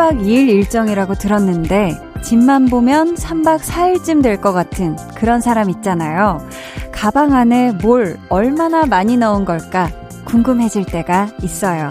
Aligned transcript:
분명히 0.00 0.16
1박 0.16 0.22
2일 0.22 0.48
일정이라고 0.48 1.14
들었는데 1.14 1.94
집만 2.22 2.66
보면 2.66 3.16
3박 3.16 3.58
4일쯤 3.60 4.22
될 4.22 4.40
것 4.40 4.52
같은 4.52 4.96
그런 5.14 5.40
사람 5.42 5.68
있잖아요. 5.68 6.38
가방 6.90 7.34
안에 7.34 7.72
뭘 7.72 8.18
얼마나 8.30 8.86
많이 8.86 9.16
넣은 9.18 9.44
걸까 9.44 9.90
궁금해질 10.24 10.86
때가 10.86 11.28
있어요. 11.42 11.88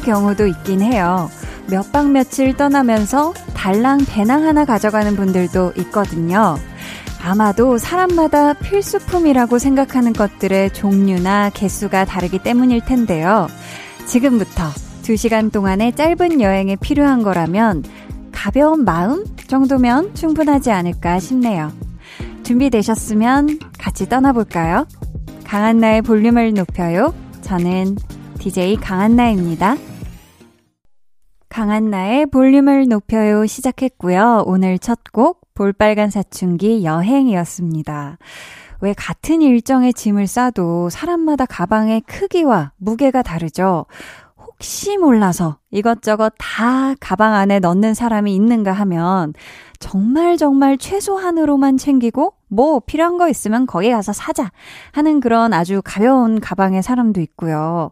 경우도 0.00 0.46
있긴 0.46 0.80
해요. 0.82 1.30
몇 1.70 1.92
박 1.92 2.10
며칠 2.10 2.56
떠나면서 2.56 3.34
달랑 3.54 4.00
배낭 4.08 4.44
하나 4.44 4.64
가져가는 4.64 5.14
분들도 5.16 5.72
있거든요. 5.76 6.56
아마도 7.22 7.78
사람마다 7.78 8.54
필수품이라고 8.54 9.58
생각하는 9.58 10.12
것들의 10.12 10.72
종류나 10.72 11.50
개수가 11.50 12.04
다르기 12.04 12.38
때문일 12.38 12.84
텐데요. 12.84 13.48
지금부터 14.06 14.64
2시간 15.02 15.52
동안의 15.52 15.94
짧은 15.94 16.40
여행에 16.40 16.76
필요한 16.76 17.22
거라면 17.22 17.82
가벼운 18.32 18.84
마음 18.84 19.24
정도면 19.48 20.14
충분하지 20.14 20.70
않을까 20.70 21.18
싶네요. 21.18 21.72
준비되셨으면 22.44 23.58
같이 23.78 24.08
떠나볼까요? 24.08 24.86
강한나의 25.44 26.02
볼륨을 26.02 26.54
높여요. 26.54 27.12
저는 27.42 27.96
DJ 28.38 28.76
강한나입니다. 28.76 29.76
강한나의 31.48 32.26
볼륨을 32.26 32.86
높여요 32.88 33.46
시작했고요. 33.46 34.44
오늘 34.46 34.78
첫 34.78 34.98
곡 35.12 35.40
볼빨간 35.54 36.10
사춘기 36.10 36.84
여행이었습니다. 36.84 38.18
왜 38.80 38.92
같은 38.92 39.42
일정의 39.42 39.92
짐을 39.92 40.28
싸도 40.28 40.88
사람마다 40.90 41.46
가방의 41.46 42.02
크기와 42.02 42.72
무게가 42.76 43.22
다르죠? 43.22 43.86
혹시 44.36 44.96
몰라서 44.98 45.58
이것저것 45.70 46.32
다 46.38 46.94
가방 47.00 47.34
안에 47.34 47.58
넣는 47.58 47.94
사람이 47.94 48.32
있는가 48.34 48.72
하면 48.72 49.32
정말 49.80 50.36
정말 50.36 50.78
최소한으로만 50.78 51.76
챙기고 51.76 52.34
뭐 52.48 52.80
필요한 52.80 53.16
거 53.18 53.28
있으면 53.28 53.66
거기 53.66 53.90
가서 53.90 54.12
사자 54.12 54.50
하는 54.92 55.20
그런 55.20 55.52
아주 55.52 55.80
가벼운 55.84 56.40
가방의 56.40 56.82
사람도 56.82 57.20
있고요. 57.20 57.90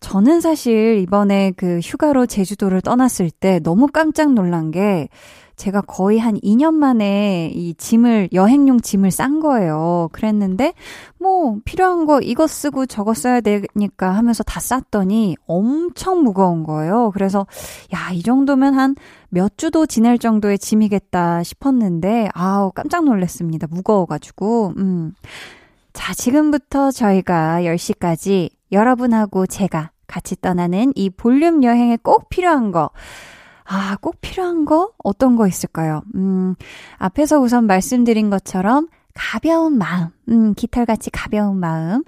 저는 0.00 0.40
사실 0.40 0.98
이번에 0.98 1.52
그 1.56 1.78
휴가로 1.78 2.26
제주도를 2.26 2.82
떠났을 2.82 3.30
때 3.30 3.58
너무 3.60 3.86
깜짝 3.86 4.34
놀란 4.34 4.70
게 4.70 5.08
제가 5.56 5.82
거의 5.82 6.18
한 6.18 6.36
2년 6.40 6.74
만에 6.74 7.50
이 7.54 7.74
짐을, 7.74 8.30
여행용 8.32 8.80
짐을 8.80 9.10
싼 9.10 9.40
거예요. 9.40 10.08
그랬는데, 10.12 10.74
뭐, 11.18 11.58
필요한 11.64 12.06
거 12.06 12.20
이거 12.20 12.46
쓰고 12.46 12.86
저거 12.86 13.14
써야 13.14 13.40
되니까 13.40 14.10
하면서 14.10 14.42
다 14.42 14.60
쌌더니 14.60 15.36
엄청 15.46 16.22
무거운 16.22 16.64
거예요. 16.64 17.10
그래서, 17.14 17.46
야, 17.94 18.10
이 18.12 18.22
정도면 18.22 18.74
한 18.74 18.94
몇 19.34 19.58
주도 19.58 19.84
지낼 19.84 20.16
정도의 20.16 20.60
짐이겠다 20.60 21.42
싶었는데, 21.42 22.28
아우, 22.34 22.70
깜짝 22.70 23.04
놀랐습니다. 23.04 23.66
무거워가지고, 23.68 24.74
음. 24.78 25.12
자, 25.92 26.14
지금부터 26.14 26.92
저희가 26.92 27.62
10시까지 27.62 28.50
여러분하고 28.70 29.48
제가 29.48 29.90
같이 30.06 30.40
떠나는 30.40 30.92
이 30.94 31.10
볼륨 31.10 31.64
여행에 31.64 31.98
꼭 32.00 32.28
필요한 32.28 32.70
거, 32.70 32.90
아, 33.64 33.96
꼭 34.00 34.20
필요한 34.20 34.64
거? 34.64 34.92
어떤 35.02 35.36
거 35.36 35.46
있을까요? 35.46 36.02
음, 36.14 36.54
앞에서 36.98 37.40
우선 37.40 37.66
말씀드린 37.66 38.30
것처럼 38.30 38.88
가벼운 39.14 39.78
마음, 39.78 40.08
음, 40.28 40.54
깃털같이 40.54 41.10
가벼운 41.10 41.58
마음. 41.58 42.02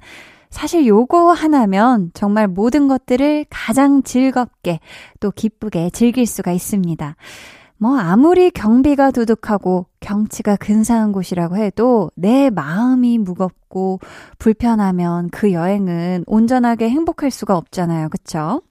사실 0.51 0.87
요거 0.87 1.33
하나면 1.33 2.11
정말 2.15 2.49
모든 2.49 2.89
것들을 2.89 3.47
가장 3.51 4.03
즐겁게 4.03 4.81
또 5.21 5.31
기쁘게 5.31 5.91
즐길 5.91 6.27
수가 6.27 6.53
있습니다. 6.53 7.17
뭐 7.79 7.99
아무리 7.99 8.51
경비가 8.51 9.11
두둑하고 9.11 9.87
경치가 10.01 10.57
근사한 10.57 11.13
곳이라고 11.13 11.57
해도 11.57 12.11
내 12.15 12.49
마음이 12.49 13.19
무겁고 13.19 14.01
불편하면 14.39 15.29
그 15.31 15.53
여행은 15.53 16.25
온전하게 16.27 16.89
행복할 16.89 17.31
수가 17.31 17.57
없잖아요. 17.57 18.09
그쵸? 18.09 18.63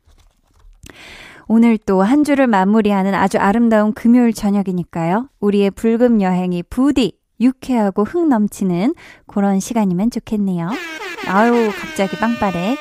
오늘 1.48 1.78
또 1.78 2.02
한 2.02 2.24
주를 2.24 2.48
마무리하는 2.48 3.14
아주 3.14 3.38
아름다운 3.38 3.94
금요일 3.94 4.34
저녁이니까요. 4.34 5.30
우리의 5.40 5.72
불금 5.72 6.22
여행이 6.22 6.64
부디 6.64 7.14
유쾌하고 7.40 8.04
흥 8.04 8.30
넘치는 8.30 8.96
그런 9.28 9.60
시간이면 9.60 10.12
좋겠네요. 10.12 10.70
아유, 11.28 11.72
갑자기 11.80 12.18
빵빠레. 12.18 12.78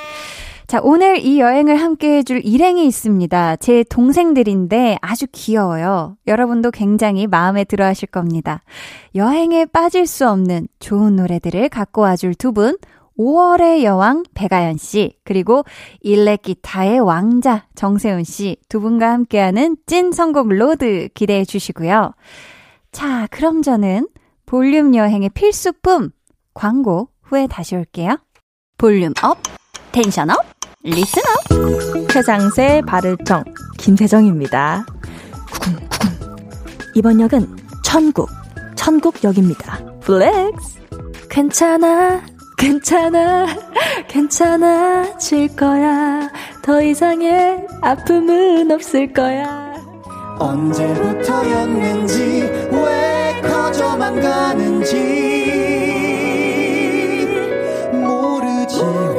자, 0.66 0.80
오늘 0.82 1.18
이 1.18 1.40
여행을 1.40 1.76
함께 1.76 2.18
해줄 2.18 2.40
일행이 2.42 2.86
있습니다. 2.86 3.56
제 3.56 3.84
동생들인데 3.84 4.98
아주 5.02 5.26
귀여워요. 5.30 6.16
여러분도 6.26 6.70
굉장히 6.70 7.26
마음에 7.26 7.64
들어 7.64 7.84
하실 7.84 8.08
겁니다. 8.08 8.62
여행에 9.14 9.66
빠질 9.66 10.06
수 10.06 10.28
없는 10.28 10.68
좋은 10.80 11.16
노래들을 11.16 11.68
갖고 11.68 12.02
와줄 12.02 12.34
두 12.34 12.52
분, 12.52 12.76
5월의 13.18 13.84
여왕 13.84 14.24
백아연 14.34 14.76
씨, 14.76 15.16
그리고 15.24 15.64
일렉 16.00 16.42
기타의 16.42 17.00
왕자 17.00 17.66
정세운 17.74 18.24
씨 18.24 18.56
두 18.68 18.80
분과 18.80 19.10
함께하는 19.12 19.76
찐 19.86 20.12
선곡 20.12 20.48
로드 20.48 21.08
기대해 21.14 21.44
주시고요. 21.44 22.14
자, 22.92 23.28
그럼 23.30 23.62
저는 23.62 24.08
볼륨 24.46 24.94
여행의 24.94 25.30
필수품 25.30 26.10
광고 26.54 27.08
후에 27.22 27.46
다시 27.46 27.76
올게요. 27.76 28.18
volume 28.78 29.12
up, 29.22 29.38
tension 29.92 30.30
up, 30.30 30.36
listen 30.82 31.22
up. 31.22 32.08
최장세 32.10 32.82
바르정 32.86 33.44
김세정입니다. 33.78 34.86
구군구군. 35.52 36.90
이번 36.94 37.20
역은 37.20 37.56
천국, 37.82 38.28
천국역입니다. 38.76 39.98
flex. 40.00 40.80
괜찮아. 41.30 42.33
괜찮아, 42.64 43.46
괜찮아질 44.08 45.54
거야. 45.54 46.30
더 46.62 46.80
이상의 46.82 47.66
아픔은 47.82 48.70
없을 48.70 49.12
거야. 49.12 49.74
언제부터였는지, 50.38 52.18
왜 52.72 53.38
커져만 53.42 54.18
가는지, 54.18 54.96
모르지만, 57.92 59.12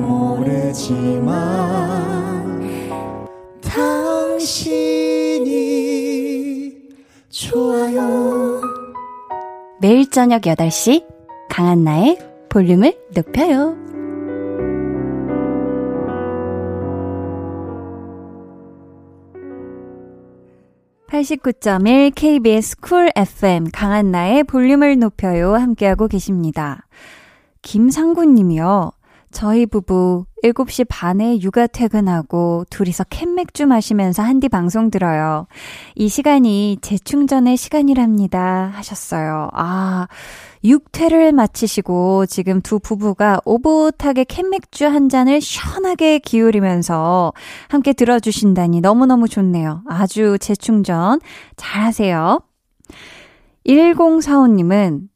모르지만, 0.00 1.22
당신이 3.62 5.12
좋아요. 7.30 8.60
매일 9.80 10.10
저녁 10.10 10.42
8시 10.42 11.04
강한나의 11.48 12.31
볼륨을 12.52 12.94
높여요. 13.14 13.74
89.1 21.08 22.12
KBS 22.14 22.76
쿨 22.76 23.10
FM 23.16 23.70
강한나의 23.72 24.44
볼륨을 24.44 24.98
높여요 24.98 25.54
함께하고 25.54 26.08
계십니다. 26.08 26.86
김상군 27.62 28.34
님이요. 28.34 28.92
저희 29.32 29.66
부부 29.66 30.26
7시 30.44 30.86
반에 30.88 31.40
육아 31.40 31.66
퇴근하고 31.66 32.64
둘이서 32.70 33.04
캔맥주 33.04 33.66
마시면서 33.66 34.22
한디 34.22 34.48
방송 34.48 34.90
들어요. 34.90 35.46
이 35.94 36.08
시간이 36.08 36.78
재충전의 36.82 37.56
시간이랍니다. 37.56 38.70
하셨어요. 38.74 39.48
아, 39.52 40.06
육퇴를 40.62 41.32
마치시고 41.32 42.26
지금 42.26 42.60
두 42.60 42.78
부부가 42.78 43.40
오붓하게 43.44 44.24
캔맥주 44.24 44.86
한 44.86 45.08
잔을 45.08 45.40
시원하게 45.40 46.18
기울이면서 46.18 47.32
함께 47.68 47.92
들어주신다니 47.92 48.80
너무너무 48.80 49.28
좋네요. 49.28 49.82
아주 49.88 50.38
재충전 50.38 51.20
잘 51.56 51.82
하세요. 51.82 52.40
1045님은 53.66 55.08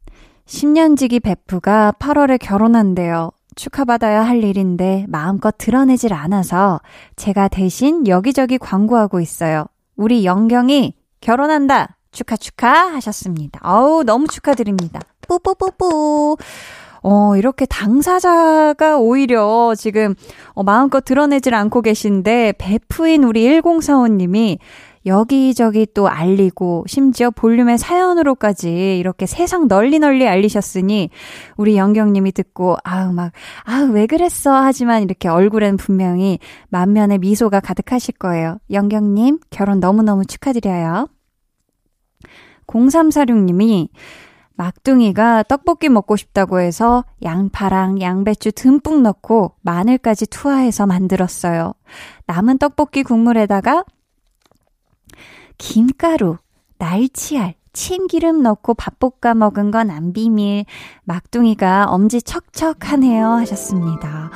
10년지기 0.46 1.22
베프가 1.22 1.94
8월에 1.98 2.38
결혼한대요. 2.40 3.30
축하받아야 3.56 4.22
할 4.22 4.44
일인데 4.44 5.06
마음껏 5.08 5.52
드러내질 5.58 6.14
않아서 6.14 6.80
제가 7.16 7.48
대신 7.48 8.06
여기저기 8.06 8.58
광고하고 8.58 9.20
있어요. 9.20 9.66
우리 9.96 10.24
영경이 10.24 10.94
결혼한다! 11.20 11.96
축하 12.12 12.36
축하 12.36 12.94
하셨습니다. 12.94 13.60
어우, 13.62 14.04
너무 14.04 14.26
축하드립니다. 14.28 15.00
뿌뿌뿌뿌. 15.22 16.36
어, 17.02 17.36
이렇게 17.36 17.66
당사자가 17.66 18.98
오히려 18.98 19.74
지금 19.76 20.14
어, 20.54 20.62
마음껏 20.62 21.04
드러내질 21.04 21.54
않고 21.54 21.82
계신데 21.82 22.54
베프인 22.58 23.24
우리 23.24 23.60
1045님이 23.60 24.58
여기저기 25.06 25.86
또 25.94 26.08
알리고 26.08 26.84
심지어 26.88 27.30
볼륨의 27.30 27.78
사연으로까지 27.78 28.98
이렇게 28.98 29.24
세상 29.26 29.68
널리 29.68 29.98
널리 30.00 30.26
알리셨으니 30.26 31.10
우리 31.56 31.76
영경님이 31.76 32.32
듣고 32.32 32.76
아우 32.82 33.12
막 33.12 33.32
아우 33.64 33.90
왜 33.92 34.06
그랬어 34.06 34.52
하지만 34.52 35.02
이렇게 35.02 35.28
얼굴엔 35.28 35.76
분명히 35.76 36.40
만면의 36.68 37.18
미소가 37.18 37.60
가득하실 37.60 38.16
거예요. 38.18 38.58
영경님 38.70 39.38
결혼 39.50 39.78
너무너무 39.80 40.26
축하드려요. 40.26 41.08
0346님이 42.66 43.88
막둥이가 44.56 45.44
떡볶이 45.44 45.88
먹고 45.88 46.16
싶다고 46.16 46.60
해서 46.60 47.04
양파랑 47.22 48.00
양배추 48.00 48.52
듬뿍 48.52 49.02
넣고 49.02 49.52
마늘까지 49.60 50.26
투하해서 50.26 50.86
만들었어요. 50.86 51.74
남은 52.26 52.58
떡볶이 52.58 53.02
국물에다가 53.02 53.84
김가루, 55.58 56.36
날치알, 56.78 57.54
참기름 57.72 58.42
넣고 58.42 58.74
밥 58.74 58.98
볶아 58.98 59.34
먹은 59.34 59.70
건 59.70 59.90
안 59.90 60.12
비밀. 60.12 60.64
막둥이가 61.04 61.86
엄지 61.86 62.22
척척하네요 62.22 63.26
하셨습니다. 63.28 64.30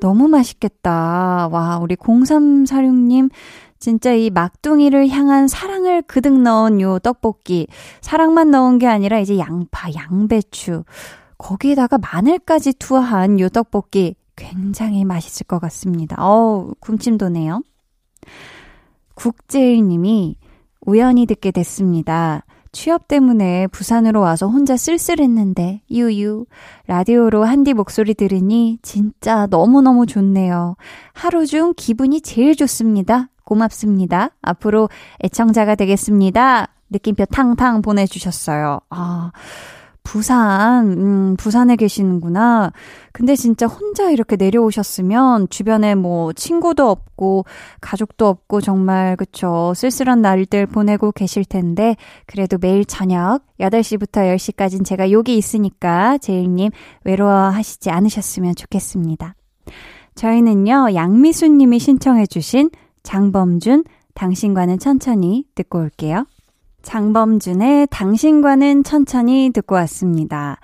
너무 0.00 0.28
맛있겠다. 0.28 1.48
와, 1.50 1.78
우리 1.78 1.96
0346님 1.96 3.30
진짜 3.78 4.12
이 4.12 4.28
막둥이를 4.30 5.08
향한 5.08 5.48
사랑을 5.48 6.02
그득 6.02 6.38
넣은 6.40 6.80
요 6.80 6.98
떡볶이. 6.98 7.66
사랑만 8.02 8.50
넣은 8.50 8.78
게 8.78 8.86
아니라 8.86 9.18
이제 9.18 9.38
양파, 9.38 9.88
양배추, 9.92 10.84
거기에다가 11.38 11.98
마늘까지 11.98 12.74
투하한 12.74 13.40
요 13.40 13.48
떡볶이. 13.48 14.16
굉장히 14.36 15.04
맛있을 15.04 15.46
것 15.46 15.58
같습니다. 15.60 16.16
어우, 16.18 16.74
군침 16.80 17.18
도네요. 17.18 17.62
국제일님이 19.20 20.38
우연히 20.80 21.26
듣게 21.26 21.50
됐습니다. 21.50 22.42
취업 22.72 23.06
때문에 23.06 23.66
부산으로 23.66 24.20
와서 24.20 24.48
혼자 24.48 24.78
쓸쓸했는데, 24.78 25.82
유유. 25.90 26.46
라디오로 26.86 27.44
한디 27.44 27.74
목소리 27.74 28.14
들으니 28.14 28.78
진짜 28.80 29.46
너무너무 29.50 30.06
좋네요. 30.06 30.76
하루 31.12 31.44
중 31.44 31.74
기분이 31.76 32.22
제일 32.22 32.56
좋습니다. 32.56 33.28
고맙습니다. 33.44 34.30
앞으로 34.40 34.88
애청자가 35.22 35.74
되겠습니다. 35.74 36.68
느낌표 36.88 37.26
탕탕 37.26 37.82
보내주셨어요. 37.82 38.80
아, 38.88 39.32
부산, 40.02 40.92
음, 40.92 41.36
부산에 41.36 41.76
계시는구나. 41.76 42.72
근데 43.12 43.36
진짜 43.36 43.66
혼자 43.66 44.10
이렇게 44.10 44.36
내려오셨으면 44.36 45.48
주변에 45.50 45.94
뭐 45.94 46.32
친구도 46.32 46.88
없고 46.88 47.44
가족도 47.80 48.26
없고 48.26 48.60
정말 48.60 49.16
그쵸. 49.16 49.72
쓸쓸한 49.76 50.22
날들 50.22 50.66
보내고 50.66 51.12
계실 51.12 51.44
텐데 51.44 51.96
그래도 52.26 52.58
매일 52.58 52.84
저녁 52.84 53.40
8시부터 53.58 54.34
10시까지는 54.34 54.84
제가 54.84 55.10
여기 55.10 55.36
있으니까 55.36 56.18
제일님 56.18 56.70
외로워하시지 57.04 57.90
않으셨으면 57.90 58.54
좋겠습니다. 58.54 59.34
저희는요, 60.14 60.94
양미수 60.94 61.48
님이 61.48 61.78
신청해주신 61.78 62.70
장범준, 63.02 63.84
당신과는 64.14 64.78
천천히 64.78 65.44
듣고 65.54 65.78
올게요. 65.78 66.26
장범준의 66.82 67.88
당신과는 67.90 68.84
천천히 68.84 69.50
듣고 69.52 69.74
왔습니다. 69.76 70.58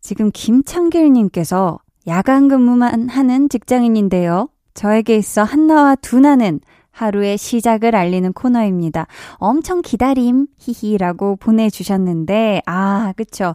지금 0.00 0.30
김창길님께서 0.32 1.78
야간 2.08 2.48
근무만 2.48 3.08
하는 3.08 3.48
직장인인데요. 3.48 4.48
저에게 4.74 5.16
있어 5.16 5.42
한나와 5.42 5.94
두나는 5.94 6.60
하루의 6.90 7.38
시작을 7.38 7.96
알리는 7.96 8.32
코너입니다. 8.34 9.06
엄청 9.36 9.80
기다림, 9.80 10.46
히히라고 10.58 11.36
보내주셨는데, 11.36 12.62
아, 12.66 13.14
그쵸. 13.16 13.54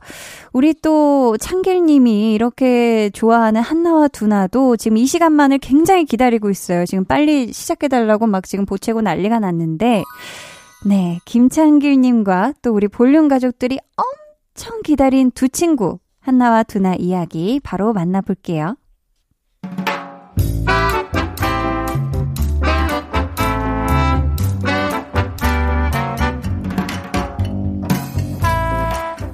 우리 0.53 0.73
또 0.73 1.37
창길님이 1.37 2.33
이렇게 2.33 3.11
좋아하는 3.11 3.61
한나와 3.61 4.07
두나도 4.07 4.75
지금 4.77 4.97
이 4.97 5.05
시간만을 5.05 5.59
굉장히 5.59 6.05
기다리고 6.05 6.49
있어요. 6.49 6.85
지금 6.85 7.05
빨리 7.05 7.53
시작해달라고 7.53 8.25
막 8.25 8.43
지금 8.43 8.65
보채고 8.65 9.01
난리가 9.01 9.39
났는데, 9.39 10.03
네, 10.85 11.19
김창길님과 11.25 12.53
또 12.61 12.73
우리 12.73 12.87
볼륨 12.87 13.27
가족들이 13.27 13.79
엄청 13.95 14.81
기다린 14.83 15.31
두 15.31 15.49
친구, 15.49 15.99
한나와 16.19 16.63
두나 16.63 16.93
이야기 16.95 17.59
바로 17.63 17.93
만나볼게요. 17.93 18.77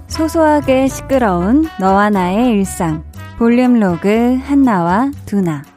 소소하게 0.07 0.87
시끄러운 0.87 1.65
너와 1.79 2.09
나의 2.09 2.51
일상. 2.51 3.03
볼륨 3.37 3.79
로그 3.79 4.35
한나와 4.43 5.11
두나. 5.25 5.72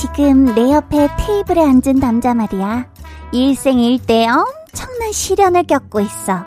지금 0.00 0.54
내 0.54 0.70
옆에 0.70 1.08
테이블에 1.18 1.60
앉은 1.60 1.96
남자 2.00 2.32
말이야. 2.32 2.86
일생일대 3.32 4.28
엄청난 4.28 5.10
시련을 5.10 5.64
겪고 5.64 5.98
있어. 6.02 6.44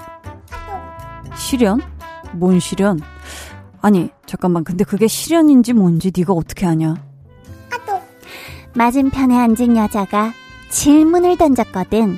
시련? 1.36 1.82
뭔 2.32 2.62
시련? 2.62 3.02
아니, 3.82 4.10
잠깐만. 4.26 4.64
근데 4.64 4.86
그게 4.86 5.06
시련인지 5.06 5.74
뭔지 5.74 6.14
네가 6.16 6.32
어떻게 6.32 6.66
아냐? 6.66 6.96
맞은편에 8.74 9.38
앉은 9.38 9.76
여자가 9.76 10.32
질문을 10.70 11.36
던졌거든. 11.36 12.18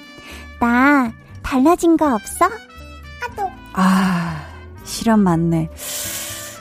나 0.59 1.11
달라진 1.41 1.97
거 1.97 2.13
없어? 2.13 2.47
아, 3.73 4.45
시련 4.83 5.21
맞네. 5.21 5.71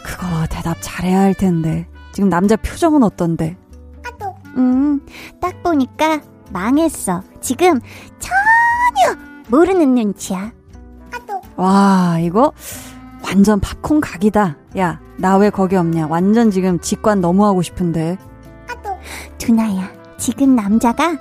그거 0.02 0.46
대답 0.48 0.78
잘해야 0.80 1.20
할 1.20 1.34
텐데. 1.34 1.86
지금 2.12 2.30
남자 2.30 2.56
표정은 2.56 3.02
어떤데? 3.02 3.58
음, 4.56 5.00
딱 5.40 5.62
보니까 5.62 6.20
망했어. 6.50 7.22
지금 7.40 7.80
전혀 8.18 9.18
모르는 9.48 9.94
눈치야. 9.94 10.52
와, 11.56 12.16
이거 12.20 12.52
완전 13.24 13.60
팝콘 13.60 14.00
각이다. 14.00 14.56
야, 14.78 15.00
나 15.18 15.36
왜 15.36 15.50
거기 15.50 15.76
없냐? 15.76 16.06
완전 16.08 16.50
지금 16.50 16.78
직관 16.80 17.20
너무 17.20 17.44
하고 17.46 17.62
싶은데. 17.62 18.16
두나야, 19.38 19.90
지금 20.18 20.54
남자가 20.54 21.16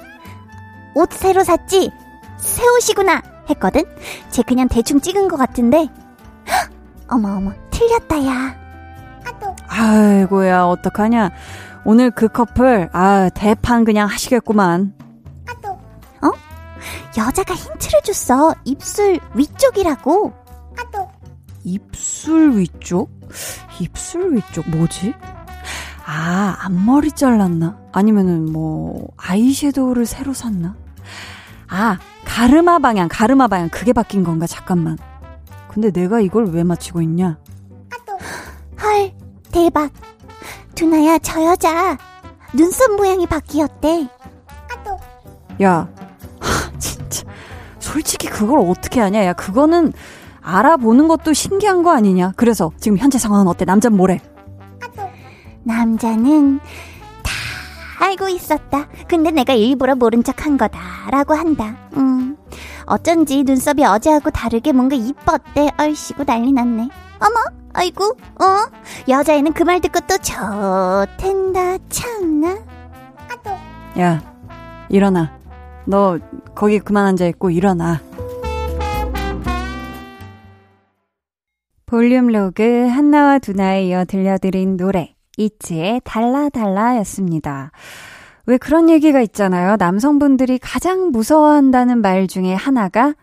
옷 0.96 1.12
새로 1.12 1.44
샀지? 1.44 1.92
새 2.38 2.64
옷이구나 2.78 3.22
했거든? 3.50 3.84
쟤 4.30 4.44
그냥 4.44 4.68
대충 4.68 5.00
찍은 5.02 5.28
것 5.28 5.38
같은데 5.38 5.88
헉! 6.48 6.70
어머 7.10 7.36
어머 7.38 7.52
틀렸다 7.72 8.26
야 8.28 8.56
아이고야, 9.68 10.64
어떡하냐. 10.66 11.32
오늘 11.86 12.12
그 12.12 12.28
커플, 12.28 12.90
아, 12.94 13.30
대판 13.34 13.84
그냥 13.84 14.08
하시겠구만. 14.08 14.94
여자가 17.18 17.54
힌트를 17.54 18.02
줬어 18.04 18.56
입술 18.64 19.20
위쪽이라고 19.36 20.34
입술 21.64 22.58
위쪽? 22.58 23.12
입술 23.80 24.36
위쪽 24.36 24.70
뭐지? 24.70 25.14
아, 26.06 26.58
앞머리 26.62 27.12
잘랐나? 27.12 27.78
아니면은 27.92 28.52
뭐 28.52 29.10
아이섀도우를 29.18 30.06
새로 30.06 30.34
샀나? 30.34 30.76
아, 31.68 32.00
가르마 32.26 32.80
방향, 32.80 33.08
가르마 33.10 33.48
방향 33.48 33.70
그게 33.70 33.94
바뀐 33.94 34.24
건가? 34.24 34.48
잠깐만. 34.48 34.98
근데 35.70 35.92
내가 35.92 36.20
이걸 36.20 36.46
왜 36.48 36.64
맞히고 36.64 37.02
있냐? 37.02 37.38
헐 38.82 39.14
대박 39.52 39.92
두나야 40.75 41.18
저 41.20 41.44
여자 41.46 41.98
눈썹 42.54 42.96
모양이 42.96 43.25
바뀌었대 43.28 44.08
야, 45.63 45.88
하, 46.40 46.72
진짜. 46.80 47.24
솔직히 47.80 48.28
그걸 48.28 48.60
어떻게 48.60 49.00
하냐? 49.00 49.24
야, 49.25 49.34
그거는 49.34 49.94
알아보는 50.42 51.08
것도 51.08 51.34
신기한 51.34 51.84
거 51.84 51.92
아니냐? 51.92 52.34
그래서 52.36 52.72
지금 52.80 52.98
현재 52.98 53.20
상황은 53.20 53.48
어때? 53.48 53.63
남자는 53.66 53.96
뭐래? 53.96 54.20
남자는 55.63 56.60
다 57.22 57.32
알고 58.06 58.30
있었다. 58.30 58.88
근데 59.08 59.30
내가 59.30 59.54
일부러 59.54 59.94
모른 59.94 60.24
척한 60.24 60.58
거다라고 60.58 61.36
한다. 61.36 61.75
음. 61.96 62.36
어쩐지 62.86 63.44
눈썹이 63.44 63.86
어제하고 63.86 64.32
다르게 64.32 64.72
뭔가 64.72 64.96
이뻤대. 64.96 65.70
얼씨구 65.78 66.25
난리 66.25 66.51
났네. 66.51 66.90
어머, 67.20 67.61
아이고, 67.74 68.04
어? 68.06 68.46
여자애는 69.08 69.54
그 69.54 69.63
말 69.63 69.80
듣고 69.82 70.00
또 70.01 70.18
좋텐다, 70.18 71.78
참나. 71.90 72.58
야, 74.00 74.22
일어나. 74.90 75.38
너 75.86 76.18
거기 76.56 76.80
그만 76.80 77.06
앉아 77.08 77.25
있고 77.28 77.50
일어나. 77.50 78.00
볼륨 81.86 82.28
로그 82.28 82.88
한나와 82.88 83.40
두나에 83.40 83.86
이어 83.88 84.06
들려드린 84.06 84.78
노래 84.78 85.13
이츠의 85.38 86.01
달라달라였습니다. 86.06 87.72
왜 88.46 88.58
그런 88.58 88.90
얘기가 88.90 89.20
있잖아요. 89.22 89.75
남성분들이 89.78 90.58
가장 90.60 91.12
무서워한다는 91.12 92.01
말 92.01 92.28
중에 92.28 92.54
하나가 92.54 93.13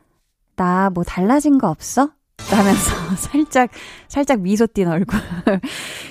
나 0.56 0.90
뭐 0.92 1.04
달라진 1.04 1.56
거 1.58 1.68
없어? 1.70 2.10
라면서 2.50 2.94
살짝 3.16 3.70
살짝 4.08 4.40
미소 4.40 4.66
띈 4.66 4.88
얼굴. 4.88 5.18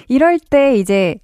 이럴 0.08 0.40
때 0.40 0.76
이제 0.78 1.16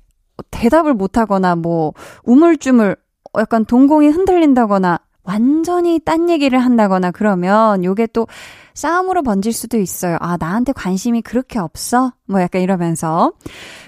대답을 0.51 0.93
못 0.93 1.17
하거나 1.17 1.55
뭐 1.55 1.93
우물쭈물 2.23 2.95
약간 3.37 3.65
동공이 3.65 4.09
흔들린다거나 4.09 4.99
완전히 5.23 5.99
딴 6.03 6.29
얘기를 6.29 6.59
한다거나 6.59 7.11
그러면 7.11 7.83
요게 7.83 8.07
또 8.07 8.27
싸움으로 8.73 9.21
번질 9.23 9.53
수도 9.53 9.77
있어요. 9.77 10.17
아, 10.19 10.35
나한테 10.37 10.73
관심이 10.73 11.21
그렇게 11.21 11.59
없어? 11.59 12.11
뭐 12.25 12.41
약간 12.41 12.61
이러면서. 12.61 13.31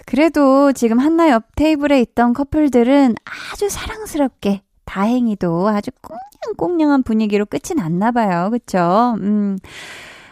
그래도 0.05 0.71
지금 0.71 0.99
한나 0.99 1.31
옆 1.31 1.55
테이블에 1.55 1.99
있던 2.01 2.33
커플들은 2.33 3.15
아주 3.51 3.67
사랑스럽게 3.67 4.61
다행히도 4.85 5.67
아주 5.67 5.89
꽁냥꽁냥한 6.55 7.03
분위기로 7.03 7.45
끝이 7.47 7.75
났나 7.75 8.11
봐요. 8.11 8.49
그쵸? 8.51 9.15
음. 9.19 9.57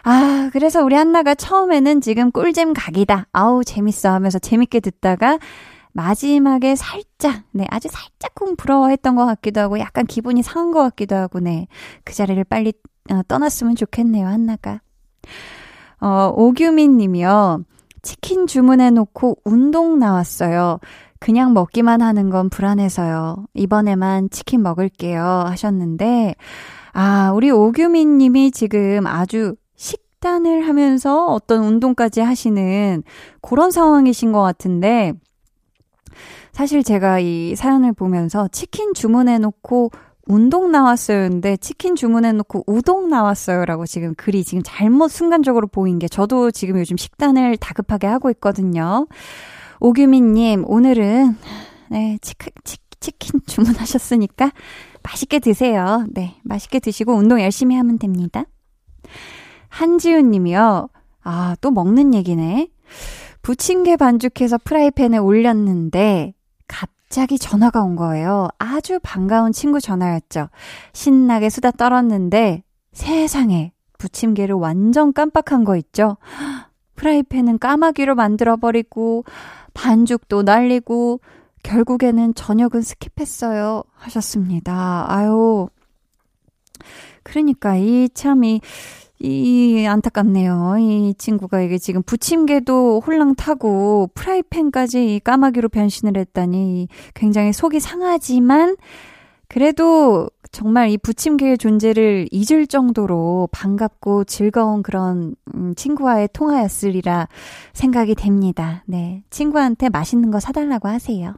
아, 0.04 0.50
그래서 0.52 0.84
우리 0.84 0.96
한나가 0.96 1.34
처음에는 1.34 2.02
지금 2.02 2.32
꿀잼 2.32 2.74
각이다. 2.74 3.28
아우, 3.32 3.64
재밌어 3.64 4.10
하면서 4.10 4.38
재밌게 4.38 4.82
듣다가 4.82 5.40
마지막에 5.94 6.76
살짝, 6.76 7.44
네, 7.52 7.66
아주 7.70 7.88
살짝쿵 7.88 8.58
부러워했던 8.58 9.16
것 9.16 9.26
같기도 9.26 9.62
하고 9.62 9.80
약간 9.80 10.06
기분이 10.06 10.44
상한 10.44 10.72
것 10.72 10.82
같기도 10.82 11.16
하고, 11.16 11.40
네. 11.40 11.68
그 12.04 12.14
자리를 12.14 12.44
빨리 12.46 12.74
어, 13.12 13.22
떠났으면 13.28 13.76
좋겠네요, 13.76 14.28
한나가. 14.28 14.82
어, 16.02 16.34
오규민 16.36 16.98
님이요. 16.98 17.64
치킨 18.02 18.48
주문해놓고 18.48 19.40
운동 19.46 20.00
나왔어요. 20.00 20.80
그냥 21.20 21.54
먹기만 21.54 22.02
하는 22.02 22.30
건 22.30 22.50
불안해서요. 22.50 23.46
이번에만 23.54 24.30
치킨 24.30 24.62
먹을게요. 24.64 25.24
하셨는데, 25.24 26.36
아, 26.92 27.32
우리 27.34 27.50
오규민 27.50 28.18
님이 28.18 28.52
지금 28.52 29.08
아주 29.08 29.56
식단을 30.24 30.68
하면서 30.68 31.28
어떤 31.28 31.66
운동까지 31.66 32.22
하시는 32.22 33.04
그런 33.42 33.72
상황이신 33.72 34.32
것 34.32 34.42
같은데, 34.42 35.14
사실 36.54 36.84
제가 36.84 37.20
이 37.20 37.56
사연을 37.56 37.92
보면서 37.92 38.48
치킨 38.48 38.94
주문해놓고 38.94 39.92
운동 40.28 40.72
나왔어요 40.72 41.30
근데 41.30 41.58
치킨 41.58 41.96
주문해놓고 41.96 42.64
우동 42.68 43.10
나왔어요 43.10 43.66
라고 43.66 43.86
지금 43.86 44.14
글이 44.16 44.46
지금 44.46 44.62
잘못 44.64 45.10
순간적으로 45.10 45.68
보인 45.68 46.00
게 46.00 46.08
저도 46.08 46.52
지금 46.52 46.80
요즘 46.80 46.96
식단을 46.96 47.58
다급하게 47.58 48.08
하고 48.08 48.30
있거든요. 48.32 49.08
오규민님 49.82 50.64
오늘은 50.68 51.36
네 51.90 52.18
치크, 52.22 52.52
치, 52.64 52.78
치킨 53.02 53.42
주문하셨으니까 53.46 54.52
맛있게 55.02 55.40
드세요. 55.40 56.06
네 56.12 56.36
맛있게 56.44 56.80
드시고 56.80 57.14
운동 57.14 57.42
열심히 57.42 57.76
하면 57.76 58.00
됩니다. 58.00 58.46
한지훈 59.74 60.30
님이요. 60.30 60.88
아, 61.24 61.56
또 61.60 61.72
먹는 61.72 62.14
얘기네. 62.14 62.70
부침개 63.42 63.98
반죽해서 63.98 64.60
프라이팬에 64.64 65.18
올렸는데 65.18 66.36
갑자기 66.68 67.40
전화가 67.40 67.82
온 67.82 67.96
거예요. 67.96 68.50
아주 68.60 69.00
반가운 69.02 69.52
친구 69.52 69.82
전화였죠. 69.82 70.50
신나게 70.94 71.50
수다 71.50 71.72
떨었는데 71.72 72.62
세상에 72.92 73.74
부침개를 73.98 74.54
완전 74.54 75.12
깜빡한 75.12 75.64
거 75.64 75.76
있죠. 75.78 76.18
프라이팬은 76.96 77.58
까마귀로 77.58 78.14
만들어버리고 78.14 79.26
반죽도 79.74 80.44
날리고 80.44 81.20
결국에는 81.64 82.36
저녁은 82.36 82.82
스킵했어요. 82.82 83.86
하셨습니다. 83.96 85.08
아유. 85.10 85.68
그러니까 87.24 87.76
이 87.76 88.10
참이 88.14 88.62
이 89.24 89.86
안타깝네요. 89.88 90.76
이 90.80 91.14
친구가 91.18 91.62
이게 91.62 91.78
지금 91.78 92.04
부침개도 92.04 93.02
홀랑 93.06 93.36
타고 93.36 94.10
프라이팬까지 94.16 95.22
까마귀로 95.24 95.70
변신을 95.70 96.18
했다니 96.18 96.90
굉장히 97.14 97.54
속이 97.54 97.80
상하지만 97.80 98.76
그래도 99.48 100.30
정말 100.52 100.90
이 100.90 100.98
부침개의 100.98 101.58
존재를 101.58 102.28
잊을 102.32 102.68
정도로 102.68 103.48
반갑고 103.54 104.26
즐거운 104.26 104.84
그런 104.84 105.36
음, 105.56 105.74
친구와의 105.76 106.30
통화였으리라 106.34 107.30
생각이 107.72 108.16
됩니다. 108.16 108.84
네. 108.86 109.24
친구한테 109.30 109.88
맛있는 109.88 110.32
거 110.32 110.42
사달라고 110.42 110.90
하세요. 110.90 111.34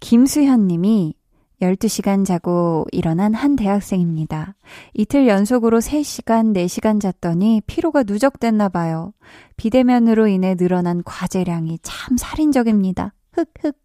김수현 0.00 0.68
님이 0.68 1.14
12시간 1.60 2.24
자고 2.24 2.86
일어난 2.92 3.34
한 3.34 3.56
대학생입니다. 3.56 4.54
이틀 4.94 5.26
연속으로 5.26 5.78
3시간, 5.78 6.54
4시간 6.54 7.00
잤더니 7.00 7.62
피로가 7.66 8.02
누적됐나 8.02 8.68
봐요. 8.68 9.12
비대면으로 9.56 10.26
인해 10.26 10.54
늘어난 10.54 11.02
과제량이 11.04 11.78
참 11.82 12.16
살인적입니다. 12.16 13.14
흑흑. 13.32 13.76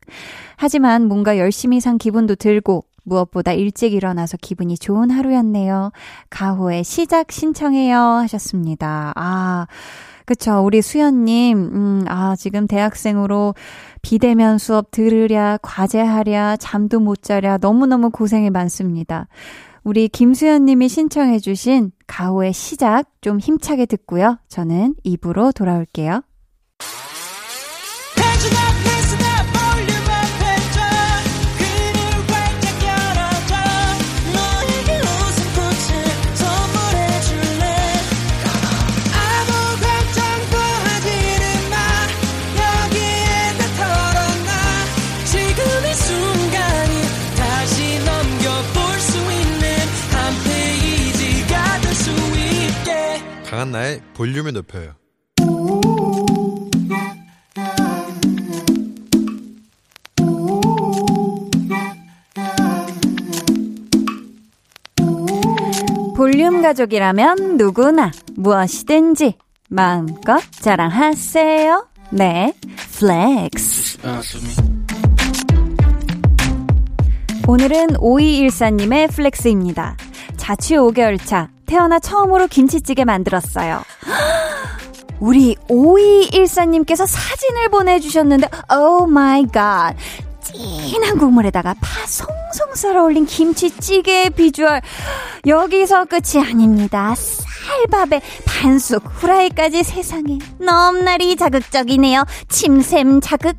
하지만 0.57 1.07
뭔가 1.07 1.37
열심히 1.37 1.79
산 1.79 1.97
기분도 1.97 2.35
들고 2.35 2.85
무엇보다 3.03 3.53
일찍 3.53 3.93
일어나서 3.93 4.38
기분이 4.38 4.77
좋은 4.77 5.10
하루였네요. 5.10 5.91
가호의 6.29 6.84
시작 6.84 7.31
신청해요 7.31 7.98
하셨습니다. 7.98 9.13
아, 9.15 9.67
그쵸. 10.25 10.62
우리 10.63 10.81
수연님, 10.81 11.58
음, 11.58 12.05
아, 12.08 12.36
지금 12.38 12.67
대학생으로 12.67 13.55
비대면 14.01 14.58
수업 14.60 14.91
들으랴, 14.91 15.60
과제하랴, 15.62 16.58
잠도 16.58 17.00
못 17.00 17.22
자랴, 17.22 17.58
너무너무 17.58 18.12
고생이 18.12 18.50
많습니다. 18.50 19.27
우리 19.84 20.08
김수연 20.08 20.65
님이 20.65 20.89
신청해주신 20.89 21.91
가호의 22.05 22.53
시작 22.53 23.05
좀 23.22 23.39
힘차게 23.39 23.88
듣고요. 23.88 24.38
저는 24.48 24.96
입으로 25.03 25.51
돌아올게요. 25.51 26.22
강한나의 53.71 54.01
볼륨을 54.13 54.53
높여요. 54.53 54.93
볼륨 66.15 66.61
가족이라면 66.61 67.57
누구나 67.57 68.11
무엇이든지 68.35 69.35
마음껏 69.69 70.39
자랑하세요. 70.51 71.87
네, 72.11 72.53
flex. 73.00 73.97
오늘은 77.47 77.87
5214님의 77.95 79.11
flex입니다. 79.11 79.97
자취 80.37 80.75
5개월 80.75 81.17
차. 81.25 81.49
태어나 81.71 81.99
처음으로 81.99 82.47
김치찌개 82.47 83.05
만들었어요. 83.05 83.81
우리 85.21 85.55
5214님께서 85.69 87.07
사진을 87.07 87.69
보내주셨는데, 87.69 88.49
oh 88.75 89.05
my 89.05 89.47
god. 89.47 89.95
진한 90.41 91.17
국물에다가 91.17 91.73
파 91.79 92.05
송송 92.05 92.75
썰어 92.75 93.03
올린 93.03 93.25
김치찌개의 93.25 94.31
비주얼. 94.31 94.81
여기서 95.47 96.05
끝이 96.05 96.43
아닙니다. 96.45 97.15
쌀밥에 97.15 98.19
반숙, 98.45 99.03
후라이까지 99.05 99.83
세상에 99.83 100.39
넘나리 100.59 101.37
자극적이네요. 101.37 102.25
침샘 102.49 103.21
자극. 103.21 103.55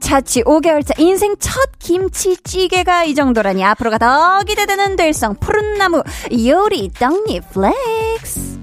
자취 0.00 0.42
5개월차 0.42 0.98
인생 1.00 1.36
첫 1.38 1.70
김치찌개가 1.78 3.04
이 3.04 3.14
정도라니 3.14 3.64
앞으로가 3.64 3.98
더 3.98 4.42
기대되는 4.46 4.96
될성부른 4.96 5.74
나무 5.74 6.02
요리 6.32 6.90
떡잎 6.90 7.50
flex. 7.50 8.56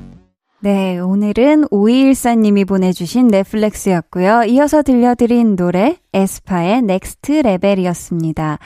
네, 0.64 0.98
오늘은 0.98 1.66
5214님이 1.66 2.66
보내주신 2.66 3.28
flex였고요. 3.28 4.44
이어서 4.46 4.82
들려드린 4.82 5.58
노래 5.58 5.98
에스파의 6.14 6.84
Next 6.84 7.34
Level이었습니다. 7.34 8.60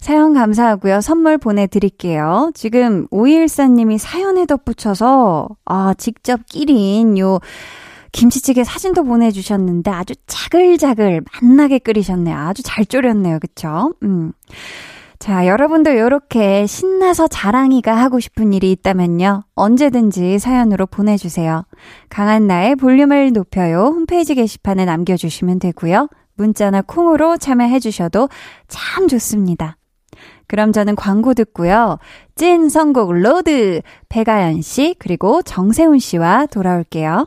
사연 0.00 0.34
감사하고요. 0.34 1.00
선물 1.00 1.38
보내드릴게요. 1.38 2.50
지금 2.54 3.06
5214님이 3.06 3.98
사연에 3.98 4.46
덧붙여서 4.46 5.48
아 5.64 5.94
직접 5.96 6.44
끼린 6.46 7.18
요 7.18 7.38
김치찌개 8.14 8.62
사진도 8.62 9.02
보내주셨는데 9.02 9.90
아주 9.90 10.14
자글자글 10.28 11.22
맛나게 11.42 11.80
끓이셨네요. 11.80 12.36
아주 12.36 12.62
잘 12.62 12.86
졸였네요. 12.86 13.40
그쵸? 13.40 13.92
음. 14.04 14.32
자, 15.18 15.48
여러분도 15.48 15.90
이렇게 15.90 16.64
신나서 16.64 17.26
자랑이가 17.26 17.92
하고 17.96 18.20
싶은 18.20 18.52
일이 18.52 18.70
있다면요. 18.70 19.42
언제든지 19.56 20.38
사연으로 20.38 20.86
보내주세요. 20.86 21.64
강한나의 22.08 22.76
볼륨을 22.76 23.32
높여요. 23.32 23.86
홈페이지 23.86 24.36
게시판에 24.36 24.84
남겨주시면 24.84 25.58
되고요. 25.58 26.08
문자나 26.36 26.82
콩으로 26.82 27.36
참여해주셔도 27.36 28.28
참 28.68 29.08
좋습니다. 29.08 29.76
그럼 30.46 30.70
저는 30.70 30.94
광고 30.94 31.34
듣고요. 31.34 31.98
찐 32.36 32.68
선곡 32.68 33.12
로드! 33.12 33.80
백아연 34.08 34.62
씨, 34.62 34.94
그리고 35.00 35.42
정세운 35.42 35.98
씨와 35.98 36.46
돌아올게요. 36.46 37.26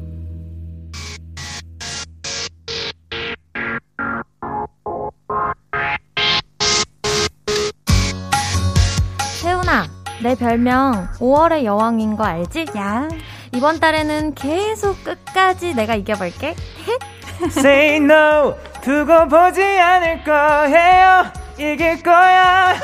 내 10.23 10.35
별명 10.35 11.07
5월의 11.19 11.63
여왕인 11.63 12.15
거 12.15 12.23
알지? 12.23 12.65
야, 12.77 13.07
이번 13.53 13.79
달에는 13.79 14.35
계속 14.35 15.03
끝까지 15.03 15.73
내가 15.73 15.95
이겨볼게. 15.95 16.55
Say 17.47 17.95
no 17.97 18.55
두고 18.83 19.27
보지 19.27 19.63
않을 19.63 20.23
거예요 20.23 21.25
이길 21.57 22.03
거야 22.03 22.75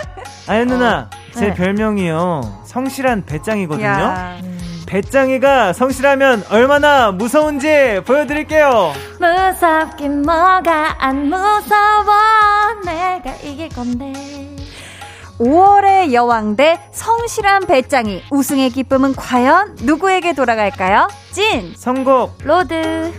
아연 0.48 0.68
누나 0.68 1.12
제 1.32 1.50
네. 1.50 1.54
별명이요 1.54 2.64
성실한 2.66 3.26
배짱이거든요 3.28 3.86
야. 3.88 4.38
배짱이가 4.88 5.74
성실하면 5.74 6.44
얼마나 6.50 7.12
무서운지 7.12 8.02
보여드릴게요 8.06 8.94
무섭긴 9.20 10.24
뭐가 10.24 10.96
안 11.06 11.26
무서워. 11.30 12.16
내가 12.84 13.36
이길 13.44 13.70
건데. 13.70 14.14
5월의 15.40 16.14
여왕 16.14 16.56
대 16.56 16.80
성실한 16.92 17.68
베짱이. 17.68 18.24
우승의 18.32 18.72
기쁨은 18.72 19.16
과연 19.16 19.78
누구에게 19.82 20.34
돌아갈까요? 20.34 21.08
찐! 21.32 21.74
선곡 21.76 22.40
로드. 22.44 23.14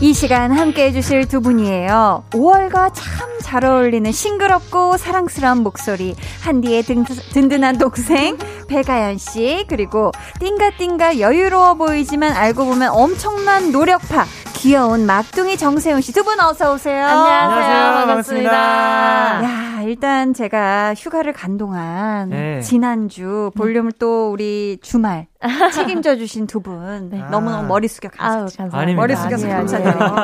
이 0.00 0.12
시간 0.12 0.52
함께 0.52 0.86
해주실 0.86 1.28
두 1.28 1.40
분이에요. 1.40 2.24
5월과 2.30 2.92
참 2.94 3.34
잘 3.44 3.66
어울리는 3.66 4.10
싱그럽고 4.10 4.96
사랑스러운 4.96 5.62
목소리. 5.62 6.16
한디의 6.40 6.82
든, 6.82 7.04
든든한 7.04 7.78
동생, 7.78 8.36
백아연 8.66 9.18
씨. 9.18 9.64
그리고 9.68 10.10
띵가띵가 10.40 11.20
여유로워 11.20 11.74
보이지만 11.74 12.32
알고 12.32 12.64
보면 12.64 12.90
엄청난 12.90 13.70
노력파. 13.70 14.24
귀여운 14.64 15.04
막둥이 15.04 15.56
정세훈 15.58 16.00
씨. 16.00 16.12
두 16.12 16.24
분 16.24 16.40
어서 16.40 16.72
오세요. 16.72 17.04
안녕하세요. 17.04 17.38
안녕하세요. 17.42 18.06
반갑습니다. 18.06 18.52
야, 19.44 19.82
일단 19.82 20.32
제가 20.32 20.94
휴가를 20.94 21.34
간 21.34 21.58
동안 21.58 22.30
네. 22.30 22.60
지난주 22.62 23.50
볼륨을 23.56 23.92
또 23.98 24.30
우리 24.30 24.78
주말 24.80 25.26
책임져 25.74 26.16
주신 26.16 26.46
두분 26.46 27.10
네. 27.10 27.18
너무너무 27.30 27.66
머리 27.68 27.88
숙여. 27.88 28.08
감사합니다. 28.08 28.78
아닙니다. 28.78 29.00
머리 29.02 29.14
숙여서 29.16 29.46
감사드려요. 29.48 30.14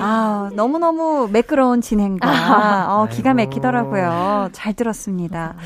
아, 0.00 0.48
너무너무 0.54 1.28
매끄러운 1.30 1.82
진행과 1.82 2.28
어, 2.88 3.06
기가 3.10 3.30
아이고. 3.32 3.42
막히더라고요. 3.42 4.48
잘 4.52 4.72
들었습니다. 4.72 5.56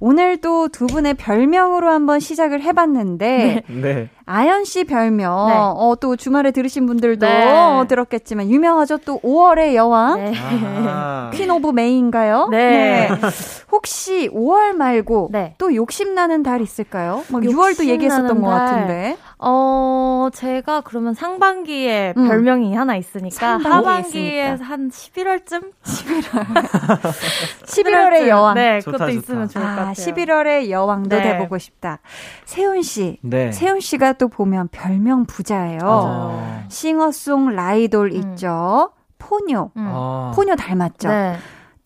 오늘 0.00 0.36
또 0.40 0.68
두 0.68 0.86
분의 0.86 1.14
별명으로 1.14 1.90
한번 1.90 2.20
시작을 2.20 2.62
해봤는데 2.62 3.62
네 3.68 4.08
아연 4.26 4.64
씨 4.64 4.84
별명 4.84 5.46
네. 5.48 5.54
어, 5.56 5.94
또 6.00 6.14
주말에 6.16 6.50
들으신 6.50 6.86
분들도 6.86 7.26
네. 7.26 7.50
어, 7.50 7.86
들었겠지만 7.88 8.50
유명하죠. 8.50 8.98
또 8.98 9.18
5월의 9.20 9.74
여왕 9.74 10.16
네. 10.24 10.32
아하. 10.36 11.30
Queen 11.32 11.50
of 11.50 11.68
May인가요? 11.70 12.48
네. 12.50 13.08
혹시 13.72 14.28
5월 14.28 14.72
말고 14.74 15.28
네. 15.32 15.54
또 15.58 15.74
욕심 15.74 16.14
나는 16.14 16.42
달 16.42 16.60
있을까요? 16.60 17.24
막 17.28 17.42
6월도 17.42 17.86
얘기했었던 17.86 18.40
것 18.42 18.50
달. 18.50 18.58
같은데. 18.66 19.16
어, 19.38 20.28
제가 20.34 20.80
그러면 20.82 21.14
상반기에 21.14 22.14
음. 22.16 22.28
별명이 22.28 22.74
하나 22.74 22.96
있으니까 22.96 23.36
상반기에 23.60 23.72
하반기에 23.72 24.44
있으니까. 24.54 24.64
한 24.64 24.90
11월쯤? 24.90 25.62
11월의 27.64 28.26
여왕. 28.28 28.54
네, 28.54 28.80
좋다, 28.80 28.98
그것도 28.98 29.10
좋다. 29.12 29.18
있으면 29.20 29.48
좋을 29.48 29.64
것 29.64 29.70
아, 29.70 29.74
같아요. 29.76 29.87
11월의 29.92 30.70
여왕도 30.70 31.16
네. 31.16 31.22
돼보고 31.22 31.58
싶다. 31.58 32.00
세훈 32.44 32.82
씨. 32.82 33.18
네 33.22 33.52
세훈 33.52 33.80
씨가 33.80 34.14
또 34.14 34.28
보면 34.28 34.68
별명 34.68 35.24
부자예요. 35.26 35.80
어. 35.82 36.64
싱어송 36.68 37.54
라이돌 37.54 38.12
음. 38.12 38.16
있죠. 38.16 38.90
포뇨. 39.18 39.70
음. 39.76 39.86
어. 39.90 40.32
포뇨 40.34 40.56
닮았죠. 40.56 41.08
네. 41.08 41.36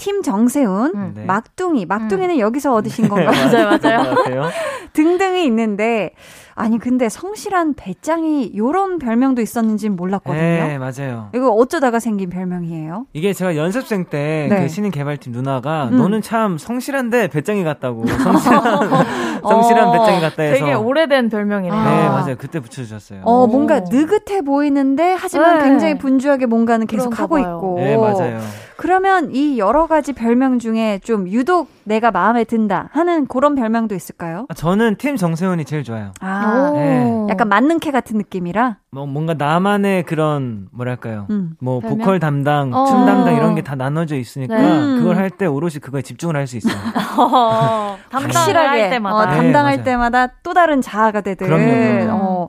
팀 0.03 0.21
정세훈, 0.21 0.93
음. 0.97 1.13
네. 1.15 1.25
막둥이. 1.27 1.87
막둥이는 1.87 2.41
여기서 2.41 2.75
얻으신 2.75 3.09
건가요? 3.09 3.31
맞아요, 3.79 3.79
맞아요. 3.81 4.51
등등이 4.95 5.45
있는데 5.47 6.11
아니 6.55 6.79
근데 6.79 7.09
성실한 7.09 7.75
배짱이 7.75 8.53
요런 8.57 8.99
별명도 8.99 9.41
있었는지는 9.41 9.97
몰랐거든요. 9.97 10.43
네 10.43 10.79
맞아요 10.79 11.31
이거 11.35 11.49
어쩌다가 11.49 11.99
생긴 11.99 12.29
별명이에요? 12.29 13.07
이게 13.15 13.33
제가 13.33 13.57
연습생 13.57 14.07
때 14.07 14.49
네. 14.51 14.61
그 14.61 14.69
신인 14.69 14.91
개발팀 14.91 15.33
누나가 15.33 15.85
음. 15.85 15.97
너는 15.97 16.21
참 16.21 16.59
성실한데 16.59 17.29
배짱이 17.29 17.65
같다고 17.65 18.05
성실한 18.07 18.89
성실한 19.43 19.89
어, 19.89 19.93
배짱이 19.93 20.21
같다 20.21 20.43
해서 20.43 20.59
되게 20.65 20.75
오래된 20.75 21.31
별명이네요. 21.31 21.83
네 21.83 21.89
아. 21.89 22.11
맞아요 22.11 22.35
그때 22.37 22.61
붙여주셨어요. 22.61 23.23
어 23.25 23.45
오. 23.45 23.47
뭔가 23.47 23.81
느긋해 23.81 24.43
보이는데 24.43 25.17
하지만 25.19 25.59
네. 25.61 25.65
굉장히 25.65 25.97
분주하게 25.97 26.47
뭔가는 26.47 26.87
계속 26.87 27.19
하고 27.19 27.37
봐요. 27.37 27.57
있고. 27.57 27.77
네 27.79 27.97
맞아요. 27.97 28.41
그러면 28.87 29.31
이 29.33 29.59
여러 29.61 29.87
가지 29.87 30.13
별명 30.13 30.59
중에 30.59 30.99
좀 31.05 31.29
유독 31.29 31.71
내가 31.85 32.11
마음에 32.11 32.43
든다 32.43 32.89
하는 32.93 33.27
그런 33.29 33.55
별명도 33.55 33.95
있을까요? 33.95 34.47
아, 34.49 34.55
저는 34.55 34.97
팀 34.97 35.15
정세훈이 35.17 35.65
제일 35.65 35.85
좋아요. 35.85 36.11
아, 36.21 36.71
오. 36.73 36.77
네. 36.77 37.27
약간 37.31 37.49
만능캐 37.49 37.93
같은 37.93 38.19
느낌이라. 38.19 38.79
뭐 38.91 39.07
뭔가 39.07 39.35
나만의 39.35 40.03
그런 40.03 40.67
뭐랄까요. 40.73 41.29
음. 41.31 41.53
뭐 41.61 41.79
별명? 41.79 41.99
보컬 41.99 42.19
담당, 42.19 42.75
어. 42.75 42.87
춤 42.87 43.07
담당 43.07 43.37
이런 43.37 43.55
게 43.55 43.63
다 43.63 43.77
나눠져 43.77 44.17
있으니까 44.17 44.57
네. 44.57 44.69
그걸 44.99 45.17
할 45.17 45.31
때 45.31 45.47
오롯이 45.47 45.75
그거에 45.81 46.03
집중을 46.03 46.35
할 46.35 46.49
수 46.49 46.57
있어요. 46.57 46.75
어, 47.19 47.97
확실하게 48.11 48.81
할 48.81 48.91
때마다. 48.91 49.17
어, 49.17 49.27
네, 49.27 49.37
담당할 49.37 49.75
맞아요. 49.77 49.85
때마다 49.85 50.27
또 50.43 50.53
다른 50.55 50.81
자아가 50.83 51.21
되듯. 51.21 51.47
그럼요, 51.47 51.65
그럼요. 51.65 52.13
어. 52.25 52.49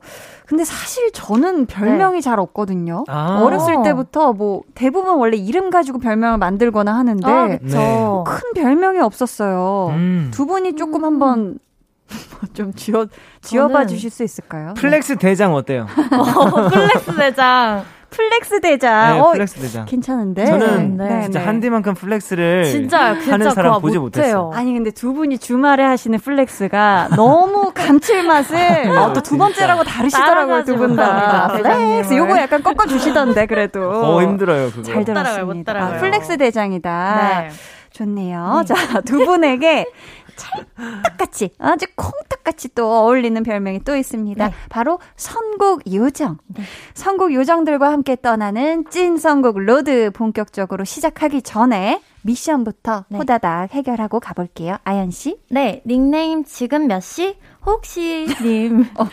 근데 0.53 0.65
사실 0.65 1.11
저는 1.11 1.65
별명이 1.65 2.21
잘 2.21 2.39
없거든요. 2.39 3.05
아. 3.07 3.41
어렸을 3.41 3.81
때부터 3.83 4.33
뭐 4.33 4.61
대부분 4.75 5.15
원래 5.15 5.35
이름 5.35 5.71
가지고 5.71 5.97
별명을 5.97 6.37
만들거나 6.37 6.95
하는데 6.95 7.27
아, 7.27 7.47
네. 7.47 7.57
그쵸. 7.57 8.23
큰 8.27 8.53
별명이 8.53 8.99
없었어요. 8.99 9.87
음. 9.95 10.29
두 10.31 10.45
분이 10.45 10.75
조금 10.75 11.01
음. 11.01 11.05
한번 11.05 11.59
좀 12.53 12.71
지어 12.73 13.07
지어봐 13.41 13.87
주실 13.87 14.11
수 14.11 14.23
있을까요? 14.23 14.75
flex 14.75 15.15
대장 15.17 15.55
어때요? 15.55 15.87
어, 16.13 16.69
flex 16.69 17.15
대장. 17.17 17.83
flex 18.15 18.61
대장. 18.61 19.13
네, 19.15 19.19
어, 19.19 19.31
flex 19.31 19.59
대장. 19.61 19.85
괜찮은데. 19.85 20.45
저는 20.45 20.97
네, 20.97 21.21
진짜 21.23 21.39
네. 21.39 21.45
한디만큼 21.45 21.93
flex를 21.95 22.63
진짜, 22.65 23.13
진짜 23.19 23.33
하는 23.33 23.49
사람 23.51 23.81
보지. 23.81 23.97
못했어요. 23.99 24.51
아니 24.53 24.73
근데 24.73 24.91
두 24.91 25.13
분이 25.13 25.37
주말에 25.39 25.83
하시는 25.83 26.17
flex가 26.19 27.09
너무 27.15 27.71
감칠맛을 27.75 28.89
어, 28.97 29.13
또두 29.13 29.37
번째라고 29.37 29.83
다르시더라고요 29.83 30.63
두 30.63 30.75
분 30.77 30.95
다. 30.95 31.03
못합니다, 31.03 31.47
flex 31.47 31.63
대장님을. 32.09 32.17
요거 32.17 32.41
약간 32.41 32.63
꺾어 32.63 32.85
주시던데 32.87 33.45
그래도 33.47 33.91
더 33.91 34.21
힘들어요 34.23 34.69
그거. 34.71 34.83
잘 34.83 35.03
따라가요, 35.05 35.33
들었습니다. 35.35 35.53
못 35.53 35.63
따라가요. 35.65 35.95
아, 35.95 35.99
flex 35.99 36.37
대장이다. 36.37 37.41
네. 37.43 37.49
좋네요. 37.91 38.63
자, 38.65 39.01
두 39.01 39.23
분에게 39.23 39.85
찰떡같이 40.35 41.51
아주 41.59 41.85
콩떡같이 41.95 42.69
또 42.75 42.91
어울리는 42.91 43.41
별명이 43.43 43.83
또 43.83 43.95
있습니다. 43.95 44.47
네. 44.47 44.53
바로 44.69 44.99
선곡 45.15 45.93
요정. 45.93 46.37
선곡 46.93 47.33
요정들과 47.33 47.91
함께 47.91 48.15
떠나는 48.15 48.85
찐 48.89 49.17
선곡 49.17 49.59
road 49.59 50.11
본격적으로 50.11 50.83
시작하기 50.83 51.41
전에 51.41 52.01
미션부터 52.23 53.05
네. 53.09 53.17
호다닥 53.17 53.73
해결하고 53.73 54.19
가볼게요. 54.19 54.77
아연 54.83 55.11
씨. 55.11 55.39
네, 55.49 55.81
닉네임 55.85 56.43
지금 56.43 56.87
몇 56.87 57.01
시? 57.01 57.37
혹시 57.65 58.27
님. 58.41 58.85
어. 58.97 59.05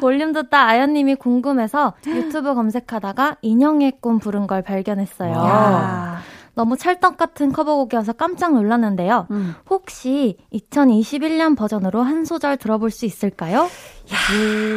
볼륨 0.00 0.32
듣다 0.32 0.66
아연님이 0.66 1.14
궁금해서 1.16 1.94
유튜브 2.06 2.54
검색하다가 2.54 3.36
인형의 3.42 3.98
꿈 4.00 4.18
부른 4.18 4.46
걸 4.46 4.62
발견했어요. 4.62 5.32
야. 5.32 6.20
너무 6.54 6.76
찰떡 6.76 7.16
같은 7.16 7.52
커버곡이어서 7.52 8.12
깜짝 8.14 8.54
놀랐는데요. 8.54 9.26
음. 9.30 9.54
혹시 9.70 10.36
2021년 10.52 11.56
버전으로 11.56 12.02
한 12.02 12.24
소절 12.24 12.58
들어볼 12.58 12.90
수 12.90 13.06
있을까요? 13.06 13.68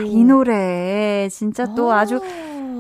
이 0.06 0.24
노래 0.24 1.28
진짜 1.30 1.74
또 1.76 1.92
아주 1.92 2.22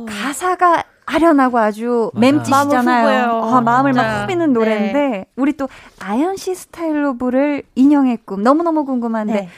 가사가 0.07 0.83
아련하고 1.05 1.57
아주 1.59 2.09
맞아요. 2.13 2.31
맴짓이잖아요. 2.33 2.83
마음을 2.83 3.27
후보예요. 3.27 3.55
아, 3.55 3.61
마음을 3.61 3.93
막 3.93 4.01
진짜요. 4.03 4.23
후비는 4.23 4.53
노래인데 4.53 5.25
우리 5.35 5.53
또 5.57 5.67
아연 5.99 6.35
씨 6.37 6.55
스타일로 6.55 7.17
부를 7.17 7.63
인형의 7.75 8.19
꿈 8.25 8.41
너무너무 8.43 8.85
궁금한데 8.85 9.33
네. 9.33 9.49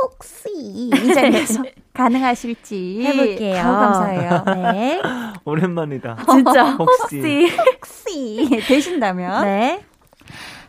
혹시 0.00 0.44
이 0.54 1.14
자리에서 1.14 1.62
가능하실지 1.94 3.02
해볼게요. 3.04 3.62
감사해요. 3.62 4.44
네. 4.72 5.02
오랜만이다. 5.44 6.16
진짜 6.30 6.70
혹시. 6.72 7.20
혹시 7.20 7.52
되신다면 8.68 9.44
네. 9.44 9.84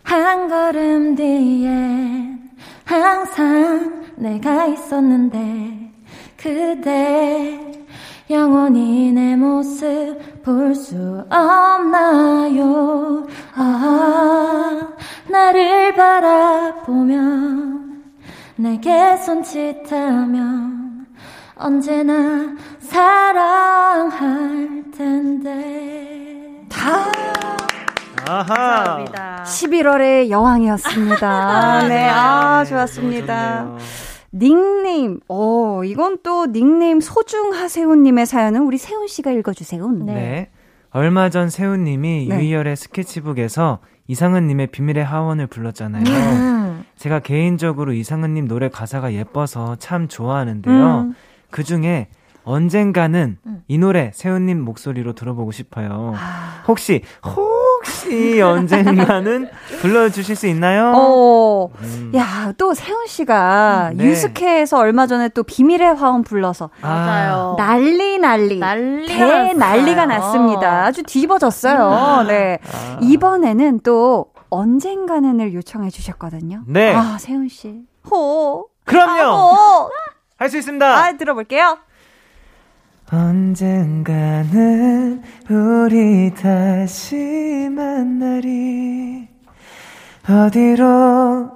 한 0.03 0.47
걸음 0.49 1.15
뒤엔 1.15 2.39
항상 2.85 4.03
내가 4.15 4.65
있었는데 4.67 5.91
그대 6.37 7.59
영원히 8.29 9.11
내 9.11 9.35
모습 9.35 10.41
볼 10.43 10.75
수 10.75 10.95
없나요? 11.29 13.25
아, 13.55 14.87
나를 15.29 15.93
바라보면 15.95 18.03
내게 18.57 19.17
손짓하면 19.17 21.05
언제나 21.55 22.55
사랑할 22.79 24.83
텐데. 24.95 26.32
아하. 28.27 29.05
11월의 29.45 30.29
여왕이었습니다. 30.29 31.87
네, 31.89 32.09
아 32.09 32.63
좋았습니다. 32.65 33.77
닉네임, 34.33 35.19
어 35.27 35.83
이건 35.83 36.17
또 36.23 36.47
닉네임 36.47 36.99
소중하세훈님의 36.99 38.25
사연은 38.25 38.63
우리 38.63 38.77
세훈 38.77 39.07
씨가 39.07 39.31
읽어주세요. 39.31 39.87
네. 39.89 40.13
네. 40.13 40.49
얼마 40.89 41.29
전 41.29 41.49
세훈님이 41.49 42.27
네. 42.29 42.35
유희열의 42.37 42.75
스케치북에서 42.75 43.79
이상은님의 44.07 44.67
비밀의 44.67 45.03
하원을 45.03 45.47
불렀잖아요. 45.47 46.03
음. 46.05 46.83
제가 46.97 47.19
개인적으로 47.19 47.93
이상은님 47.93 48.47
노래 48.47 48.69
가사가 48.69 49.13
예뻐서 49.13 49.75
참 49.77 50.07
좋아하는데요. 50.07 50.99
음. 51.01 51.15
그 51.49 51.63
중에 51.63 52.07
언젠가는 52.45 53.37
음. 53.45 53.63
이 53.67 53.77
노래 53.77 54.11
세훈님 54.13 54.61
목소리로 54.61 55.13
들어보고 55.13 55.51
싶어요. 55.51 56.13
아. 56.17 56.63
혹시 56.67 57.01
혹시 57.25 58.41
언젠가는 58.41 59.49
불러주실 59.81 60.35
수 60.35 60.47
있나요? 60.47 60.93
어, 60.95 61.69
음. 61.81 62.11
야, 62.15 62.53
또 62.57 62.73
세훈 62.73 63.07
씨가 63.07 63.91
네. 63.95 64.05
유스케에서 64.05 64.77
얼마 64.79 65.07
전에 65.07 65.29
또 65.29 65.43
비밀의 65.43 65.95
화원 65.95 66.23
불러서 66.23 66.69
맞아요. 66.81 67.55
난리 67.57 68.17
난리. 68.19 68.59
난리가 68.59 69.43
대. 69.47 69.53
난리가 69.53 70.05
났습니다. 70.05 70.85
아주 70.85 71.03
뒤집어졌어요. 71.03 72.23
네. 72.27 72.59
아. 72.73 72.97
이번에는 73.01 73.79
또 73.83 74.27
언젠가는을 74.49 75.53
요청해 75.53 75.89
주셨거든요. 75.89 76.61
네. 76.67 76.93
아, 76.93 77.17
세훈 77.19 77.47
씨. 77.47 77.81
호. 78.09 78.67
그럼요. 78.85 79.31
호. 79.31 79.89
할수 80.37 80.57
있습니다. 80.57 80.85
아, 80.85 81.17
들어볼게요. 81.17 81.77
언젠가는 83.93 85.21
우리 85.47 86.33
다시 86.33 87.15
만나리 87.69 89.27
어디로 90.27 91.51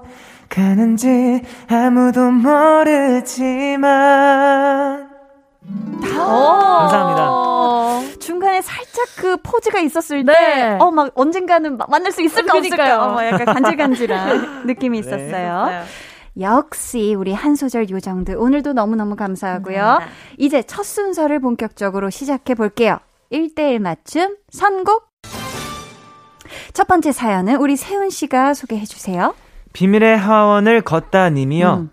가는지 0.49 1.41
아무도 1.67 2.29
모르지만 2.31 3.87
감사합니다. 6.01 7.27
어. 7.31 8.01
중간에 8.19 8.61
살짝 8.61 9.07
그 9.17 9.37
포즈가 9.37 9.79
있었을 9.79 10.23
네. 10.25 10.33
때, 10.33 10.77
어, 10.79 10.91
막 10.91 11.11
언젠가는 11.15 11.75
마- 11.77 11.85
만날 11.89 12.11
수 12.11 12.21
있을까 12.21 12.51
그러니까요. 12.51 12.95
없을까, 12.99 13.05
어, 13.05 13.13
막 13.15 13.25
약간 13.25 13.45
간질간질한 13.45 14.67
느낌이 14.67 14.99
있었어요. 14.99 15.69
역시 16.39 17.15
우리 17.15 17.33
한 17.33 17.55
소절 17.55 17.89
요정들 17.89 18.35
오늘도 18.37 18.73
너무너무 18.73 19.15
감사하고요. 19.15 19.77
감사합니다. 19.77 20.11
이제 20.37 20.63
첫 20.63 20.83
순서를 20.83 21.39
본격적으로 21.39 22.09
시작해 22.09 22.53
볼게요. 22.53 22.99
1대1 23.31 23.79
맞춤 23.79 24.37
선곡. 24.49 25.07
첫 26.73 26.87
번째 26.87 27.11
사연은 27.11 27.57
우리 27.57 27.75
세운 27.75 28.09
씨가 28.09 28.53
소개해 28.53 28.85
주세요. 28.85 29.33
비밀의 29.73 30.17
화원을 30.17 30.81
걷다 30.81 31.29
님이요. 31.29 31.73
음. 31.73 31.89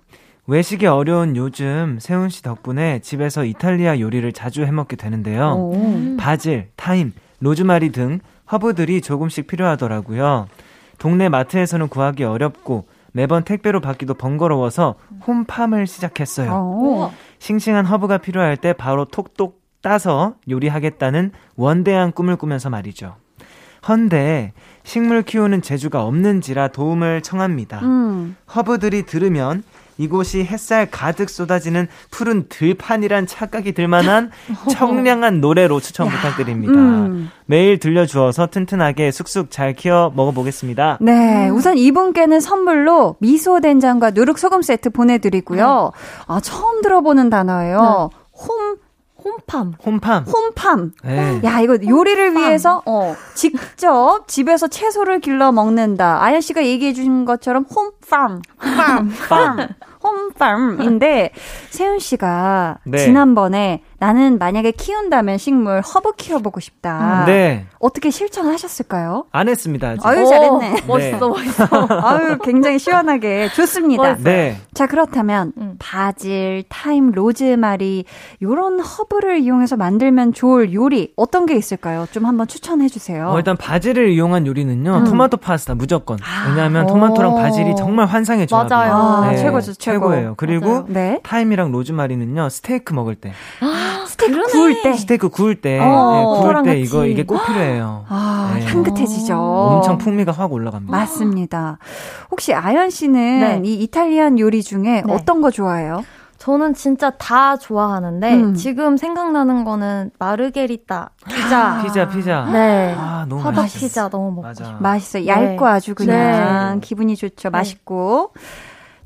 외식이 0.47 0.87
어려운 0.87 1.37
요즘 1.37 1.99
세운 2.01 2.29
씨 2.29 2.43
덕분에 2.43 3.01
집에서 3.01 3.45
이탈리아 3.45 3.99
요리를 3.99 4.31
자주 4.33 4.65
해먹게 4.65 4.97
되는데요. 4.97 5.55
오. 5.55 6.17
바질, 6.19 6.69
타임, 6.77 7.13
로즈마리 7.41 7.93
등 7.93 8.21
허브들이 8.53 9.01
조금씩 9.01 9.47
필요하더라고요. 9.47 10.47
동네 10.99 11.29
마트에서는 11.31 11.89
구하기 11.89 12.25
어렵고 12.25 12.87
매번 13.15 13.45
택배로 13.45 13.81
받기도 13.81 14.15
번거로워서 14.15 14.97
홈팜을 15.27 15.87
시작했어요. 15.87 16.53
오. 16.53 17.13
싱싱한 17.39 17.87
허브가 17.87 18.19
필요할 18.19 18.57
때 18.57 18.73
바로 18.73 19.05
톡톡 19.05 19.63
따서 19.81 20.35
요리하겠다는 20.51 21.31
원대한 21.55 22.11
꿈을 22.11 22.35
꾸면서 22.35 22.71
말이죠. 22.71 23.15
헌데 23.87 24.53
식물 24.83 25.23
키우는 25.23 25.63
재주가 25.63 26.03
없는지라 26.05 26.69
도움을 26.69 27.23
청합니다. 27.23 27.81
음. 27.83 28.37
허브들이 28.53 29.05
들으면 29.07 29.63
이곳이 29.99 30.45
햇살 30.45 30.91
가득 30.91 31.31
쏟아지는 31.31 31.89
푸른 32.11 32.49
들판이란 32.49 33.27
착각이 33.27 33.73
들만한 33.73 34.31
청량한 34.71 35.41
노래로 35.41 35.81
추천 35.81 36.09
부탁드립니다. 36.09 36.73
음. 36.75 37.31
매일 37.47 37.79
들려주어서 37.79 38.47
튼튼하게 38.49 39.11
쑥쑥 39.11 39.51
잘 39.51 39.75
키워 39.75 40.13
먹어보겠습니다. 40.15 40.99
네, 41.01 41.49
우선 41.51 41.77
이분께는 41.77 42.41
선물로 42.41 43.17
미소 43.21 43.61
된장과 43.61 44.11
누룩 44.11 44.39
소금 44.39 44.63
세트 44.63 44.91
보내드리고요. 44.91 45.93
아 46.27 46.41
처음 46.41 46.83
들어보는 46.83 47.31
단어예요. 47.31 48.11
home 48.33 48.77
home 49.25 49.47
farm. 49.47 49.75
home 49.85 50.03
farm. 50.03 50.25
home 50.25 50.55
farm. 50.55 50.93
네. 51.03 51.41
야, 51.45 51.61
이거 51.61 51.79
요리를 51.83 52.35
위해서, 52.37 52.83
어, 52.85 53.17
직접 53.35 54.29
집에서 54.29 54.69
채소를 54.69 55.21
길러 55.21 55.51
먹는다. 55.51 56.23
아연 56.23 56.41
씨가 56.43 56.65
얘기해 56.65 56.93
주신 56.93 57.25
것처럼 57.25 57.65
home 57.65 57.99
farm. 57.99 58.43
farm. 58.59 59.11
farm. 59.29 59.69
home 60.03 60.42
farm인데, 60.42 61.31
세운 61.71 61.99
씨가 61.99 62.79
네. 62.85 62.99
지난번에 62.99 63.83
나는 63.99 64.39
만약에 64.39 64.73
키운다면 64.73 65.39
식물 65.39 65.81
허브 65.81 66.13
키워보고 66.17 66.61
싶다. 66.61 67.25
네. 67.27 67.67
어떻게 67.79 68.11
실천하셨을까요? 68.11 69.27
안 69.33 69.49
했습니다. 69.49 69.89
아직. 69.91 70.07
아유, 70.07 70.27
잘했네. 70.27 70.83
멋있어, 70.87 71.29
멋있어. 71.29 71.67
아유, 72.03 72.39
굉장히 72.43 72.79
시원하게 72.79 73.49
좋습니다. 73.51 74.17
네. 74.17 74.57
자, 74.75 74.87
그렇다면 74.87 75.53
음. 75.59 75.77
바질, 75.79 76.65
타임, 76.69 77.11
로즈마리 77.13 78.05
요런 78.43 78.81
허브를 78.81 79.39
이용해서 79.41 79.77
만들면 79.77 80.33
좋을 80.33 80.73
요리 80.73 81.13
어떤 81.17 81.47
게 81.47 81.55
있을까요? 81.57 82.07
좀 82.11 82.27
한번 82.27 82.47
추천해 82.47 82.89
주세요. 82.89 83.29
어, 83.29 83.39
일단 83.39 83.57
바질을 83.57 84.09
이용한 84.11 84.47
요리는요. 84.47 84.97
음. 84.99 85.05
토마토 85.05 85.37
파스타 85.39 85.75
무조건. 85.75 86.19
왜냐하면 86.49 86.85
오. 86.85 86.89
토마토랑 86.89 87.35
바질이 87.37 87.75
정말 87.77 88.07
환상의 88.07 88.47
조합이에요. 88.47 88.75
맞아요. 88.75 88.95
아, 88.95 89.37
최고죠, 89.37 89.75
최고. 89.75 90.07
최고예요. 90.09 90.35
그리고. 90.37 90.85
네. 90.89 91.21
타임이랑 91.23 91.73
로즈마리는요. 91.73 92.49
스테이크 92.49 92.93
먹을 92.95 93.15
때, 93.15 93.33
스테이크 94.07 94.43
구울 94.51 94.83
때. 94.83 94.93
스테이크 94.95 95.29
구울 95.29 95.61
때, 95.61 95.79
어, 95.81 95.83
네, 95.85 96.41
구울 96.41 96.63
때 96.63 96.69
같이. 96.71 96.81
이거 96.81 97.07
이게 97.07 97.25
꼭 97.25 97.45
필요해요. 97.47 98.05
아, 98.09 98.53
네. 98.55 98.65
향긋해지죠. 98.67 99.37
엄청 99.37 99.99
풍미가 99.99 100.33
확 100.33 100.53
올라갑니다. 100.53 100.97
맞습니다. 100.97 101.79
혹시 102.31 102.55
아연 102.55 102.91
씨는 102.91 103.63
네. 103.63 103.69
이 103.69 103.75
이탈리안 103.83 104.39
요리 104.39 104.63
중에 104.63 105.03
네. 105.03 105.03
어떤 105.09 105.41
거 105.41 105.51
좋아해요? 105.51 106.05
저는 106.39 106.75
진짜 106.75 107.11
다 107.11 107.57
좋아하는데 107.57 108.35
음. 108.35 108.55
지금 108.55 108.97
생각나는 108.99 109.65
거는 109.65 110.11
마르게리따 110.19 111.11
피자. 111.27 111.81
피자, 111.83 112.09
피자. 112.09 112.45
네. 112.53 112.95
아, 112.99 113.25
너무 113.27 113.41
화덕 113.41 113.63
맛있어. 113.63 113.87
피자 113.87 114.09
너무 114.11 114.31
먹고 114.31 114.43
맞아. 114.43 114.65
싶어요. 114.65 114.81
맛있어요. 114.81 115.25
네. 115.25 115.29
얇고 115.31 115.67
아주 115.67 115.95
그냥 115.95 116.75
네. 116.75 116.81
기분이 116.87 117.17
좋죠. 117.17 117.49
맛있고. 117.51 118.33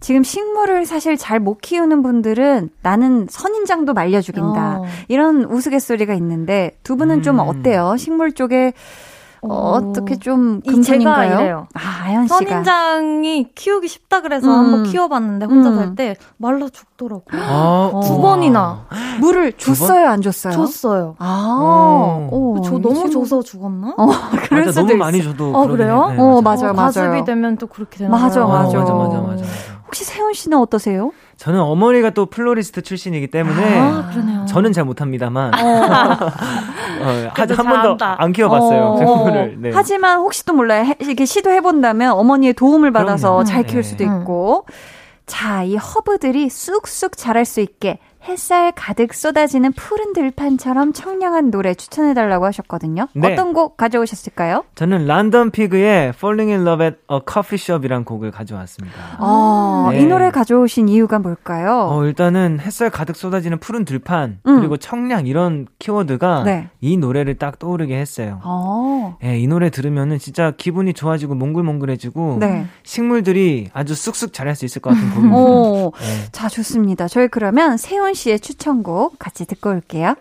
지금 0.00 0.22
식물을 0.22 0.86
사실 0.86 1.16
잘 1.16 1.38
못 1.40 1.60
키우는 1.60 2.02
분들은 2.02 2.70
나는 2.82 3.26
선인장도 3.30 3.94
말려 3.94 4.20
죽인다. 4.20 4.78
어. 4.80 4.84
이런 5.08 5.44
우스갯소리가 5.44 6.14
있는데 6.14 6.78
두 6.82 6.96
분은 6.96 7.22
좀 7.22 7.36
음. 7.40 7.46
어때요? 7.48 7.96
식물 7.96 8.32
쪽에 8.32 8.72
어, 9.40 9.54
어떻게 9.76 10.16
좀이 10.16 10.62
제가 10.64 10.72
금손인가요? 10.74 11.34
이래요. 11.38 11.68
아, 11.74 12.06
아연 12.06 12.26
씨가. 12.26 12.38
선인장이 12.40 13.50
키우기 13.54 13.86
쉽다 13.86 14.20
그래서 14.20 14.48
음. 14.48 14.52
한번 14.64 14.82
키워봤는데 14.82 15.46
혼자 15.46 15.68
음. 15.70 15.76
살때 15.76 16.16
말라 16.38 16.66
죽더라고요. 16.72 17.40
어, 17.48 18.00
두. 18.04 18.20
번이나 18.20 18.86
물을 19.20 19.52
줬어요, 19.52 20.08
안 20.08 20.22
줬어요? 20.22 20.52
줬어요. 20.54 21.14
아, 21.20 21.56
어. 21.60 22.28
오, 22.32 22.60
저이 22.62 22.80
너무 22.80 23.08
줘서 23.10 23.40
죽었나? 23.42 23.94
어, 23.96 24.06
그럴 24.48 24.62
맞아, 24.62 24.72
수도 24.72 24.80
너무 24.80 24.90
있어. 24.94 24.98
많이 24.98 25.22
줘도. 25.22 25.52
어, 25.56 25.66
그래요? 25.68 26.08
해. 26.10 26.16
네, 26.16 26.20
어, 26.20 26.40
맞아. 26.42 26.62
맞아요, 26.66 26.72
어, 26.72 26.74
맞아요. 26.74 26.86
과습이 26.86 27.24
되면 27.24 27.56
또 27.58 27.68
그렇게 27.68 27.98
되나 27.98 28.10
맞아. 28.10 28.40
맞아. 28.44 28.46
맞아, 28.46 28.78
맞아, 28.78 28.92
맞아, 28.94 29.20
맞아. 29.20 29.44
혹시 29.88 30.04
세운 30.04 30.34
씨는 30.34 30.58
어떠세요? 30.58 31.12
저는 31.38 31.60
어머니가 31.60 32.10
또 32.10 32.26
플로리스트 32.26 32.82
출신이기 32.82 33.28
때문에 33.28 33.78
아, 33.78 34.10
그러네요. 34.10 34.44
저는 34.44 34.72
잘 34.74 34.84
못합니다만 34.84 35.54
어, 35.54 37.30
그래도 37.34 37.54
한 37.54 37.66
번도. 37.66 38.04
안 38.04 38.32
키워봤어요 38.32 38.80
어, 38.82 38.96
식물을. 38.98 39.56
네. 39.60 39.70
하지만 39.72 40.18
혹시 40.18 40.44
또 40.44 40.52
몰라요. 40.52 40.84
해- 40.84 40.96
이렇게 41.00 41.24
시도해 41.24 41.62
본다면 41.62 42.12
어머니의 42.12 42.52
도움을 42.52 42.92
받아서 42.92 43.28
그럼요. 43.30 43.44
잘 43.44 43.62
네. 43.62 43.68
키울 43.72 43.82
수도 43.82 44.04
음. 44.04 44.20
있고. 44.20 44.66
자, 45.26 45.62
이 45.62 45.76
허브들이 45.76 46.48
쑥쑥 46.50 47.16
자랄 47.16 47.44
수 47.44 47.60
있게 47.60 47.98
햇살 48.28 48.72
가득 48.72 49.14
쏟아지는 49.14 49.72
푸른 49.72 50.12
들판처럼 50.12 50.92
청량한 50.92 51.50
노래 51.50 51.74
추천해달라고 51.74 52.44
하셨거든요. 52.44 53.08
네. 53.14 53.32
어떤 53.32 53.54
곡 53.54 53.78
가져오셨을까요? 53.78 54.64
저는 54.74 55.06
란던 55.06 55.50
피그의 55.50 56.10
Falling 56.10 56.52
in 56.52 56.66
Love 56.66 56.84
at 56.84 56.96
a 57.10 57.20
Coffee 57.26 57.58
Shop이란 57.58 58.04
곡을 58.04 58.30
가져왔습니다. 58.30 58.96
어, 59.18 59.88
네. 59.92 60.00
이 60.00 60.04
노래 60.06 60.30
가져오신 60.30 60.88
이유가 60.90 61.18
뭘까요? 61.18 61.88
어, 61.90 62.04
일단은 62.04 62.60
햇살 62.60 62.90
가득 62.90 63.16
쏟아지는 63.16 63.58
푸른 63.60 63.86
들판 63.86 64.40
음. 64.46 64.56
그리고 64.58 64.76
청량 64.76 65.26
이런 65.26 65.66
키워드가 65.78 66.42
네. 66.44 66.68
이 66.82 66.98
노래를 66.98 67.36
딱 67.38 67.58
떠오르게 67.58 67.96
했어요. 67.96 68.40
어, 68.44 69.16
예, 69.24 69.38
이 69.38 69.46
노래 69.46 69.70
들으면은 69.70 70.18
진짜 70.18 70.52
기분이 70.54 70.92
좋아지고 70.92 71.34
몽글몽글해지고 71.34 72.36
네. 72.40 72.66
식물들이 72.82 73.70
아주 73.72 73.94
쑥쑥 73.94 74.34
자랄 74.34 74.54
수 74.54 74.66
있을 74.66 74.82
것 74.82 74.90
같은 74.90 75.08
곡입니다. 75.14 75.36
오, 75.38 75.92
네. 75.98 76.28
자, 76.30 76.48
좋습니다. 76.50 77.08
저희 77.08 77.28
그러면 77.28 77.78
세훈 77.78 78.12
씨의 78.18 78.40
추천곡 78.40 79.18
같이 79.18 79.46
듣고 79.46 79.70
올게요. 79.70 80.14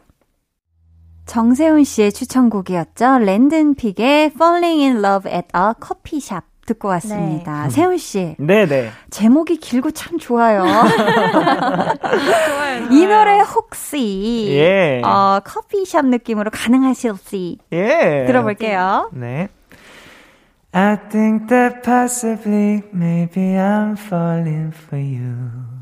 정세훈 1.26 1.84
씨의 1.84 2.14
추천곡이었죠. 2.14 3.20
랜든 3.20 3.76
픽의 3.76 4.28
Falling 4.28 4.82
in 4.82 5.04
Love 5.04 5.30
at 5.32 5.48
a 5.56 5.74
Coffee 5.84 6.22
Shop 6.22 6.46
듣고 6.68 6.90
왔습니다. 6.90 7.70
세훈 7.70 7.98
씨, 7.98 8.36
네네. 8.40 8.92
제목이 9.10 9.58
길고 9.58 9.92
참 9.92 10.20
좋아요. 10.20 10.64
이 12.92 13.06
노래 13.06 13.40
혹시 13.40 14.48
예. 14.52 15.02
어, 15.04 15.40
커피숍 15.44 16.06
느낌으로 16.06 16.52
가능하실지 16.52 17.58
예. 17.72 18.26
들어볼게요. 18.28 19.10
네. 19.14 19.48
I 20.74 20.98
think 21.10 21.48
that 21.48 21.82
possibly 21.84 22.84
maybe 22.94 23.56
I'm 23.56 23.94
falling 23.98 24.74
for 24.76 25.02
you. 25.02 25.77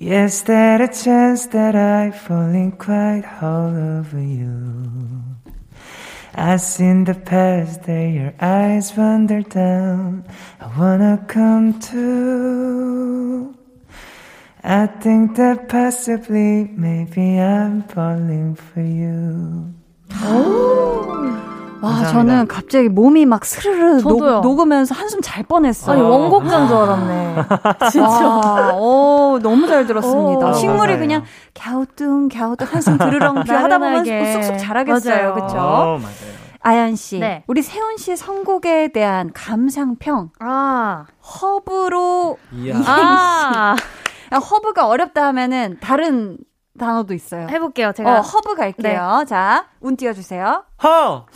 Yes, 0.00 0.42
there 0.42 0.80
a 0.80 0.86
chance 0.86 1.46
that 1.46 1.74
I 1.74 2.12
falling 2.12 2.70
quite 2.70 3.24
all 3.42 3.74
over 3.74 4.20
you. 4.20 5.24
I've 6.36 6.60
seen 6.60 7.02
the 7.02 7.16
past 7.16 7.82
there, 7.82 8.08
your 8.08 8.32
eyes 8.38 8.96
wander 8.96 9.42
down. 9.42 10.24
I 10.60 10.68
wanna 10.78 11.24
come 11.26 11.80
to. 11.90 13.56
I 14.62 14.86
think 14.86 15.34
that 15.34 15.68
possibly 15.68 16.70
maybe 16.76 17.40
I'm 17.40 17.82
falling 17.82 18.54
for 18.54 18.80
you. 18.80 19.74
와, 21.80 21.90
감사합니다. 21.90 22.12
저는 22.12 22.46
갑자기 22.48 22.88
몸이 22.88 23.24
막 23.26 23.44
스르르 23.44 24.00
저도요. 24.00 24.30
녹, 24.36 24.40
녹으면서 24.42 24.94
한숨 24.94 25.20
잘 25.22 25.42
뻔했어요. 25.44 25.92
아니 25.96 26.02
원곡자인 26.02 26.66
줄 26.68 26.76
알았네. 26.76 27.36
진짜. 27.92 28.72
오, 28.74 29.38
너무 29.42 29.66
잘 29.66 29.86
들었습니다. 29.86 30.48
오, 30.48 30.52
식물이 30.54 30.78
감사해요. 30.78 30.98
그냥 30.98 31.24
갸우뚱 31.54 32.28
갸우뚱 32.28 32.66
한숨 32.70 32.98
드르렁 32.98 33.38
하다 33.46 33.78
보면. 33.78 34.04
쑥쑥 34.04 34.58
자라겠어요. 34.58 35.14
맞아요. 35.14 35.34
그렇죠? 35.34 35.56
어, 35.58 35.98
맞아요. 35.98 36.48
아연 36.60 36.96
씨, 36.96 37.20
네. 37.20 37.44
우리 37.46 37.62
세운 37.62 37.96
씨의 37.96 38.16
선곡에 38.16 38.88
대한 38.92 39.30
감상평 39.32 40.30
아, 40.40 41.04
허브로 41.40 42.36
이야. 42.52 42.74
아 42.84 43.76
허브가 44.36 44.88
어렵다 44.88 45.24
하면은 45.28 45.78
다른 45.80 46.36
단어도 46.78 47.14
있어요. 47.14 47.46
해볼게요. 47.48 47.92
제가 47.92 48.18
어, 48.18 48.20
허브 48.20 48.54
갈게요. 48.56 49.24
자, 49.28 49.66
운 49.80 49.96
띄워주세요. 49.96 50.64
허! 50.82 51.26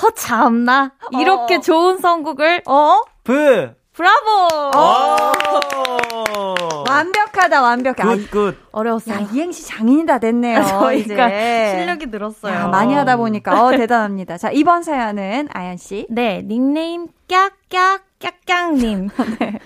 허 0.00 0.10
참나 0.10 0.92
이렇게 1.18 1.56
어. 1.56 1.60
좋은 1.60 1.98
선곡을 1.98 2.62
어? 2.66 3.00
브! 3.24 3.74
브라보. 3.92 4.48
오! 4.74 6.54
완벽하다, 6.88 7.60
완벽해. 7.60 8.02
아, 8.02 8.06
good, 8.06 8.30
good. 8.30 8.56
어려웠어요. 8.72 9.14
야, 9.16 9.28
이행시 9.32 9.66
장인이 9.66 10.06
다 10.06 10.18
됐네요. 10.18 10.62
저희가 10.64 11.26
이제. 11.28 11.74
실력이 11.76 12.06
늘었어요. 12.06 12.54
야, 12.54 12.68
많이 12.68 12.94
하다 12.94 13.18
보니까, 13.18 13.62
어, 13.64 13.70
대단합니다. 13.76 14.38
자, 14.38 14.50
이번 14.50 14.82
사연은 14.82 15.48
아연 15.52 15.76
씨. 15.76 16.06
네, 16.08 16.42
닉네임 16.42 17.08
깍깍 17.28 18.02
깍깍님. 18.18 19.10
네. 19.40 19.58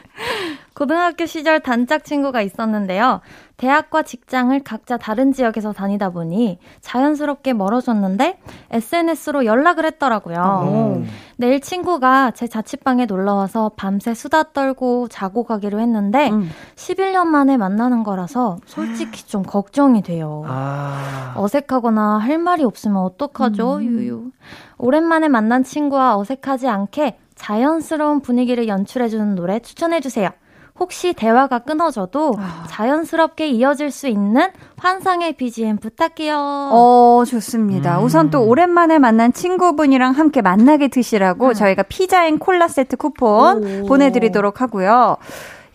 고등학교 0.74 1.26
시절 1.26 1.60
단짝 1.60 2.04
친구가 2.04 2.40
있었는데요. 2.42 3.20
대학과 3.56 4.02
직장을 4.02 4.58
각자 4.64 4.98
다른 4.98 5.32
지역에서 5.32 5.72
다니다 5.72 6.10
보니 6.10 6.58
자연스럽게 6.82 7.54
멀어졌는데 7.54 8.38
SNS로 8.70 9.46
연락을 9.46 9.86
했더라고요. 9.86 10.96
음. 10.96 11.06
내일 11.38 11.60
친구가 11.60 12.32
제 12.32 12.46
자취방에 12.46 13.06
놀러와서 13.06 13.70
밤새 13.76 14.12
수다 14.12 14.52
떨고 14.52 15.08
자고 15.08 15.44
가기로 15.44 15.80
했는데 15.80 16.30
음. 16.30 16.50
11년 16.74 17.26
만에 17.26 17.56
만나는 17.56 18.02
거라서 18.04 18.58
솔직히 18.66 19.26
좀 19.26 19.42
걱정이 19.42 20.02
돼요. 20.02 20.44
아. 20.46 21.32
어색하거나 21.36 22.18
할 22.18 22.38
말이 22.38 22.62
없으면 22.62 22.98
어떡하죠, 22.98 23.82
유유. 23.82 24.32
오랜만에 24.78 25.28
만난 25.28 25.64
친구와 25.64 26.18
어색하지 26.18 26.68
않게 26.68 27.18
자연스러운 27.34 28.20
분위기를 28.20 28.68
연출해주는 28.68 29.34
노래 29.34 29.60
추천해주세요. 29.60 30.30
혹시 30.78 31.14
대화가 31.14 31.60
끊어져도 31.60 32.34
자연스럽게 32.68 33.48
이어질 33.48 33.90
수 33.90 34.08
있는 34.08 34.48
환상의 34.76 35.34
BGM 35.34 35.78
부탁해요. 35.78 36.36
어, 36.38 37.22
좋습니다. 37.26 37.98
음. 37.98 38.04
우선 38.04 38.30
또 38.30 38.42
오랜만에 38.44 38.98
만난 38.98 39.32
친구분이랑 39.32 40.12
함께 40.12 40.42
맛나게 40.42 40.88
드시라고 40.88 41.48
음. 41.48 41.54
저희가 41.54 41.82
피자 41.84 42.26
and 42.26 42.38
콜라 42.38 42.68
세트 42.68 42.96
쿠폰 42.96 43.82
오. 43.82 43.86
보내드리도록 43.86 44.60
하고요. 44.60 45.16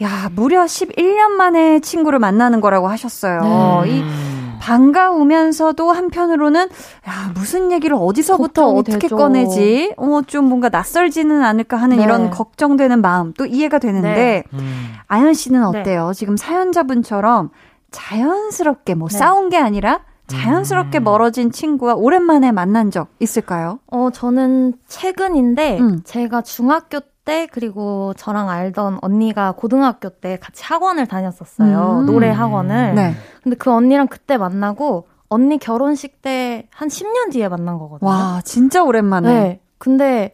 야, 0.03 0.29
무려 0.35 0.63
11년 0.63 1.31
만에 1.31 1.79
친구를 1.79 2.17
만나는 2.19 2.59
거라고 2.59 2.87
하셨어요. 2.87 3.83
네. 3.83 3.89
이 3.91 4.01
음. 4.01 4.30
반가우면서도 4.61 5.91
한편으로는 5.91 6.61
야, 6.61 7.31
무슨 7.33 7.71
얘기를 7.71 7.97
어디서부터 7.99 8.67
어떻게 8.67 8.99
되죠. 8.99 9.17
꺼내지? 9.17 9.95
어, 9.97 10.21
좀 10.27 10.45
뭔가 10.45 10.69
낯설지는 10.69 11.43
않을까 11.43 11.77
하는 11.77 11.97
네. 11.97 12.03
이런 12.03 12.29
걱정되는 12.29 13.01
마음 13.01 13.33
또 13.33 13.45
이해가 13.45 13.79
되는데 13.79 14.43
음. 14.53 14.93
아연 15.07 15.33
씨는 15.33 15.71
네. 15.71 15.79
어때요? 15.79 16.11
지금 16.13 16.37
사연자분처럼 16.37 17.49
자연스럽게 17.89 18.93
뭐 18.93 19.09
네. 19.09 19.17
싸운 19.17 19.49
게 19.49 19.57
아니라 19.57 20.01
자연스럽게 20.27 20.99
음. 20.99 21.03
멀어진 21.03 21.51
친구와 21.51 21.95
오랜만에 21.95 22.51
만난 22.51 22.89
적 22.91 23.09
있을까요? 23.19 23.79
어, 23.87 24.09
저는 24.13 24.75
최근인데, 24.87 25.79
음. 25.79 26.01
제가 26.05 26.41
중학교 26.41 27.01
때, 27.23 27.47
그리고 27.51 28.13
저랑 28.17 28.49
알던 28.49 28.99
언니가 29.01 29.51
고등학교 29.53 30.09
때 30.09 30.37
같이 30.41 30.63
학원을 30.63 31.07
다녔었어요. 31.07 31.99
음. 32.01 32.05
노래 32.05 32.29
학원을. 32.29 32.95
네. 32.95 33.15
근데 33.43 33.55
그 33.57 33.71
언니랑 33.71 34.07
그때 34.07 34.37
만나고, 34.37 35.07
언니 35.29 35.57
결혼식 35.59 36.21
때 36.21 36.67
한 36.73 36.89
10년 36.89 37.31
뒤에 37.31 37.47
만난 37.47 37.77
거거든요. 37.77 38.09
와, 38.09 38.41
진짜 38.43 38.83
오랜만에. 38.83 39.33
네. 39.33 39.59
근데, 39.77 40.33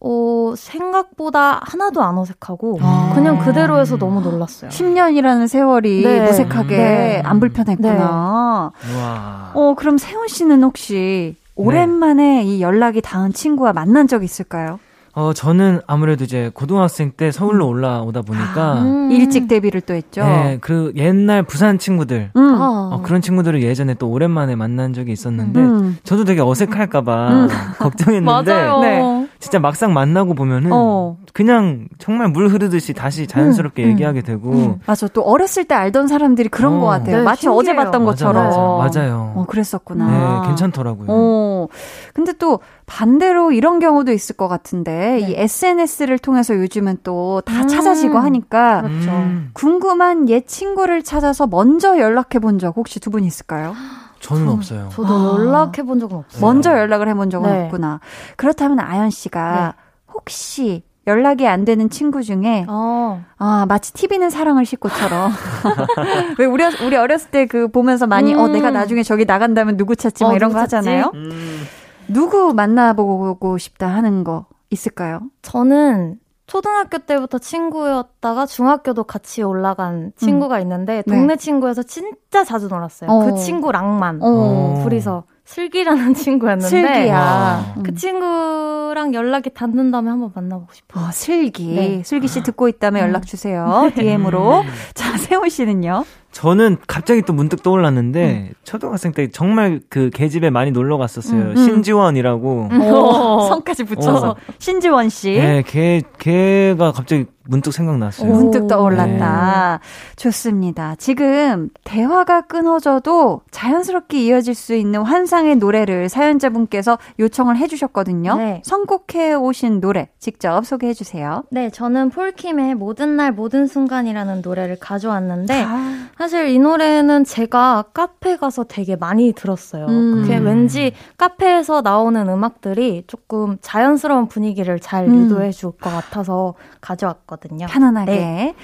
어, 0.00 0.52
생각보다 0.56 1.60
하나도 1.64 2.02
안 2.02 2.18
어색하고, 2.18 2.78
아. 2.82 3.12
그냥 3.14 3.38
그대로 3.38 3.78
해서 3.80 3.96
너무 3.96 4.20
놀랐어요. 4.20 4.70
10년이라는 4.70 5.48
세월이 5.48 6.02
네. 6.04 6.26
무색하게 6.26 6.76
네. 6.76 7.22
안 7.24 7.40
불편했구나. 7.40 8.72
우와. 8.94 9.52
어, 9.54 9.74
그럼 9.78 9.96
세훈 9.96 10.28
씨는 10.28 10.62
혹시 10.62 11.36
오랜만에 11.56 12.42
이 12.42 12.60
연락이 12.60 13.00
닿은 13.00 13.32
친구와 13.32 13.72
만난 13.72 14.06
적 14.08 14.22
있을까요? 14.24 14.78
어, 15.16 15.32
저는 15.32 15.80
아무래도 15.86 16.24
이제 16.24 16.50
고등학생 16.52 17.12
때 17.12 17.30
서울로 17.30 17.68
올라오다 17.68 18.22
보니까 18.22 18.82
음. 18.82 19.12
일찍 19.12 19.46
데뷔를 19.46 19.80
또 19.80 19.94
했죠. 19.94 20.24
네, 20.24 20.58
그 20.60 20.92
옛날 20.96 21.44
부산 21.44 21.78
친구들 21.78 22.30
음. 22.36 22.56
어, 22.60 23.00
그런 23.04 23.20
친구들을 23.20 23.62
예전에 23.62 23.94
또 23.94 24.08
오랜만에 24.10 24.56
만난 24.56 24.92
적이 24.92 25.12
있었는데 25.12 25.60
음. 25.60 25.98
저도 26.02 26.24
되게 26.24 26.40
어색할까봐 26.40 27.28
음. 27.28 27.48
걱정했는데 27.78 28.52
맞아요. 28.52 28.80
네. 28.80 29.28
진짜 29.38 29.58
막상 29.60 29.92
만나고 29.92 30.34
보면은 30.34 30.70
어. 30.72 31.16
그냥 31.32 31.86
정말 31.98 32.28
물 32.28 32.48
흐르듯이 32.48 32.94
다시 32.94 33.26
자연스럽게 33.26 33.84
음. 33.84 33.90
얘기하게 33.90 34.22
되고 34.22 34.50
음. 34.50 34.80
맞아. 34.86 35.06
또 35.08 35.22
어렸을 35.22 35.64
때 35.64 35.74
알던 35.74 36.08
사람들이 36.08 36.48
그런 36.48 36.74
어. 36.74 36.80
것 36.80 36.86
같아요. 36.86 37.18
네, 37.18 37.22
마치 37.22 37.46
어제 37.48 37.66
신기해요. 37.66 37.84
봤던 37.84 38.04
맞아, 38.04 38.24
것처럼. 38.26 38.78
맞아, 38.78 39.00
맞아요. 39.00 39.32
어, 39.36 39.44
그랬었구나. 39.46 40.42
네, 40.42 40.48
괜찮더라고요. 40.48 41.06
어. 41.08 41.68
근데 42.14 42.32
또 42.32 42.60
반대로 42.86 43.52
이런 43.52 43.80
경우도 43.80 44.12
있을 44.12 44.36
것 44.36 44.48
같은데 44.48 45.03
이 45.20 45.34
SNS를 45.36 46.18
통해서 46.18 46.54
요즘은 46.54 46.98
또다 47.02 47.62
음. 47.62 47.68
찾아지고 47.68 48.18
하니까 48.18 48.82
그렇죠. 48.82 49.10
음, 49.10 49.50
궁금한 49.52 50.28
옛 50.28 50.46
친구를 50.46 51.02
찾아서 51.02 51.46
먼저 51.46 51.98
연락해 51.98 52.38
본 52.40 52.58
적 52.58 52.76
혹시 52.76 53.00
두 53.00 53.10
분 53.10 53.24
있을까요? 53.24 53.74
저는 54.20 54.48
없어요. 54.48 54.88
저도 54.90 55.08
아. 55.14 55.38
연락해 55.38 55.82
본 55.82 55.98
적은 56.00 56.16
없어요. 56.16 56.40
먼저 56.40 56.70
연락을 56.78 57.08
해본 57.08 57.28
적은 57.30 57.50
네. 57.52 57.64
없구나. 57.64 58.00
그렇다면 58.36 58.80
아연 58.80 59.10
씨가 59.10 59.74
혹시 60.14 60.82
연락이 61.06 61.46
안 61.46 61.66
되는 61.66 61.90
친구 61.90 62.22
중에 62.22 62.64
어. 62.66 63.22
아 63.36 63.66
마치 63.68 63.92
TV는 63.92 64.30
사랑을 64.30 64.64
싣고처럼 64.64 65.30
왜 66.38 66.46
우리 66.46 66.64
어렸- 66.64 66.80
우리 66.82 66.96
어렸을 66.96 67.30
때 67.30 67.44
그 67.46 67.68
보면서 67.68 68.06
많이 68.06 68.34
어 68.34 68.46
음. 68.46 68.52
내가 68.52 68.70
나중에 68.70 69.02
저기 69.02 69.26
나간다면 69.26 69.76
누구 69.76 69.94
찾지 69.96 70.24
막 70.24 70.30
어, 70.30 70.34
이런 70.34 70.48
누구 70.50 70.60
거 70.60 70.66
찾지? 70.66 70.76
하잖아요. 70.76 71.10
음, 71.14 71.62
누구 72.08 72.54
만나보고 72.54 73.58
싶다 73.58 73.88
하는 73.88 74.24
거 74.24 74.46
있을까요? 74.74 75.20
저는 75.42 76.18
초등학교 76.46 76.98
때부터 76.98 77.38
친구였다가 77.38 78.44
중학교도 78.44 79.04
같이 79.04 79.42
올라간 79.42 80.12
친구가 80.16 80.60
있는데 80.60 81.02
동네 81.08 81.36
친구여서 81.36 81.84
진짜 81.84 82.44
자주 82.44 82.68
놀았어요. 82.68 83.08
어. 83.10 83.24
그 83.24 83.38
친구랑만 83.38 84.18
어. 84.22 84.80
둘이서 84.82 85.24
슬기라는 85.46 86.12
친구였는데 86.14 86.68
슬기야. 86.68 87.18
와. 87.18 87.74
음. 87.78 87.82
그 87.82 87.94
친구랑 87.94 89.14
연락이 89.14 89.50
닿는다면 89.54 90.12
한번 90.12 90.32
만나보고 90.34 90.72
싶어요. 90.72 91.04
어, 91.06 91.10
슬기. 91.12 91.74
네. 91.74 92.02
슬기 92.04 92.28
씨 92.28 92.42
듣고 92.42 92.68
있다면 92.68 93.02
연락 93.02 93.26
주세요. 93.26 93.90
DM으로. 93.94 94.60
음. 94.60 94.66
자, 94.94 95.16
세훈 95.16 95.48
씨는요? 95.48 96.04
저는 96.34 96.78
갑자기 96.88 97.22
또 97.22 97.32
문득 97.32 97.62
떠올랐는데 97.62 98.50
초등학생 98.64 99.12
때 99.12 99.30
정말 99.30 99.80
그 99.88 100.10
계집에 100.12 100.50
많이 100.50 100.72
놀러 100.72 100.98
갔었어요. 100.98 101.40
음, 101.40 101.50
음. 101.50 101.56
신지원이라고. 101.56 102.68
오, 102.72 103.40
성까지 103.48 103.84
붙여서. 103.84 104.30
어. 104.30 104.36
신지원 104.58 105.08
씨. 105.10 105.34
네, 105.34 105.62
걔 105.64 106.02
걔가 106.18 106.90
갑자기 106.90 107.26
문득 107.46 107.72
생각났어요. 107.72 108.32
문득 108.32 108.64
오. 108.64 108.66
떠올랐다. 108.66 109.80
좋습니다. 110.16 110.96
지금 110.96 111.68
대화가 111.84 112.40
끊어져도 112.40 113.42
자연스럽게 113.50 114.24
이어질 114.24 114.54
수 114.54 114.74
있는 114.74 115.02
환상의 115.02 115.56
노래를 115.56 116.08
사연자분께서 116.08 116.98
요청을 117.18 117.58
해주셨거든요. 117.58 118.36
네. 118.36 118.62
선곡해 118.64 119.34
오신 119.34 119.80
노래 119.80 120.08
직접 120.18 120.64
소개해 120.64 120.94
주세요. 120.94 121.44
네, 121.50 121.70
저는 121.70 122.10
폴킴의 122.10 122.74
모든 122.74 123.16
날 123.16 123.30
모든 123.30 123.66
순간이라는 123.66 124.40
노래를 124.42 124.76
가져왔는데 124.80 125.64
아, 125.66 126.08
사실 126.24 126.48
이 126.48 126.58
노래는 126.58 127.24
제가 127.24 127.84
카페 127.92 128.38
가서 128.38 128.64
되게 128.64 128.96
많이 128.96 129.34
들었어요. 129.34 129.84
음. 129.88 130.22
그게 130.22 130.38
왠지 130.38 130.92
카페에서 131.18 131.82
나오는 131.82 132.26
음악들이 132.30 133.04
조금 133.06 133.58
자연스러운 133.60 134.28
분위기를 134.28 134.80
잘 134.80 135.06
음. 135.06 135.24
유도해 135.26 135.50
줄 135.50 135.72
것 135.72 135.90
같아서 135.90 136.54
가져왔거든요. 136.80 137.66
편안하게. 137.66 138.10
네. 138.12 138.54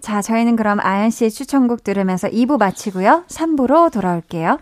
자, 0.00 0.22
저희는 0.22 0.56
그럼 0.56 0.78
아연 0.80 1.10
씨의 1.10 1.30
추천곡 1.30 1.84
들으면서 1.84 2.26
2부 2.28 2.58
마치고요. 2.58 3.24
3부로 3.28 3.92
돌아올게요. 3.92 4.58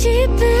들려 0.00 0.57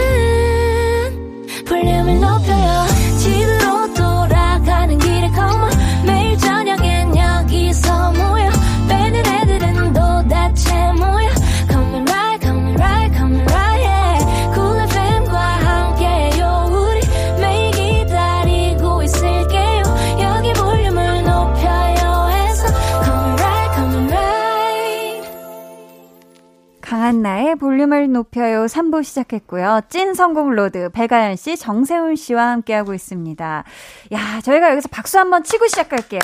볼륨을 28.08 28.12
높여요 28.12 28.64
3부 28.66 29.04
시작했고요. 29.04 29.82
찐 29.88 30.14
선곡 30.14 30.50
road 30.50 30.90
백아연 30.90 31.36
씨, 31.36 31.56
정세운 31.56 32.16
씨와 32.16 32.48
함께하고 32.50 32.94
있습니다. 32.94 33.64
야, 34.12 34.40
저희가 34.42 34.70
여기서 34.72 34.88
박수 34.90 35.18
한번 35.18 35.44
치고 35.44 35.66
시작할게요. 35.68 36.20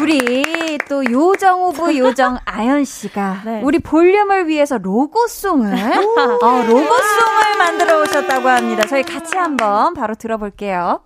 우리 0.00 0.78
또 0.88 1.04
요정 1.04 1.64
of 1.64 1.96
요정 1.98 2.38
아연 2.44 2.84
씨가 2.84 3.42
네. 3.46 3.60
우리 3.62 3.78
볼륨을 3.78 4.48
위해서 4.48 4.78
로고송을 4.78 5.72
어, 5.72 6.62
로고송을 6.66 7.58
만들어 7.58 8.02
오셨다고 8.02 8.48
합니다. 8.48 8.86
저희 8.88 9.02
같이 9.02 9.36
한번 9.36 9.94
바로 9.94 10.14
들어볼게요. 10.14 11.00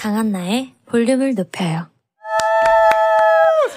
강한나의 0.00 0.72
볼륨을 0.86 1.34
높여요 1.34 1.86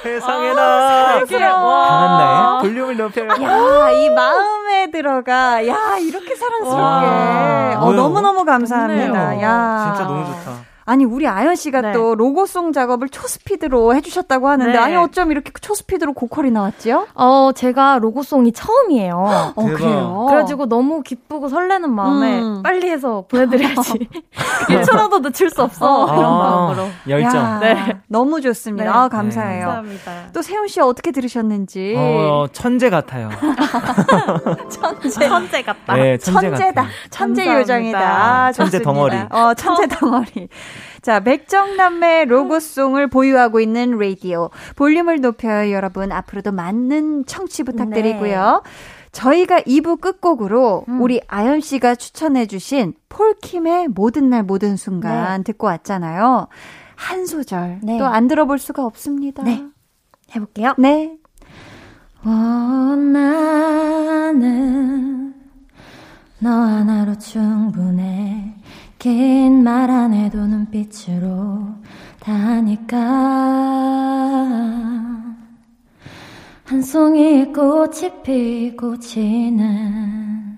세상에나 0.01 1.25
강한 1.25 2.17
나의 2.17 2.61
볼륨을 2.61 2.97
높여요. 2.97 3.29
야, 3.29 3.89
이 3.91 4.09
마음에 4.09 4.89
들어가. 4.91 5.65
야, 5.67 5.97
이렇게 5.97 6.35
사랑스럽게. 6.35 6.81
와. 6.81 7.75
어? 7.79 7.93
너무너무 7.93 8.43
감사합니다. 8.43 9.05
좋네요. 9.07 9.41
야. 9.41 9.93
진짜 9.95 10.07
너무 10.07 10.25
좋다. 10.25 10.72
아니, 10.85 11.05
우리 11.05 11.27
아연 11.27 11.55
씨가 11.55 11.81
네. 11.81 11.91
또 11.93 12.15
로고송 12.15 12.73
작업을 12.73 13.09
초스피드로 13.09 13.95
해주셨다고 13.95 14.49
하는데, 14.49 14.71
네. 14.73 14.77
아니, 14.77 14.95
어쩜 14.95 15.31
이렇게 15.31 15.51
초스피드로 15.61 16.13
고퀄이 16.13 16.51
나왔지요? 16.51 17.07
어, 17.13 17.51
제가 17.55 17.99
로고송이 17.99 18.51
처음이에요. 18.51 19.53
어. 19.55 19.63
그래요? 19.65 20.25
그래가지고 20.29 20.67
너무 20.67 21.01
기쁘고 21.01 21.47
설레는 21.47 21.93
마음에 21.93 22.39
음. 22.41 22.61
빨리 22.63 22.89
해서 22.89 23.25
보내드려야지. 23.29 24.09
1초라도 24.67 25.21
늦출 25.21 25.49
수 25.49 25.63
없어. 25.63 26.07
아, 26.07 26.15
이런 26.17 26.37
마음으로. 26.37 26.87
열정. 27.07 27.35
야, 27.35 27.59
네. 27.59 27.99
너무 28.07 28.41
좋습니다. 28.41 28.83
네. 28.83 28.89
아, 28.89 29.07
감사해요. 29.07 29.65
감사합니다. 29.65 30.11
또 30.33 30.41
세훈 30.41 30.67
씨 30.67 30.79
어떻게 30.81 31.11
들으셨는지. 31.11 31.95
어, 31.97 32.45
천재 32.51 32.89
같아요. 32.89 33.29
천재. 34.69 35.27
천재 35.27 35.61
같다. 35.63 35.95
네, 35.95 36.17
천재 36.17 36.49
천재다. 36.49 36.85
천재 37.09 37.45
감사합니다. 37.45 37.59
요정이다. 37.59 37.99
아, 37.99 38.51
천재. 38.51 38.81
덩어리. 38.81 39.17
어, 39.29 39.53
천재 39.53 39.87
덩어리. 39.87 40.49
자, 41.01 41.19
백정남매 41.19 42.25
로고송을 42.25 43.07
보유하고 43.07 43.59
있는 43.59 43.97
라디오. 43.97 44.49
볼륨을 44.75 45.21
높여요, 45.21 45.71
여러분. 45.71 46.11
앞으로도 46.11 46.51
많은 46.51 47.25
청취 47.25 47.63
부탁드리고요. 47.63 48.63
저희가 49.11 49.61
2부 49.61 50.01
끝곡으로 50.01 50.85
음. 50.89 51.01
우리 51.01 51.21
아연 51.27 51.61
씨가 51.61 51.95
추천해주신 51.95 52.95
폴킴의 53.09 53.89
모든 53.89 54.29
날 54.29 54.43
모든 54.43 54.75
순간 54.75 55.43
듣고 55.43 55.67
왔잖아요. 55.67 56.47
한 56.95 57.25
소절 57.25 57.79
네. 57.83 57.97
또안 57.97 58.27
들어볼 58.27 58.57
수가 58.59 58.85
없습니다. 58.85 59.43
네. 59.43 59.65
해볼게요. 60.35 60.73
네. 60.77 61.17
어, 62.23 62.29
나는 64.15 65.33
너 66.39 66.49
하나로 66.49 67.17
충분해 67.17 68.55
긴 69.03 69.63
말 69.67 69.89
안 69.91 70.13
해도 70.13 70.37
눈빛으로 70.47 71.75
다 72.21 72.31
하니까 72.31 72.97
한 76.63 76.81
송이 76.81 77.51
꽃이 77.51 78.21
피고 78.23 78.97
지는 78.97 80.57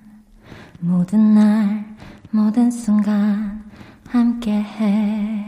모든 0.79 1.33
날 1.33 1.85
모든 2.29 2.69
순간 2.69 3.63
함께해 4.09 5.45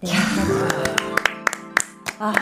네. 0.00 0.10
아, 2.20 2.32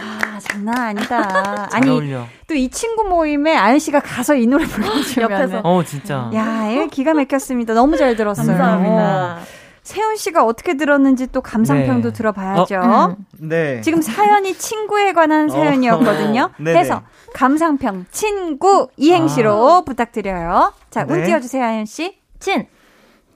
장난 0.42 0.76
아니다. 0.78 1.68
잘 1.72 1.82
아니, 1.82 1.88
어울려. 1.90 2.26
또 2.46 2.54
이 2.54 2.68
친구 2.68 3.04
모임에 3.04 3.56
아연 3.56 3.78
씨가 3.78 4.00
가서 4.00 4.34
이 4.34 4.46
노래 4.46 4.66
불러주면. 4.66 5.30
옆에서. 5.32 5.60
어, 5.64 5.82
진짜. 5.84 6.30
야, 6.34 6.70
예, 6.70 6.86
기가 6.90 7.14
막혔습니다. 7.14 7.72
너무 7.72 7.96
잘 7.96 8.14
들었어요. 8.14 8.46
감사합니다. 8.46 9.38
어. 9.86 9.88
세훈 9.88 10.16
씨가 10.16 10.44
어떻게 10.44 10.76
들었는지 10.76 11.28
또 11.28 11.40
감상평도 11.40 12.10
네. 12.10 12.12
들어봐야죠. 12.12 13.16
음. 13.18 13.24
네. 13.38 13.80
지금 13.82 14.02
사연이 14.02 14.52
친구에 14.54 15.12
관한 15.12 15.48
사연이었거든요. 15.48 16.50
어. 16.58 16.62
해서 16.66 17.02
감상평 17.34 18.06
친구 18.10 18.88
이행시로 18.96 19.84
부탁드려요. 19.84 20.72
자, 20.90 21.06
운 21.08 21.20
네. 21.20 21.26
띄워주세요, 21.26 21.64
아연 21.64 21.86
씨. 21.86 22.18
친, 22.40 22.66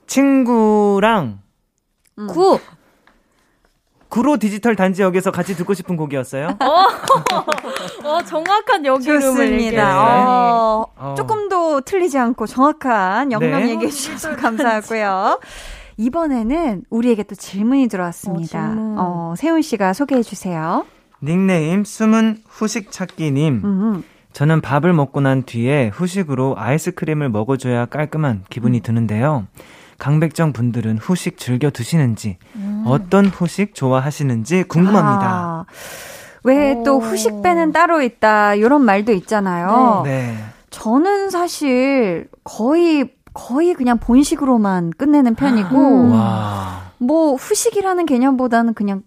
친구랑 0.07 1.39
음. 2.19 2.27
구, 2.27 2.59
구로 4.09 4.35
디지털 4.35 4.75
단지역에서 4.75 5.31
같이 5.31 5.55
듣고 5.55 5.73
싶은 5.73 5.95
곡이었어요. 5.95 6.57
어, 8.03 8.21
정확한 8.23 8.85
여기 8.85 9.05
이름을 9.05 9.21
좋습니다. 9.21 9.53
얘기해주세요. 9.53 9.85
어, 9.87 10.85
어. 10.97 11.15
조금도 11.17 11.81
틀리지 11.81 12.17
않고 12.17 12.45
정확한 12.45 13.31
영감 13.31 13.63
네. 13.63 13.69
얘기해 13.69 13.89
주셔서 13.89 14.35
감사하고요. 14.35 15.39
이번에는 16.01 16.83
우리에게 16.89 17.23
또 17.23 17.35
질문이 17.35 17.87
들어왔습니다. 17.87 18.59
어, 18.59 18.67
질문. 18.67 18.95
어, 18.97 19.33
세훈 19.37 19.61
씨가 19.61 19.93
소개해 19.93 20.23
주세요. 20.23 20.83
닉네임 21.21 21.83
숨은 21.83 22.37
후식 22.47 22.91
찾기님. 22.91 23.61
음. 23.63 24.03
저는 24.33 24.61
밥을 24.61 24.93
먹고 24.93 25.21
난 25.21 25.43
뒤에 25.43 25.89
후식으로 25.89 26.55
아이스크림을 26.57 27.29
먹어줘야 27.29 27.85
깔끔한 27.85 28.45
기분이 28.49 28.79
드는데요. 28.79 29.45
강백정 29.99 30.53
분들은 30.53 30.97
후식 30.97 31.37
즐겨 31.37 31.69
드시는지, 31.69 32.37
어떤 32.85 33.27
후식 33.27 33.75
좋아하시는지 33.75 34.63
궁금합니다. 34.63 35.27
아, 35.27 35.65
왜또 36.43 36.97
오. 36.97 36.99
후식 37.01 37.43
배는 37.43 37.71
따로 37.71 38.01
있다 38.01 38.55
이런 38.55 38.83
말도 38.83 39.11
있잖아요. 39.11 40.01
네. 40.05 40.35
저는 40.71 41.29
사실 41.29 42.27
거의 42.43 43.11
거의 43.33 43.73
그냥 43.73 43.97
본식으로만 43.97 44.91
끝내는 44.97 45.35
편이고 45.35 45.77
음. 45.77 46.11
와. 46.13 46.81
뭐 46.97 47.35
후식이라는 47.35 48.05
개념보다는 48.05 48.73
그냥 48.73 49.03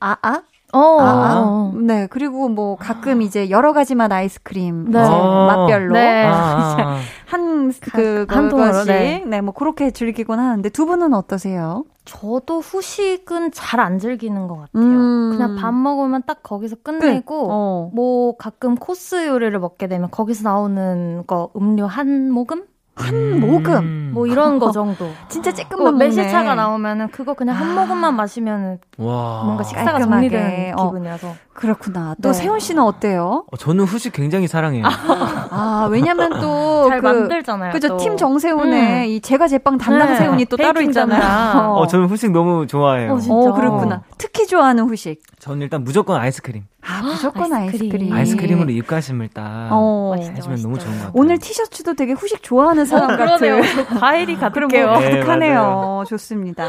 아아 0.00 0.42
어, 0.72 1.00
아, 1.00 1.40
어. 1.40 1.72
네 1.76 2.06
그리고 2.08 2.48
뭐 2.48 2.76
가끔 2.76 3.22
이제 3.22 3.50
여러 3.50 3.72
가지 3.72 3.94
맛 3.94 4.10
아이스크림 4.12 4.90
네. 4.90 4.90
이제 4.90 4.98
어. 4.98 5.46
맛별로 5.46 5.92
네. 5.94 6.24
아, 6.26 6.98
한한 7.26 7.72
그것씩 7.80 8.50
통으로, 8.50 8.84
네. 8.84 9.22
네. 9.26 9.40
뭐 9.40 9.54
그렇게 9.54 9.90
즐기곤 9.90 10.38
하는데 10.38 10.68
두 10.70 10.86
분은 10.86 11.14
어떠세요? 11.14 11.84
저도 12.04 12.60
후식은 12.60 13.50
잘 13.52 13.80
안 13.80 13.98
즐기는 13.98 14.46
것 14.48 14.54
같아요. 14.56 14.82
음. 14.82 15.30
그냥 15.32 15.56
밥 15.56 15.72
먹으면 15.74 16.22
딱 16.26 16.42
거기서 16.42 16.76
끝내고, 16.82 17.48
어. 17.50 17.90
뭐 17.94 18.36
가끔 18.36 18.76
코스 18.76 19.26
요리를 19.26 19.58
먹게 19.58 19.86
되면 19.88 20.10
거기서 20.10 20.48
나오는 20.48 21.24
거 21.26 21.50
음료 21.56 21.86
한 21.86 22.30
모금? 22.30 22.64
한 22.96 23.40
모금 23.40 24.10
뭐 24.14 24.26
이런 24.26 24.58
거 24.58 24.72
정도. 24.72 25.10
진짜 25.28 25.50
뭐 25.50 25.60
쬐끔만 25.60 25.84
먹네. 25.84 26.06
매실차가 26.06 26.54
나오면은 26.54 27.08
그거 27.10 27.34
그냥 27.34 27.54
한 27.54 27.74
모금만 27.74 28.14
마시면 28.16 28.78
와. 28.96 29.42
뭔가 29.44 29.62
식사가 29.62 29.92
깔끔하게. 29.92 30.30
정리되는 30.30 30.78
어. 30.78 30.86
기분이라서. 30.86 31.34
그렇구나. 31.52 32.14
또 32.22 32.32
네. 32.32 32.34
세훈 32.34 32.58
씨는 32.58 32.82
어때요? 32.82 33.44
어, 33.50 33.56
저는 33.56 33.84
후식 33.84 34.12
굉장히 34.12 34.46
사랑해요. 34.48 34.84
아 35.50 35.88
왜냐면 35.90 36.40
또잘 36.40 37.00
그, 37.00 37.06
만들잖아요. 37.06 37.72
그죠 37.72 37.88
또. 37.88 37.96
팀 37.98 38.16
정세훈의 38.16 39.04
음. 39.04 39.04
이 39.10 39.20
제가 39.20 39.46
제빵 39.48 39.78
담당 39.78 40.08
네. 40.10 40.16
세훈이 40.16 40.44
또 40.46 40.56
따로 40.56 40.80
있잖아요. 40.82 41.72
어, 41.74 41.86
저는 41.86 42.06
후식 42.06 42.30
너무 42.32 42.66
좋아해요. 42.66 43.12
어, 43.14 43.18
진짜. 43.18 43.34
어, 43.34 43.52
그렇구나. 43.52 44.02
특히 44.18 44.46
좋아하는 44.46 44.84
후식. 44.84 45.20
저는 45.38 45.62
일단 45.62 45.84
무조건 45.84 46.20
아이스크림. 46.20 46.64
아, 46.88 47.02
무조건 47.02 47.52
아이스크림. 47.52 47.90
아이스크림. 47.92 48.12
아이스크림 48.12 48.62
으로 48.62 48.70
입가심을 48.70 49.28
딱 49.28 49.68
어. 49.72 50.14
맛있죠, 50.16 50.32
해주면 50.36 50.62
너무 50.62 50.74
맛있죠. 50.74 50.84
좋은 50.90 50.98
것 50.98 51.06
같아요. 51.06 51.12
오늘 51.20 51.38
티셔츠도 51.38 51.94
되게 51.94 52.12
후식 52.12 52.42
좋아하는 52.42 52.84
사람 52.86 53.10
어, 53.10 53.16
같은. 53.16 53.36
그러네요. 53.38 53.62
저 53.74 53.98
과일이 53.98 54.36
가득해요. 54.38 54.86
거 54.86 55.00
네, 55.00 55.10
가득하네요. 55.10 55.54
맞아요. 55.60 56.04
좋습니다. 56.08 56.68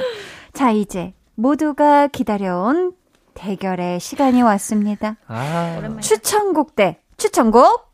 자, 0.54 0.72
이제 0.72 1.14
모두가 1.36 2.08
기다려온 2.08 2.94
대결의 3.36 4.00
시간이 4.00 4.42
왔습니다. 4.42 5.18
아, 5.28 5.80
추천곡 6.02 6.76
대 6.76 7.00
추천곡. 7.18 7.87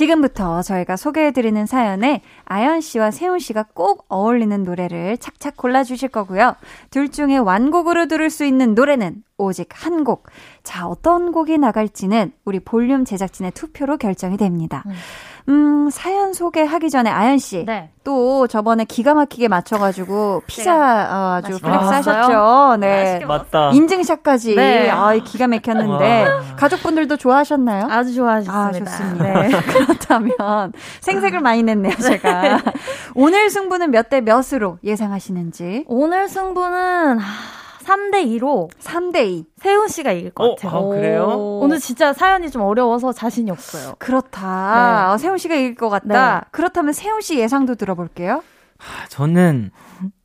지금부터 0.00 0.62
저희가 0.62 0.96
소개해드리는 0.96 1.66
사연에 1.66 2.22
아연 2.46 2.80
씨와 2.80 3.10
세훈 3.10 3.38
씨가 3.38 3.66
꼭 3.74 4.06
어울리는 4.08 4.62
노래를 4.62 5.18
착착 5.18 5.58
골라주실 5.58 6.08
거고요. 6.08 6.56
둘 6.90 7.10
중에 7.10 7.36
완곡으로 7.36 8.08
들을 8.08 8.30
수 8.30 8.46
있는 8.46 8.74
노래는 8.74 9.22
오직 9.36 9.68
한 9.74 10.04
곡. 10.04 10.26
자, 10.62 10.86
어떤 10.86 11.32
곡이 11.32 11.58
나갈지는 11.58 12.32
우리 12.46 12.60
볼륨 12.60 13.04
제작진의 13.04 13.52
투표로 13.52 13.98
결정이 13.98 14.38
됩니다. 14.38 14.84
음, 14.86 14.92
사연 15.90 16.32
소개하기 16.32 16.90
전에 16.90 17.10
아연 17.10 17.38
씨. 17.38 17.64
네. 17.66 17.90
또 18.04 18.46
저번에 18.46 18.84
기가 18.84 19.14
막히게 19.14 19.48
맞춰 19.48 19.76
가지고 19.78 20.42
피자 20.46 20.74
어, 20.74 21.34
아주 21.44 21.58
flex? 21.60 21.84
하셨죠. 21.86 22.76
네. 22.80 23.20
맞다. 23.26 23.70
인증샷까지. 23.72 24.54
네. 24.56 24.88
아, 24.90 25.12
기가 25.14 25.46
막혔는데. 25.46 26.22
와. 26.24 26.40
가족분들도 26.56 27.16
좋아하셨나요? 27.16 27.88
아주 27.90 28.14
좋아하셨습니다. 28.14 28.60
아, 28.60 28.72
좋습니다. 28.72 29.24
네. 29.42 29.48
그렇다면 29.60 30.72
생색을 31.00 31.40
많이 31.40 31.62
냈네요, 31.62 31.94
제가. 31.96 32.60
오늘 33.14 33.50
승부는 33.50 33.90
몇 33.90 34.08
대 34.10 34.20
몇으로 34.20 34.78
예상하시는지. 34.82 35.84
오늘 35.86 36.28
승부는 36.28 37.18
3대 37.90 38.24
2로 38.38 38.70
3대 38.80 39.26
2. 39.26 39.44
세운 39.60 39.88
씨가 39.88 40.12
이길 40.12 40.30
것 40.30 40.44
어, 40.44 40.54
같아요. 40.54 40.76
아, 40.78 40.82
그래요? 40.94 41.26
오늘 41.60 41.80
진짜 41.80 42.12
사연이 42.12 42.50
좀 42.50 42.62
어려워서 42.62 43.12
자신이 43.12 43.50
없어요. 43.50 43.94
그렇다. 43.98 45.06
네. 45.08 45.12
어, 45.12 45.18
세훈 45.18 45.38
씨가 45.38 45.54
이길 45.56 45.74
것 45.74 45.88
같다. 45.88 46.40
네. 46.40 46.46
그렇다면 46.52 46.92
세훈 46.92 47.20
씨 47.20 47.38
예상도 47.38 47.74
들어볼게요. 47.74 48.42
저는 49.08 49.70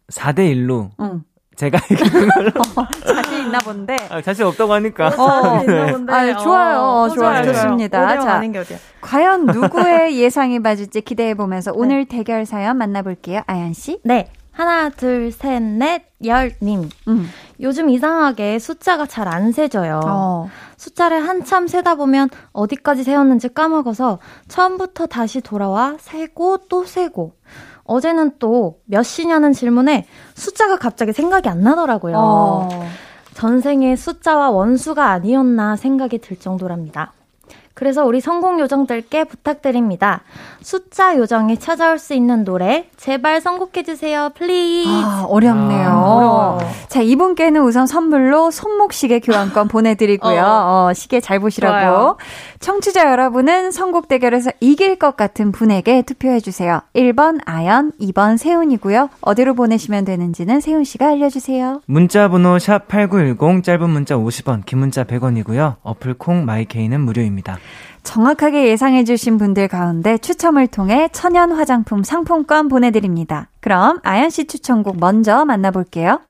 4대 0.10 0.54
1로 0.54 0.92
응. 1.02 1.24
제가 1.56 1.80
이기는 1.90 2.30
걸로. 2.30 2.52
자신 3.16 3.46
있나 3.46 3.58
본데. 3.60 3.96
아, 4.10 4.22
자신 4.22 4.46
없다고 4.46 4.74
하니까. 4.74 5.08
어, 5.18 5.64
네. 5.64 5.94
아, 6.10 6.38
좋아요. 6.38 6.80
어, 6.82 7.10
좋아요. 7.10 7.46
좋습니다. 7.46 8.20
자. 8.20 8.42
과연 9.02 9.46
누구의 9.48 10.18
예상이 10.22 10.60
맞을지 10.60 11.02
기대해 11.02 11.34
보면서 11.34 11.72
오늘 11.74 12.06
대결 12.06 12.46
사연 12.46 12.78
만나볼게요. 12.78 13.42
아연 13.48 13.74
씨. 13.74 14.00
네. 14.04 14.30
하나, 14.56 14.88
둘, 14.90 15.32
셋, 15.34 15.62
넷, 15.62 16.06
열님. 16.24 16.90
음. 17.10 17.30
요즘 17.60 17.90
이상하게 17.90 18.58
숫자가 18.60 19.06
잘 19.06 19.28
안 19.28 19.52
세져요. 19.52 20.00
어. 20.06 20.50
숫자를 20.78 21.28
한참 21.28 21.68
세다 21.68 21.96
보면 21.96 22.30
어디까지 22.54 23.04
세웠는지 23.04 23.54
까먹어서 23.54 24.20
처음부터 24.48 25.08
다시 25.08 25.42
돌아와 25.42 25.96
세고 26.00 26.68
또 26.70 26.86
세고. 26.86 27.34
어제는 27.84 28.40
또 28.40 28.80
몇 28.86 29.04
시냐는 29.04 29.52
질문에 29.52 30.08
숫자가 30.36 30.78
갑자기 30.78 31.12
생각이 31.12 31.50
안 31.50 31.62
나더라고요. 31.62 32.16
어. 32.18 32.70
전생에 33.34 33.96
숫자와 33.98 34.52
원수가 34.52 35.06
아니었나 35.06 35.76
생각이 35.76 36.20
들 36.20 36.38
정도랍니다. 36.40 37.12
그래서 37.76 38.06
우리 38.06 38.22
선곡 38.22 38.62
요정들께 38.62 39.26
부탁드립니다. 39.26 40.22
숫자 40.62 41.18
요정이 41.18 41.60
찾아올 41.60 42.00
수 42.00 42.14
있는 42.14 42.46
노래 42.46 42.88
제발 42.96 43.42
선곡해주세요. 43.42 44.32
please. 44.34 44.90
아, 44.90 45.26
어렵네요. 45.28 45.90
아, 45.90 46.16
어려워요. 46.16 46.60
자, 46.88 47.02
이분께는 47.02 47.62
우선 47.62 47.86
선물로 47.86 48.50
손목시계 48.50 49.20
교환권 49.20 49.68
보내드리고요. 49.68 50.42
어, 50.42 50.92
시계 50.94 51.20
잘 51.20 51.40
보시라고. 51.40 51.74
좋아요. 51.74 52.18
청취자 52.62 53.12
여러분은 53.12 53.72
선곡 53.72 54.08
대결에서 54.08 54.52
이길 54.62 54.96
것 54.96 55.18
같은 55.18 55.52
분에게 55.52 56.04
투표해주세요. 56.04 56.82
1번 56.96 57.42
아연, 57.46 57.92
2번 58.00 58.38
세훈이고요. 58.38 59.10
어디로 59.20 59.54
보내시면 59.54 60.06
되는지는 60.06 60.62
세훈 60.62 60.86
씨가 60.86 61.10
알려주세요. 61.10 61.82
문자 61.88 62.30
번호 62.30 62.58
샵 62.58 62.88
8910 62.88 63.64
짧은 63.64 63.90
문자 63.90 64.16
50원, 64.16 64.66
긴 64.66 64.80
문자 64.80 65.04
100원이고요. 65.04 65.76
어플 65.84 66.14
콩 66.14 66.46
마이케이는 66.46 67.02
무료입니다. 67.02 67.58
정확하게 68.04 68.68
예상해주신 68.68 69.38
분들 69.38 69.68
가운데 69.68 70.18
추첨을 70.18 70.68
통해 70.68 71.10
천연 71.12 71.52
화장품 71.52 72.04
상품권 72.04 72.68
보내드립니다. 72.68 73.50
그럼 73.60 74.00
아연 74.04 74.30
씨 74.30 74.46
추천곡 74.46 74.98
먼저 75.00 75.44
만나볼게요. 75.46 76.22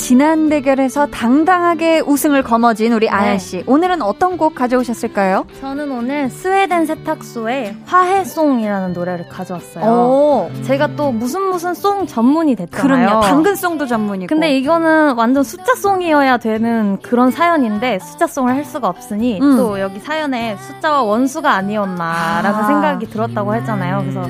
지난 0.00 0.48
대결에서 0.48 1.06
당당하게 1.08 2.00
우승을 2.00 2.42
거머쥔 2.42 2.94
우리 2.94 3.10
아연 3.10 3.38
씨. 3.38 3.62
오늘은 3.66 4.00
어떤 4.00 4.38
곡 4.38 4.54
가져오셨을까요? 4.54 5.44
저는 5.60 5.92
오늘 5.92 6.30
스웨덴 6.30 6.86
세탁소의 6.86 7.76
화해송이라는 7.84 8.94
노래를 8.94 9.28
가져왔어요. 9.28 9.84
오, 9.84 10.50
제가 10.62 10.96
또 10.96 11.12
무슨 11.12 11.42
무슨 11.42 11.74
송 11.74 12.06
전문이 12.06 12.56
됐잖아요. 12.56 12.82
그럼요. 12.82 13.20
당근송도 13.20 13.86
전문이고. 13.86 14.28
근데 14.28 14.56
이거는 14.56 15.16
완전 15.16 15.44
숫자송이어야 15.44 16.38
되는 16.38 16.98
그런 17.02 17.30
사연인데 17.30 17.98
숫자송을 17.98 18.54
할 18.54 18.64
수가 18.64 18.88
없으니 18.88 19.38
음. 19.38 19.58
또 19.58 19.78
여기 19.80 20.00
사연에 20.00 20.56
숫자와 20.56 21.02
원수가 21.02 21.52
아니었나라는 21.52 22.58
아. 22.58 22.66
생각이 22.66 23.10
들었다고 23.10 23.54
했잖아요. 23.54 23.98
그래서 24.00 24.24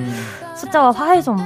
숫자와 0.56 0.90
화해 0.90 1.22
좀 1.22 1.36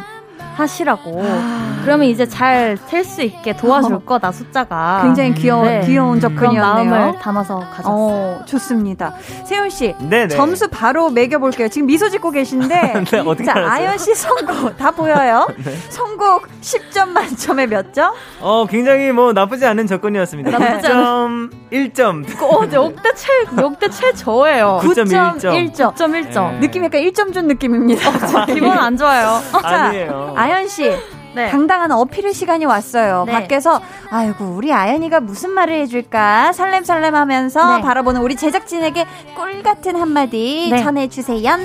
하시라고. 0.54 1.22
아, 1.24 1.80
그러면 1.84 2.06
이제 2.08 2.26
잘 2.26 2.76
셀 2.88 3.04
수 3.04 3.22
있게 3.22 3.56
도와줄 3.56 4.00
거다 4.06 4.32
숫자가. 4.32 5.00
굉장히 5.04 5.34
귀여운 5.34 5.64
네. 5.66 5.80
귀여운 5.84 6.20
접근이었네요. 6.20 6.90
마음을 6.90 7.18
담아서 7.18 7.58
가졌어요. 7.58 7.84
어, 7.94 8.42
좋습니다. 8.46 9.14
세훈 9.44 9.68
씨, 9.70 9.94
네네. 9.98 10.28
점수 10.28 10.68
바로 10.68 11.10
매겨볼게요. 11.10 11.68
지금 11.68 11.86
미소 11.86 12.08
짓고 12.08 12.30
계신데. 12.30 13.04
네, 13.10 13.18
어떻게 13.20 13.44
자? 13.44 13.54
네. 13.54 13.60
아연 13.64 13.98
씨 13.98 14.14
선곡 14.14 14.76
다 14.78 14.90
보여요. 14.90 15.46
선곡 15.90 16.46
10점 16.60 17.08
만점에 17.10 17.66
몇 17.66 17.92
점? 17.92 18.12
어, 18.40 18.66
굉장히 18.66 19.12
뭐 19.12 19.32
나쁘지 19.32 19.66
않은 19.66 19.86
접근이었습니다. 19.86 20.50
나쁘지 20.58 20.88
9점 20.88 21.50
1점. 21.72 22.42
어, 22.42 22.68
역대 22.72 23.10
최, 23.14 23.28
역대 23.60 23.90
최저예요. 23.90 24.80
9.1점. 24.82 25.38
1점. 25.72 25.94
9.1점. 25.94 26.50
네. 26.52 26.60
느낌 26.60 26.84
약간 26.84 27.00
1점 27.02 27.32
준 27.34 27.46
느낌입니다. 27.48 28.46
기분 28.46 28.70
안 28.70 28.96
좋아요. 28.96 29.40
자, 29.60 29.84
아니에요. 29.86 30.34
아연 30.44 30.68
씨. 30.68 30.90
네. 31.34 31.50
당당한 31.50 31.90
어필의 31.90 32.34
시간이 32.34 32.64
왔어요. 32.66 33.24
네. 33.26 33.32
밖에서 33.32 33.80
아이고 34.10 34.44
우리 34.44 34.72
아연이가 34.72 35.20
무슨 35.20 35.50
말을 35.50 35.74
해줄까 35.80 36.52
설렘설렘하면서 36.52 37.76
네. 37.76 37.82
바라보는 37.82 38.20
우리 38.20 38.36
제작진에게 38.36 39.06
꿀 39.34 39.62
같은 39.62 39.96
한마디 39.96 40.68
네. 40.70 40.82
전해주세요. 40.82 41.58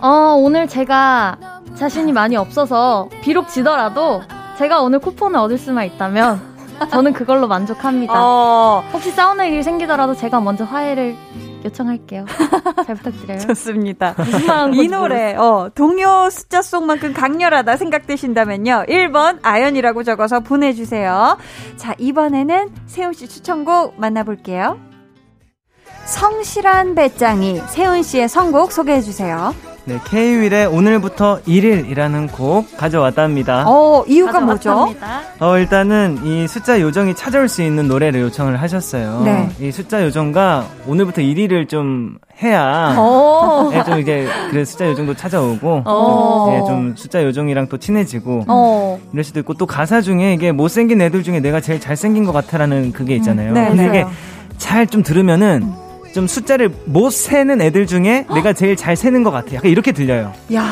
어, 0.00 0.34
오늘 0.36 0.66
제가 0.68 1.36
자신이 1.76 2.12
많이 2.12 2.36
없어서 2.36 3.08
비록 3.22 3.48
지더라도 3.48 4.22
제가 4.58 4.80
오늘 4.82 4.98
쿠폰을 4.98 5.38
얻을 5.38 5.56
수만 5.56 5.86
있다면 5.86 6.40
저는 6.90 7.12
그걸로 7.14 7.46
만족합니다. 7.46 8.12
어, 8.16 8.84
혹시 8.92 9.10
싸우는 9.12 9.46
일이 9.46 9.62
생기더라도 9.62 10.14
제가 10.14 10.40
먼저 10.40 10.64
화해를 10.64 11.16
요청할게요. 11.66 12.24
잘 12.86 12.96
부탁드려요. 12.96 13.38
좋습니다. 13.40 14.14
이 14.72 14.88
노래 14.88 15.34
어, 15.34 15.70
동요 15.74 16.28
숫자 16.30 16.62
속만큼 16.62 17.12
강렬하다 17.12 17.76
생각되신다면요. 17.76 18.86
1번 18.88 19.38
아연이라고 19.42 20.02
적어서 20.02 20.40
보내주세요. 20.40 21.38
자 21.76 21.94
이번에는 21.98 22.70
세훈씨 22.86 23.28
추천곡 23.28 23.98
만나볼게요. 24.00 24.78
성실한 26.06 26.94
배짱이 26.94 27.60
세훈씨의 27.68 28.28
선곡 28.28 28.72
소개해주세요. 28.72 29.75
네, 29.88 30.00
K-윌의 30.04 30.66
오늘부터 30.66 31.42
1일이라는 31.46 32.32
곡 32.32 32.76
가져왔답니다. 32.76 33.62
어 33.68 34.02
이유가 34.08 34.40
뭐죠? 34.40 34.92
어, 35.38 35.58
일단은 35.58 36.18
이 36.24 36.48
숫자 36.48 36.80
요정이 36.80 37.14
찾아올 37.14 37.48
수 37.48 37.62
있는 37.62 37.86
노래를 37.86 38.20
요청을 38.22 38.60
하셨어요. 38.60 39.22
네. 39.24 39.48
이 39.60 39.70
숫자 39.70 40.02
요정과 40.02 40.66
오늘부터 40.88 41.22
1일을 41.22 41.68
좀 41.68 42.18
해야 42.42 42.96
어. 42.98 43.68
네, 43.72 43.84
좀 43.84 44.00
이게 44.00 44.26
그 44.50 44.64
숫자 44.64 44.88
요정도 44.88 45.14
찾아오고 45.14 45.82
어. 45.84 46.46
네, 46.50 46.58
좀 46.66 46.94
숫자 46.96 47.22
요정이랑 47.22 47.68
또 47.68 47.78
친해지고 47.78 48.42
어. 48.48 48.98
이럴 49.12 49.22
수도 49.22 49.38
있고 49.38 49.54
또 49.54 49.66
가사 49.66 50.00
중에 50.00 50.34
이게 50.34 50.50
못생긴 50.50 51.00
애들 51.00 51.22
중에 51.22 51.38
내가 51.38 51.60
제일 51.60 51.78
잘생긴 51.80 52.24
것 52.24 52.32
같아라는 52.32 52.90
그게 52.90 53.14
있잖아요. 53.14 53.50
음, 53.50 53.54
네, 53.54 53.68
근데 53.68 53.82
네. 53.84 53.88
이게 53.88 54.06
잘 54.58 54.86
좀 54.88 55.04
들으면은 55.04 55.85
좀 56.16 56.26
숫자를 56.26 56.70
못 56.86 57.10
세는 57.12 57.60
애들 57.60 57.86
중에 57.86 58.24
내가 58.32 58.54
제일 58.54 58.74
잘 58.74 58.96
세는 58.96 59.22
것 59.22 59.30
같아. 59.30 59.54
약간 59.56 59.70
이렇게 59.70 59.92
들려요. 59.92 60.32
야. 60.54 60.64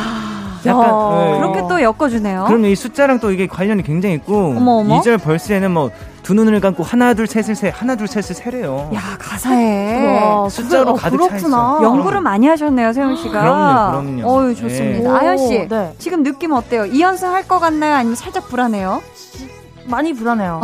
약간, 0.64 0.82
야, 0.88 1.32
네. 1.34 1.38
그렇게 1.38 1.61
또 1.68 1.82
엮어주네요. 1.82 2.45
그러면 2.49 2.70
이 2.70 2.74
숫자랑 2.74 3.20
또 3.20 3.30
이게 3.30 3.47
관련이 3.47 3.82
굉장히 3.82 4.14
있고 4.14 4.55
어머, 4.57 4.78
어머. 4.78 5.01
2절 5.03 5.22
벌스에는 5.22 5.70
뭐 5.70 5.90
두 6.22 6.32
눈을 6.32 6.59
감고 6.62 6.82
하나 6.82 7.12
둘 7.12 7.26
셋을 7.26 7.55
세 7.55 7.68
하나 7.68 7.97
둘 7.97 8.09
셋을 8.09 8.34
세래요. 8.34 8.90
야 8.95 9.01
가사에 9.18 10.07
와, 10.22 10.49
숫자로 10.49 10.92
어, 10.92 10.95
가득 10.95 11.18
차 11.18 11.26
그렇구나. 11.28 11.36
있어. 11.36 11.80
연구를 11.82 12.22
많이 12.22 12.47
하셨네요, 12.47 12.95
세훈 12.95 13.14
씨가. 13.14 13.40
그럼요, 13.42 13.90
그럼요. 14.22 14.26
어유 14.47 14.55
좋습니다. 14.55 15.12
네. 15.12 15.18
아연 15.18 15.36
씨, 15.36 15.45
오, 15.59 15.68
네. 15.68 15.92
지금 15.99 16.22
느낌 16.22 16.53
어때요? 16.53 16.86
이연승 16.86 17.30
할 17.34 17.47
것 17.47 17.59
같나요? 17.59 17.92
아니면 17.97 18.16
살짝 18.16 18.49
불안해요? 18.49 19.03
많이 19.87 20.12
불안해요. 20.12 20.61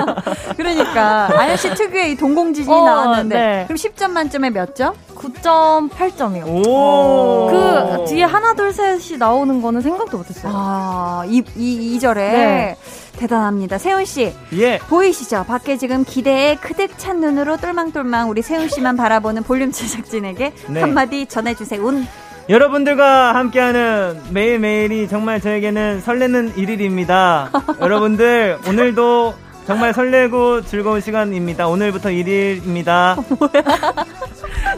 그러니까 0.56 1.28
아연 1.38 1.56
씨 1.56 1.74
특유의 1.74 2.12
이 2.12 2.16
동공지진이 2.16 2.74
어, 2.74 2.84
나왔는데 2.84 3.36
네. 3.36 3.64
그럼 3.66 3.76
10점 3.76 4.10
만점에 4.10 4.50
몇 4.50 4.74
점? 4.74 4.94
9.8점이요. 5.14 6.66
오. 6.66 7.46
그 7.50 8.04
뒤에 8.08 8.24
하나 8.24 8.54
둘 8.54 8.72
셋이 8.72 9.18
나오는 9.18 9.62
거는 9.62 9.80
생각도 9.80 10.18
못했어요. 10.18 10.52
아, 10.54 11.24
이, 11.26 11.42
이, 11.56 11.94
이 11.94 12.00
절에 12.00 12.30
네. 12.30 12.76
대단합니다. 13.16 13.78
세훈 13.78 14.04
씨, 14.04 14.34
예. 14.54 14.78
보이시죠? 14.78 15.44
밖에 15.44 15.76
지금 15.76 16.04
기대에 16.04 16.56
크득 16.56 16.98
찬 16.98 17.20
눈으로 17.20 17.56
똘망똘망 17.56 18.28
우리 18.28 18.42
세훈 18.42 18.68
씨만 18.68 18.96
바라보는 18.96 19.44
볼륨 19.44 19.70
제작진에게 19.70 20.52
네. 20.68 20.80
한마디 20.80 21.26
전해주세요. 21.26 21.80
운. 21.84 22.06
여러분들과 22.48 23.34
함께하는 23.34 24.20
매일매일이 24.30 25.08
정말 25.08 25.40
저에게는 25.40 26.00
설레는 26.00 26.56
일일입니다. 26.56 27.50
여러분들 27.80 28.58
오늘도 28.68 29.34
정말 29.66 29.94
설레고 29.94 30.62
즐거운 30.62 31.00
시간입니다. 31.00 31.68
오늘부터 31.68 32.10
1일입니다. 32.10 33.16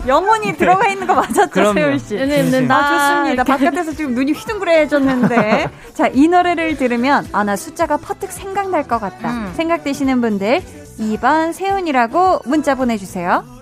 영혼이 0.06 0.56
들어가 0.56 0.86
있는 0.86 1.08
거 1.08 1.14
맞았죠. 1.14 1.72
세훈 1.74 1.98
씨? 1.98 2.14
네, 2.14 2.26
네, 2.26 2.60
네. 2.60 2.66
아, 2.72 3.24
좋습니다. 3.24 3.42
바깥에서 3.42 3.92
지금 3.92 4.14
눈이 4.14 4.30
휘둥그레해졌는데. 4.32 5.68
자, 5.94 6.08
이 6.12 6.28
노래를 6.28 6.76
들으면, 6.76 7.26
아, 7.32 7.42
나 7.42 7.56
숫자가 7.56 7.96
퍼뜩 7.96 8.30
생각날 8.30 8.86
것 8.86 9.00
같다. 9.00 9.30
음. 9.32 9.52
생각되시는 9.56 10.20
분들, 10.20 10.62
2번 11.00 11.52
세훈이라고 11.52 12.42
문자 12.44 12.76
보내주세요. 12.76 13.55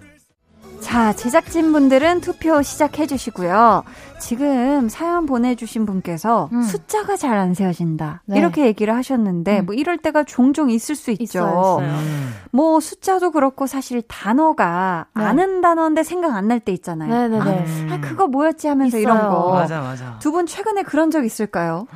자, 0.85 1.15
제작진분들은 1.15 2.21
투표 2.21 2.61
시작해 2.61 3.07
주시고요. 3.07 3.85
지금 4.21 4.89
사연 4.91 5.25
보내주신 5.25 5.87
분께서 5.87 6.51
음. 6.53 6.61
숫자가 6.63 7.17
잘 7.17 7.35
안 7.39 7.55
세워진다. 7.55 8.23
네. 8.27 8.39
이렇게 8.39 8.67
얘기를 8.67 8.95
하셨는데, 8.95 9.61
음. 9.61 9.67
뭐 9.67 9.75
이럴 9.75 9.97
때가 9.99 10.23
종종 10.25 10.71
있을 10.71 10.95
수 10.95 11.11
있죠. 11.11 11.23
있어요, 11.25 11.49
있어요. 11.81 11.99
음. 11.99 12.35
뭐 12.53 12.79
숫자도 12.81 13.31
그렇고 13.33 13.67
사실 13.67 14.03
단어가 14.07 15.07
네. 15.17 15.25
아는 15.25 15.63
단어인데 15.63 16.03
생각 16.05 16.35
안 16.37 16.49
날 16.49 16.61
때 16.61 16.71
있잖아요. 16.73 17.11
네네네. 17.29 17.91
아, 17.91 17.95
아, 17.95 18.01
그거 18.01 18.27
뭐였지 18.29 18.69
하면서 18.69 18.99
이런 18.99 19.17
있어요. 19.17 19.31
거. 19.31 19.53
맞아 19.55 19.81
맞아. 19.81 20.19
두 20.21 20.31
분 20.33 20.47
최근에 20.47 20.83
그런 20.83 21.11
적 21.11 21.25
있을까요? 21.25 21.87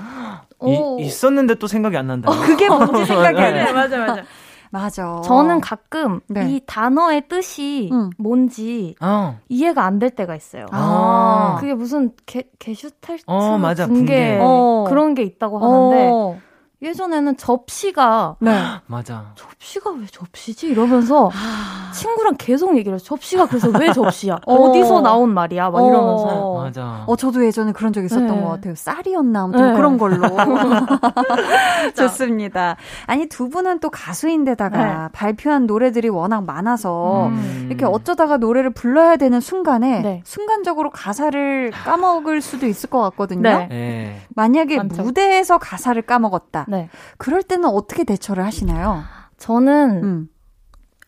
오. 0.58 0.98
이, 0.98 1.04
있었는데 1.06 1.56
또 1.56 1.66
생각이 1.66 1.96
안 1.96 2.06
난다. 2.08 2.30
그게 2.46 2.68
뭔지 2.68 3.04
생각이 3.04 3.38
안 3.38 3.52
네. 3.54 3.64
나. 3.64 3.72
맞아, 3.72 3.98
맞아. 3.98 4.22
맞아. 4.70 5.20
저는 5.24 5.60
가끔 5.60 6.20
네. 6.28 6.50
이 6.50 6.60
단어의 6.66 7.28
뜻이 7.28 7.88
음. 7.92 8.10
뭔지 8.18 8.94
어. 9.00 9.38
이해가 9.48 9.84
안 9.84 9.98
될 9.98 10.10
때가 10.10 10.36
있어요. 10.36 10.66
아. 10.70 11.56
그게 11.60 11.74
무슨 11.74 12.12
게, 12.26 12.44
게슈탈트 12.58 13.24
어, 13.26 13.58
맞아, 13.58 13.86
붕괴, 13.86 14.00
붕괴. 14.36 14.38
어. 14.40 14.84
그런 14.88 15.14
게 15.14 15.22
있다고 15.24 15.58
하는데 15.58 16.08
어. 16.12 16.38
예전에는 16.80 17.36
접시가 17.36 18.36
네. 18.38 18.56
맞아. 18.86 19.32
접시가 19.34 19.90
왜 19.90 20.06
접시지 20.06 20.68
이러면서 20.68 21.30
아. 21.34 21.90
친구랑 21.92 22.36
계속 22.38 22.76
얘기를 22.76 22.92
해요. 22.92 22.98
접시가 22.98 23.46
그래서 23.46 23.68
왜 23.70 23.92
접시야? 23.92 24.38
어. 24.46 24.54
어디서 24.54 25.00
나온 25.00 25.34
말이야? 25.34 25.70
막 25.70 25.80
이러면서 25.80 26.24
어. 26.24 26.62
맞아. 26.62 27.04
어, 27.06 27.16
저도 27.16 27.44
예전에 27.44 27.72
그런 27.72 27.92
적 27.92 28.04
있었던 28.04 28.26
네. 28.28 28.40
것 28.40 28.48
같아요. 28.50 28.74
쌀이었나? 28.76 29.42
아무튼 29.42 29.70
네. 29.70 29.76
그런 29.76 29.98
걸로. 29.98 30.18
좋습니다. 31.96 32.76
아니, 33.06 33.26
두 33.26 33.48
분은 33.48 33.80
또 33.80 33.90
가수인데다가 33.90 35.10
발표한 35.12 35.66
노래들이 35.66 36.08
워낙 36.08 36.44
많아서 36.44 37.26
음. 37.28 37.66
이렇게 37.68 37.84
어쩌다가 37.84 38.36
노래를 38.36 38.70
불러야 38.70 39.16
되는 39.16 39.40
순간에 39.40 40.00
네. 40.02 40.22
순간적으로 40.24 40.90
가사를 40.90 41.72
까먹을 41.72 42.40
수도 42.40 42.66
있을 42.66 42.88
것 42.90 43.00
같거든요. 43.02 43.42
네. 43.42 43.68
예. 43.72 44.20
만약에 44.34 44.76
많죠. 44.76 45.02
무대에서 45.02 45.58
가사를 45.58 46.00
까먹었다. 46.02 46.66
네. 46.68 46.88
그럴 47.16 47.42
때는 47.42 47.68
어떻게 47.68 48.04
대처를 48.04 48.44
하시나요? 48.44 49.02
저는 49.38 50.02
음. 50.04 50.28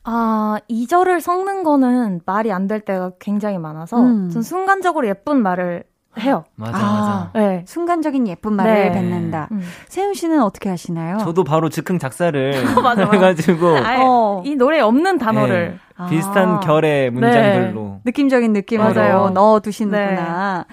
아, 0.05 0.59
이절을 0.69 1.21
섞는 1.21 1.63
거는 1.63 2.21
말이 2.25 2.51
안 2.53 2.67
될 2.67 2.81
때가 2.81 3.13
굉장히 3.21 3.59
많아서 3.59 3.99
음. 4.01 4.31
전 4.31 4.43
순간적으로 4.43 5.07
예쁜 5.09 5.43
말을 5.43 5.85
해요. 6.19 6.45
맞아 6.57 6.77
아. 6.77 6.81
맞아. 6.81 7.31
네. 7.35 7.65
순간적인 7.69 8.27
예쁜 8.29 8.55
말을 8.55 8.73
네. 8.75 8.93
뱉는다. 8.93 9.49
음. 9.53 9.61
세훈 9.89 10.15
씨는 10.15 10.43
어떻게 10.43 10.69
하시나요? 10.69 11.19
저도 11.19 11.45
바로 11.45 11.69
즉흥 11.69 11.99
작사를 11.99 12.53
맞아, 12.83 13.05
맞아. 13.05 13.11
해가지고 13.13 13.77
아예 13.77 14.03
어. 14.03 14.43
이 14.45 14.57
노래에 14.57 14.81
없는 14.81 15.19
단어를 15.19 15.79
아. 15.97 16.07
비슷한 16.07 16.61
결의 16.61 17.11
문장들로 17.11 18.01
느낌적인 18.05 18.53
느낌으로 18.53 18.95
맞아요. 18.95 19.31
넣어두시는구나. 19.31 20.65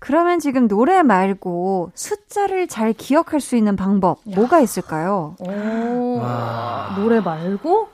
그러면 0.00 0.40
지금 0.40 0.66
노래 0.66 1.02
말고 1.02 1.92
숫자를 1.94 2.66
잘 2.66 2.92
기억할 2.92 3.40
수 3.40 3.54
있는 3.54 3.76
방법 3.76 4.18
뭐가 4.24 4.60
있을까요? 4.60 5.36
오, 5.38 6.18
와. 6.18 6.94
노래 6.96 7.20
말고 7.20 7.88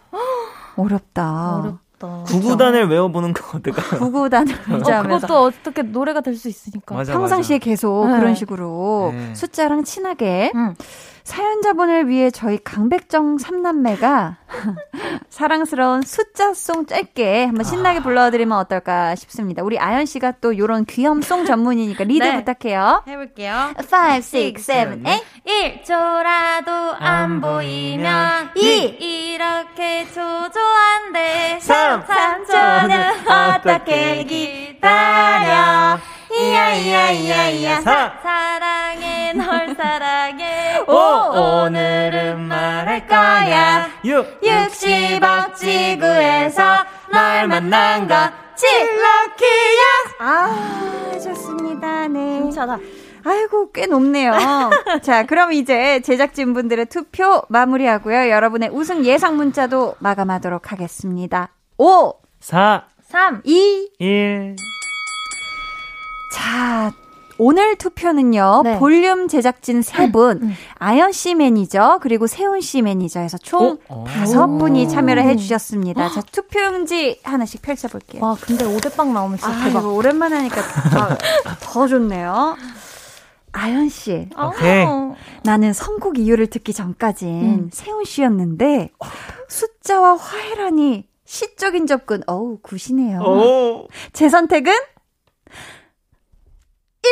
어렵다. 0.77 1.57
어렵다. 1.99 2.25
구구단을 2.27 2.89
외워보는 2.89 3.33
거 3.33 3.57
어떨까요? 3.59 3.99
구구단을 4.01 4.55
어, 4.73 5.03
그것도 5.03 5.43
어떻게 5.43 5.83
노래가 5.83 6.21
될 6.21 6.37
수 6.37 6.49
있으니까. 6.49 6.95
맞아, 6.95 7.13
평상시에 7.13 7.59
계속 7.59 8.07
네. 8.09 8.19
그런 8.19 8.35
식으로 8.35 9.11
네. 9.15 9.35
숫자랑 9.35 9.85
친하게 9.85 10.53
음. 10.55 10.75
사연자분을 11.27 12.09
위해 12.09 12.31
저희 12.31 12.57
강백정 12.63 13.39
삼남매가 13.39 14.37
사랑스러운 15.29 16.03
숫자송 16.03 16.87
짧게 16.87 17.47
한번 17.47 17.65
신나게 17.65 18.01
불러드리면 18.01 18.57
어떨까 18.57 19.17
싶습니다. 19.17 19.65
우리 19.65 19.77
아연 19.77 20.07
씨가 20.07 20.35
또 20.41 20.57
요런 20.57 20.85
귀염송 20.85 21.45
전문이니까 21.45 22.05
리드 22.05 22.23
네. 22.23 22.37
부탁해요. 22.45 23.03
해볼게요. 23.09 23.73
5, 23.77 24.17
6, 24.19 24.59
7, 24.59 25.03
8. 25.03 25.21
1초라도 25.85 26.95
안 27.01 27.41
보이면 27.41 28.53
이. 28.55 29.35
이렇게 29.35 30.07
초조한데 30.07 31.59
삼. 31.61 32.05
3초는 32.05 33.27
어떻게 33.67 34.23
기다려 34.23 35.99
이야 36.39 36.73
이야 36.75 37.11
이야 37.11 37.49
이야 37.49 37.81
사. 37.81 38.13
사랑해 38.23 38.86
널 39.37 39.75
사랑해 39.75 40.81
오. 40.87 40.93
오늘은 40.95 42.41
말할 42.41 43.07
거야. 43.07 43.89
6. 44.05 44.41
60억 44.41 45.55
지구에서 45.57 46.63
널 47.13 47.47
만난 47.49 48.09
것 48.09 48.17
칠럭키야 48.57 49.83
아, 50.21 51.13
좋습니다. 51.23 52.09
네. 52.09 52.41
괜찮아 52.41 52.79
아이고, 53.25 53.73
꽤 53.73 53.87
높네요. 53.87 54.33
자, 55.03 55.25
그럼 55.25 55.53
이제 55.53 56.01
제작진분들의 56.01 56.87
투표 56.87 57.43
마무리하고요. 57.49 58.31
여러분의 58.31 58.69
우승 58.73 59.05
예상 59.05 59.37
문자도 59.37 59.97
마감하도록 59.99 60.71
하겠습니다. 60.71 61.49
5, 61.77 62.15
4. 62.39 62.87
3 63.03 63.43
2, 63.45 63.91
1. 63.99 64.57
자, 66.33 66.93
오늘 67.39 67.77
투표는요, 67.77 68.63
네. 68.65 68.79
볼륨 68.79 69.29
제작진 69.29 69.83
세 69.83 70.11
분, 70.11 70.55
아연 70.79 71.13
씨 71.13 71.35
매니저, 71.35 71.99
그리고 72.03 72.27
세훈 72.27 72.61
씨 72.61 72.83
매니저에서 72.83 73.39
총 73.39 73.79
어? 73.89 74.05
다섯 74.07 74.47
분이 74.47 74.89
참여를 74.89 75.23
해주셨습니다. 75.25 76.09
자, 76.11 76.23
투표용지 76.33 77.21
하나씩 77.23 77.63
펼쳐볼게요. 77.63 78.23
와 78.25 78.37
근데 78.41 78.65
5대빵 78.65 79.13
나오면 79.13 79.39
진짜 79.39 79.55
아, 79.55 79.65
대박 79.65 79.87
오랜만에 79.87 80.37
하니까 80.37 80.57
더, 80.91 81.17
더 81.61 81.87
좋네요. 81.87 82.57
아연 83.53 83.89
씨, 83.89 84.29
오케이. 84.39 84.85
어. 84.85 85.15
나는 85.43 85.73
선곡 85.73 86.19
이유를 86.19 86.49
듣기 86.49 86.75
전까진 86.75 87.71
세훈 87.73 88.05
씨였는데, 88.05 88.91
숫자와 89.49 90.17
화해라니, 90.17 91.07
시적인 91.25 91.87
접근, 91.87 92.23
어우, 92.27 92.59
굿이네요. 92.63 93.21
오. 93.21 93.89
제 94.13 94.29
선택은 94.29 94.73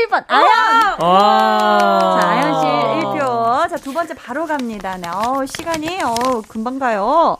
1번 0.08 0.24
아연. 0.28 0.96
와. 1.00 2.18
자, 2.20 2.28
아연 2.28 2.60
씨 2.60 2.66
1표. 3.06 3.68
자, 3.68 3.76
두 3.76 3.92
번째 3.92 4.14
바로 4.14 4.46
갑니다. 4.46 4.96
네. 4.96 5.08
어우, 5.08 5.46
시간이 5.46 6.00
어우, 6.02 6.42
금방 6.48 6.78
가요. 6.78 7.36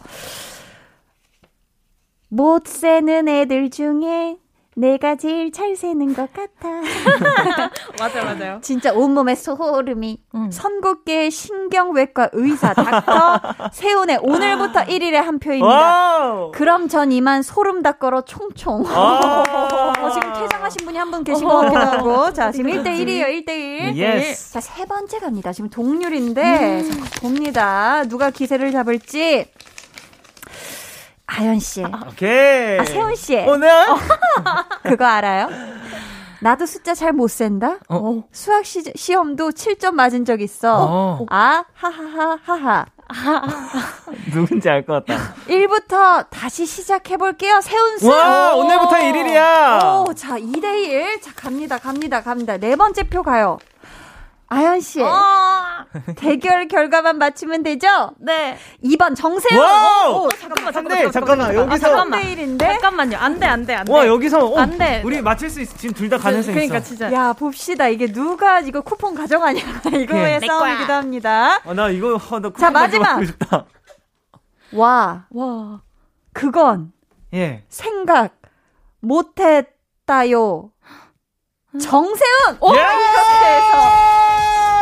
못 2.28 2.66
세는 2.66 3.28
애들 3.28 3.70
중에 3.70 4.38
내가 4.76 5.14
제일 5.16 5.52
잘 5.52 5.76
세는 5.76 6.14
것 6.14 6.28
같아. 6.32 6.68
맞아요 8.00 8.24
맞아요 8.24 8.58
진짜 8.60 8.92
온몸에 8.92 9.34
소름이. 9.34 10.20
음. 10.34 10.50
선곡계 10.50 11.30
신경외과 11.30 12.30
의사 12.32 12.74
닥터 12.74 13.40
세훈의 13.72 14.18
오늘부터 14.22 14.80
1일에 14.84 15.14
한 15.14 15.38
표입니다. 15.38 16.50
그럼 16.52 16.88
전 16.88 17.12
이만 17.12 17.42
소름 17.42 17.82
닦으러 17.82 18.22
총총. 18.22 18.84
아. 18.88 19.44
어, 20.04 20.10
지금 20.10 20.32
퇴장하신 20.32 20.84
분이 20.86 20.98
한 20.98 21.10
분 21.10 21.22
계신 21.22 21.46
것 21.46 21.60
같기도 21.60 21.80
하고. 21.80 22.32
자, 22.32 22.50
지금 22.50 22.70
1대1이에요, 22.72 23.26
1대1. 23.46 23.94
yes. 23.94 24.52
자, 24.54 24.60
세 24.60 24.84
번째 24.86 25.18
갑니다. 25.20 25.52
지금 25.52 25.70
동률인데, 25.70 26.82
자, 26.82 27.20
봅니다. 27.20 28.02
누가 28.08 28.30
기세를 28.30 28.72
잡을지. 28.72 29.46
아연 31.36 31.58
씨. 31.58 31.82
오케이. 31.82 32.78
아, 32.78 32.84
세훈 32.84 33.14
씨. 33.16 33.36
오늘? 33.36 33.68
그거 34.84 35.04
알아요? 35.04 35.48
나도 36.40 36.66
숫자 36.66 36.94
잘 36.94 37.12
못 37.12 37.28
센다? 37.28 37.78
어. 37.88 38.22
수학 38.30 38.66
시, 38.66 38.82
시험도 38.94 39.50
7점 39.50 39.92
맞은 39.92 40.24
적 40.24 40.40
있어. 40.42 40.76
어. 40.78 41.26
아, 41.30 41.64
하하하, 41.74 42.38
하하. 42.44 42.84
누군지 44.32 44.68
알 44.68 44.84
것 44.84 45.04
같다. 45.06 45.34
1부터 45.48 46.26
다시 46.30 46.66
시작해볼게요. 46.66 47.60
세훈 47.62 47.98
씨. 47.98 48.06
와, 48.08 48.54
오. 48.54 48.60
오늘부터 48.60 48.96
1일이야. 48.96 50.08
오, 50.08 50.14
자, 50.14 50.38
2대1. 50.38 51.22
자, 51.22 51.30
갑니다, 51.34 51.78
갑니다, 51.78 52.22
갑니다. 52.22 52.56
네 52.58 52.76
번째 52.76 53.02
표 53.04 53.22
가요. 53.22 53.58
아연 54.54 54.80
씨. 54.80 55.02
어. 55.02 55.10
대결 56.16 56.66
결과만 56.68 57.18
맞추면 57.18 57.62
되죠? 57.62 57.86
네 58.18 58.56
2번 58.82 59.14
정세훈. 59.16 59.60
wow! 59.62 60.24
오, 60.24 60.28
잠깐만 60.30 60.72
근데 60.72 61.10
잠깐만 61.10 61.12
잠깐만, 61.12 61.54
여기서. 61.54 61.78
잠깐만. 61.78 62.22
3대1인데? 62.22 62.58
잠깐만요 62.58 63.16
안 63.18 63.38
돼 63.38 63.46
안 63.46 63.66
돼 63.66 63.74
안 63.74 63.84
돼 63.84 63.92
와, 63.92 64.06
여기서. 64.06 64.44
어, 64.46 64.58
안 64.58 64.76
돼. 64.78 65.02
우리 65.04 65.20
맞출 65.22 65.48
수 65.50 65.60
있어. 65.60 65.76
지금 65.76 65.94
둘 65.94 66.08
다 66.08 66.18
가능성 66.18 66.52
그러니까 66.54 66.78
있어. 66.78 66.86
진짜 66.86 67.12
야, 67.12 67.32
봅시다. 67.32 67.88
이게 67.88 68.10
누가 68.10 68.60
이거 68.60 68.80
쿠폰 68.80 69.14
가져가냐. 69.14 69.60
이거의 70.00 70.40
내 70.40 70.46
싸움이기도. 70.46 70.92
합니다. 70.92 71.60
어, 71.64 71.74
나 71.74 71.88
이거, 71.90 72.14
어, 72.14 72.40
나 72.40 72.48
자, 72.48 72.50
쿠폰 72.50 72.72
마지막. 72.72 73.20
와, 74.72 75.26
와 75.30 75.80
그건 76.32 76.92
예. 77.32 77.64
생각 77.68 78.36
못 79.00 79.38
했다요. 79.38 80.70
정세훈! 81.80 82.56
오! 82.60 82.74
예! 82.74 82.78
이렇게 82.80 83.46
해서 83.46 84.03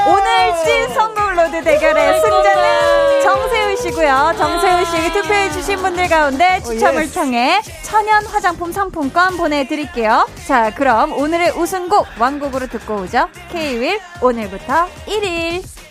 오늘 0.07 0.53
찐 0.65 0.95
선곡 0.95 1.35
로드 1.35 1.63
대결의 1.65 2.21
승자는 2.21 3.23
정세훈 3.23 3.77
씨고요. 3.77 4.35
정세훈 4.37 4.85
씨에게 4.85 5.13
투표해 5.13 5.51
주신 5.53 5.77
분들 5.79 6.09
가운데 6.09 6.61
추첨을. 6.65 7.13
통해 7.13 7.61
천연 7.85 8.25
화장품 8.27 8.73
상품권 8.73 9.37
보내드릴게요. 9.37 10.27
자, 10.47 10.73
그럼 10.75 11.13
오늘의 11.13 11.53
우승곡 11.53 12.07
완곡으로 12.19 12.67
듣고 12.69 12.97
오죠. 13.03 13.29
K-윌 13.51 14.01
오늘부터 14.21 14.87
1일. 15.07 15.82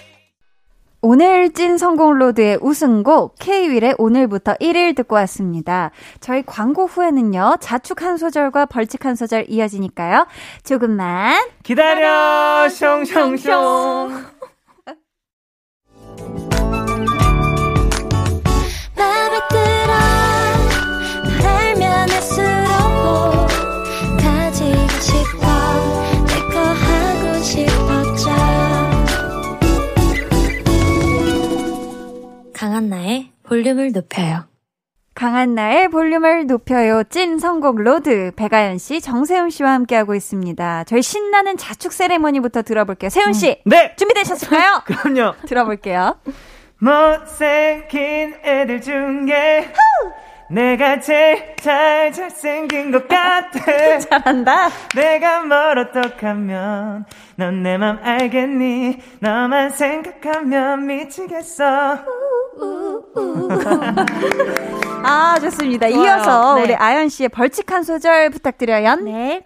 오늘 1.04 1.52
찐 1.52 1.80
선곡 1.80 2.19
로드의 2.20 2.60
우승곡 2.62 3.36
K-윌의 3.39 3.95
오늘부터 3.97 4.54
1일 4.62 4.95
듣고 4.95 5.16
왔습니다. 5.16 5.89
저희 6.20 6.43
광고 6.45 6.86
후에는요. 6.86 7.56
자축 7.60 8.04
한 8.04 8.18
소절과 8.18 8.68
벌칙 8.68 9.04
한 9.06 9.16
소절 9.16 9.45
이어지니까요. 9.49 10.28
조금만 10.64 11.43
기다려, 11.64 12.68
숑숑숑. 12.68 14.10
맘에 18.95 19.39
들어 19.49 20.20
강한나의 32.82 33.29
볼륨을 33.43 33.91
높여요 33.91 34.45
강한나의 35.13 35.89
볼륨을 35.89 36.47
높여요. 36.47 37.03
찐 37.03 37.38
선곡 37.38 37.82
로드 37.82 38.32
백아연 38.36 38.78
씨, 38.79 39.01
정세훈 39.01 39.49
씨와 39.51 39.73
함께하고 39.73 40.15
있습니다. 40.15 40.86
저희 40.86 41.01
신나는 41.03 41.57
자축 41.57 41.91
세레머니부터 41.93 42.61
들어볼게요. 42.63 43.09
세훈 43.09 43.34
씨 43.34 43.61
네! 43.65 43.93
준비되셨을까요? 43.97 44.82
그럼요. 44.88 45.36
들어볼게요. 45.47 46.15
못생긴 46.79 48.36
애들 48.43 48.82
중에 48.82 49.71
내가 50.49 50.99
제일 50.99 51.55
잘 51.57 52.11
잘생긴 52.11 52.91
것 52.91 53.07
같아. 53.07 53.99
잘한다. 53.99 54.69
내가 54.95 55.43
뭘 55.43 55.77
어떡하면 55.77 57.05
넌 57.36 57.61
내 57.63 57.77
맘 57.77 57.99
알겠니? 58.01 58.97
너만 59.19 59.69
생각하면 59.69 60.88
미치겠어. 60.88 61.99
아 65.04 65.38
좋습니다. 65.39 65.89
좋아요. 65.89 66.04
이어서 66.04 66.56
네. 66.56 66.64
우리 66.64 66.76
아연 66.76 67.10
씨의 67.10 67.30
벌칙 67.30 67.72
한 67.72 67.84
소절 67.84 68.30
부탁드려요. 68.30 68.95
네. 68.95 69.45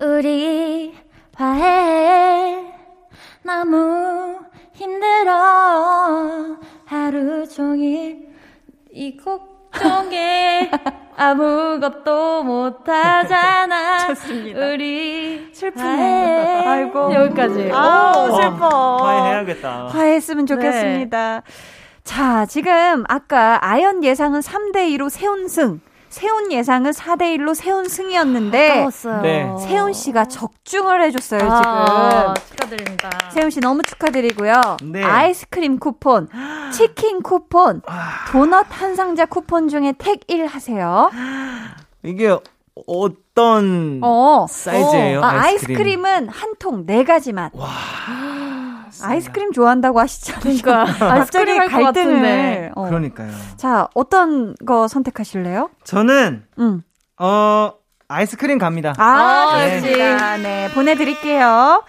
우리 0.00 0.94
화해 1.36 2.64
너무 3.42 4.38
힘들어 4.74 5.32
하루 6.86 7.48
종일 7.48 8.28
이 8.92 9.16
걱정에 9.16 10.70
아무것도 11.16 12.42
못하잖아 12.44 14.06
좋습니다. 14.14 14.58
우리 14.58 15.50
슬프네. 15.52 16.64
아이고. 16.66 17.14
여기까지 17.14 17.70
아, 17.72 18.12
오. 18.16 18.36
슬퍼. 18.36 18.96
화해해야겠다. 19.04 19.86
화해했으면 19.88 20.46
좋겠습니다. 20.46 21.42
자, 22.10 22.44
지금 22.46 23.04
아까 23.08 23.64
아연 23.64 24.02
예상은 24.02 24.40
3대2로 24.40 25.08
세운승. 25.08 25.80
세훈 26.08 26.50
예상은 26.50 26.90
4대 26.90 27.36
1로 27.38 27.54
세훈 27.54 27.88
승이었는데. 27.88 28.70
아까웠어요. 28.72 29.20
네. 29.22 29.48
세훈 29.60 29.92
씨가 29.92 30.24
적중을 30.24 31.02
해줬어요, 31.02 31.40
아, 31.48 32.34
지금. 32.34 32.48
축하드립니다. 32.56 33.10
세훈 33.30 33.50
씨 33.50 33.60
너무 33.60 33.84
축하드리고요. 33.84 34.60
네. 34.82 35.04
아이스크림 35.04 35.78
쿠폰, 35.78 36.28
치킨 36.72 37.22
쿠폰, 37.22 37.80
도넛 38.32 38.66
한 38.70 38.96
상자 38.96 39.24
쿠폰 39.24 39.68
중에 39.68 39.94
택 39.96 40.22
1 40.26 40.46
하세요. 40.46 41.12
이게 42.02 42.36
어떤 42.88 44.00
어. 44.02 44.46
사이즈예요? 44.50 45.20
어. 45.20 45.24
아, 45.24 45.42
아이스크림? 45.42 45.76
아이스크림은 45.78 46.28
한 46.28 46.54
통 46.58 46.84
네 46.86 47.04
가지만. 47.04 47.50
아이스크림 49.02 49.52
좋아한다고 49.52 50.00
하시잖아요. 50.00 50.40
그러니까 50.40 50.86
아이스크림. 51.14 51.66
갈등을. 51.68 52.72
어. 52.74 52.86
그러니까요. 52.86 53.30
자, 53.56 53.88
어떤 53.94 54.54
거 54.66 54.88
선택하실래요? 54.88 55.70
저는 55.84 56.44
응. 56.58 56.82
어 57.18 57.72
아이스크림 58.08 58.58
갑니다. 58.58 58.94
아, 58.98 59.04
아, 59.04 59.70
좋습니다. 59.80 60.36
네, 60.38 60.68
보내드릴게요. 60.74 61.84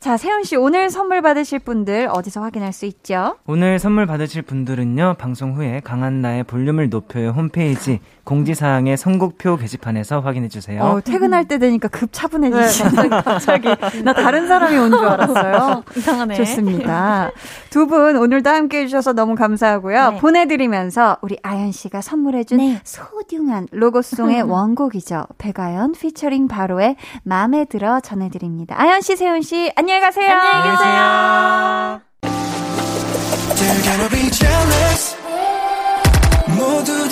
자, 0.00 0.16
세훈 0.16 0.44
씨 0.44 0.56
오늘 0.56 0.88
선물 0.88 1.20
받으실 1.20 1.58
분들 1.58 2.08
어디서 2.10 2.40
확인할 2.40 2.72
수 2.72 2.86
있죠? 2.86 3.36
오늘 3.46 3.78
선물 3.78 4.06
받으실 4.06 4.40
분들은요, 4.40 5.16
방송 5.18 5.54
후에 5.54 5.80
강한 5.84 6.22
나의 6.22 6.42
볼륨을 6.44 6.88
높여요 6.88 7.30
홈페이지 7.32 8.00
공지사항의 8.30 8.96
선곡표 8.96 9.56
게시판에서 9.56 10.20
확인해 10.20 10.48
주세요. 10.48 10.82
어, 10.84 11.00
퇴근할 11.00 11.48
때 11.48 11.58
되니까 11.58 11.88
급 11.88 12.10
차분해지시네. 12.12 13.08
갑자기. 13.26 13.68
나 14.04 14.12
다른 14.12 14.46
사람이 14.46 14.78
온 14.78 14.90
줄 14.92 15.04
알았어요. 15.04 15.82
이상하네. 15.98 16.36
좋습니다. 16.36 17.32
두 17.70 17.86
분 17.88 18.16
오늘도 18.16 18.48
함께 18.48 18.82
해주셔서 18.82 19.14
너무 19.14 19.34
감사하고요. 19.34 20.10
네. 20.12 20.18
보내드리면서 20.18 21.16
우리 21.22 21.38
아연 21.42 21.72
씨가 21.72 22.02
선물해준 22.02 22.58
네. 22.58 22.80
소중한 22.84 23.66
로고송의 23.72 24.42
원곡이죠. 24.50 25.26
백아연 25.38 25.92
피처링 25.92 26.46
바로의 26.46 26.94
마음에 27.24 27.64
들어 27.64 27.98
전해드립니다. 27.98 28.76
아연 28.78 29.00
씨, 29.00 29.16
세훈 29.16 29.42
씨, 29.42 29.72
안녕히 29.74 30.00
가세요. 30.00 30.30
안녕히 30.30 30.70
계세요. 30.70 32.00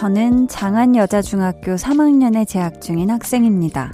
저는 0.00 0.48
장안여자중학교 0.48 1.74
3학년에 1.74 2.48
재학 2.48 2.80
중인 2.80 3.10
학생입니다. 3.10 3.92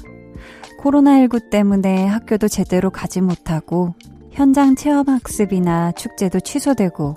코로나19 0.81 1.51
때문에 1.51 2.07
학교도 2.07 2.47
제대로 2.47 2.91
가지 2.91 3.21
못하고 3.21 3.93
현장 4.31 4.77
체험학습이나 4.77 5.91
축제도 5.91 6.39
취소되고 6.39 7.17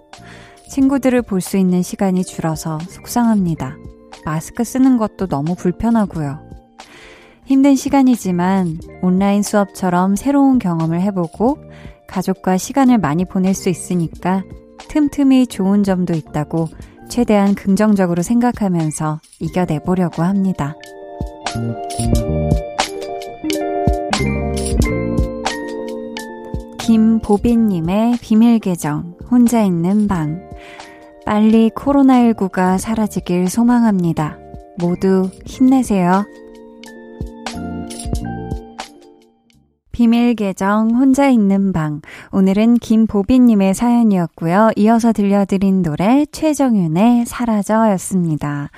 친구들을 0.72 1.22
볼 1.22 1.40
수 1.40 1.58
있는 1.58 1.84
시간이 1.84 2.24
줄어서 2.24 2.80
속상합니다. 2.80 3.78
마스크 4.26 4.64
쓰는 4.64 4.98
것도 4.98 5.28
너무 5.28 5.54
불편하고요. 5.54 6.40
힘든 7.46 7.76
시간이지만 7.76 8.80
온라인 9.04 9.44
수업처럼 9.44 10.16
새로운 10.16 10.58
경험을 10.58 11.00
해보고 11.02 11.60
가족과 12.08 12.58
시간을 12.58 12.98
많이 12.98 13.24
보낼 13.24 13.54
수 13.54 13.70
있으니까 13.70 14.42
틈틈이 14.88 15.46
좋은 15.46 15.84
점도 15.84 16.16
있다고 16.16 16.70
최대한 17.10 17.56
긍정적으로 17.56 18.22
생각하면서 18.22 19.20
이겨내보려고 19.40 20.24
합니다. 20.24 20.76
김보빈님의 26.80 28.18
비밀계정, 28.22 29.16
혼자 29.30 29.64
있는 29.64 30.08
방. 30.08 30.42
빨리 31.26 31.70
코로나19가 31.70 32.80
사라지길 32.80 33.50
소망합니다. 33.50 34.40
모두 34.80 35.30
힘내세요. 35.46 36.26
비밀 40.00 40.34
계정 40.34 40.92
혼자 40.92 41.28
있는 41.28 41.74
방. 41.74 42.00
오늘은 42.32 42.76
김보빈님의 42.76 43.74
사연이었고요. 43.74 44.70
이어서 44.78 45.12
들려드린 45.12 45.82
노래 45.82 46.26
최정윤의 46.32 47.26
사라져였습니다. 47.26 48.70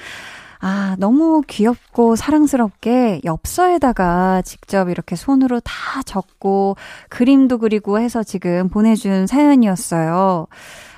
아, 0.61 0.95
너무 0.97 1.43
귀엽고 1.45 2.15
사랑스럽게 2.15 3.21
엽서에다가 3.23 4.41
직접 4.41 4.89
이렇게 4.89 5.15
손으로 5.15 5.59
다 5.59 6.01
적고 6.03 6.75
그림도 7.09 7.59
그리고 7.59 7.99
해서 7.99 8.23
지금 8.23 8.67
보내준 8.69 9.27
사연이었어요. 9.27 10.47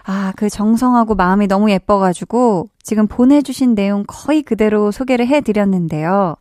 아, 0.06 0.32
그 0.38 0.50
정성하고 0.50 1.16
마음이 1.16 1.48
너무 1.48 1.70
예뻐가지고 1.70 2.70
지금 2.82 3.08
보내주신 3.08 3.76
내용 3.76 4.06
거의 4.08 4.42
그대로 4.42 4.92
소개를 4.92 5.28
해드렸는데요. 5.28 6.36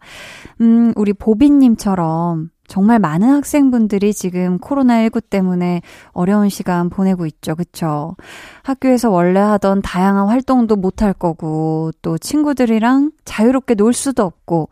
음, 0.60 0.92
우리 0.94 1.12
보빈님처럼 1.12 2.52
정말 2.72 2.98
많은 2.98 3.28
학생분들이 3.28 4.14
지금 4.14 4.56
코로나19 4.56 5.28
때문에 5.28 5.82
어려운 6.12 6.48
시간 6.48 6.88
보내고 6.88 7.26
있죠. 7.26 7.54
그쵸? 7.54 8.16
학교에서 8.62 9.10
원래 9.10 9.40
하던 9.40 9.82
다양한 9.82 10.28
활동도 10.28 10.76
못할 10.76 11.12
거고, 11.12 11.90
또 12.00 12.16
친구들이랑 12.16 13.10
자유롭게 13.26 13.74
놀 13.74 13.92
수도 13.92 14.22
없고, 14.22 14.70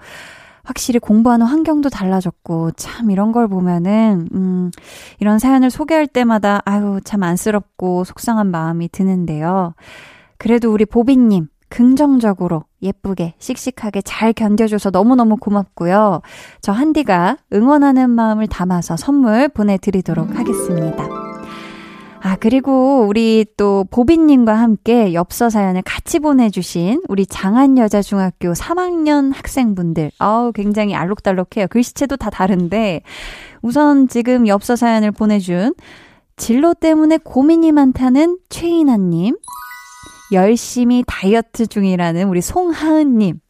확실히 0.63 0.99
공부하는 0.99 1.45
환경도 1.45 1.91
달라졌고, 1.91 2.71
참 2.71 3.11
이런 3.11 3.33
걸 3.33 3.49
보면은, 3.49 4.29
음, 4.33 4.71
이런 5.19 5.39
사연을 5.39 5.69
소개할 5.69 6.07
때마다, 6.07 6.63
아유, 6.65 7.01
참 7.05 7.23
안쓰럽고 7.23 8.05
속상한 8.05 8.47
마음이 8.47 8.89
드는데요. 8.89 9.75
그래도 10.39 10.73
우리 10.73 10.87
보빈님, 10.87 11.49
긍정적으로 11.71 12.65
예쁘게 12.83 13.35
씩씩하게 13.39 14.03
잘 14.03 14.33
견뎌줘서 14.33 14.91
너무너무 14.91 15.37
고맙고요. 15.37 16.21
저 16.61 16.73
한디가 16.73 17.39
응원하는 17.53 18.11
마음을 18.11 18.47
담아서 18.49 18.97
선물 18.97 19.49
보내드리도록 19.49 20.37
하겠습니다. 20.37 21.09
아, 22.23 22.37
그리고 22.37 23.07
우리 23.09 23.47
또 23.57 23.87
보빈님과 23.91 24.53
함께 24.53 25.15
엽서 25.15 25.49
사연을 25.49 25.81
같이 25.83 26.19
보내주신 26.19 27.03
우리 27.09 27.25
장안여자중학교 27.25 28.53
3학년 28.53 29.33
학생분들. 29.35 30.11
아우, 30.19 30.53
굉장히 30.53 30.95
알록달록해요. 30.95 31.69
글씨체도 31.71 32.19
다 32.19 32.29
다른데. 32.29 33.01
우선 33.63 34.07
지금 34.07 34.47
엽서 34.47 34.77
사연을 34.77 35.13
보내준 35.13 35.75
진로 36.37 36.75
때문에 36.75 37.19
고민이 37.19 37.73
많다는 37.73 38.39
최인아님. 38.51 39.37
열심히 40.33 41.05
다이어트 41.07 41.67
중이라는 41.67 42.29
우리 42.29 42.41
송하은님. 42.41 43.41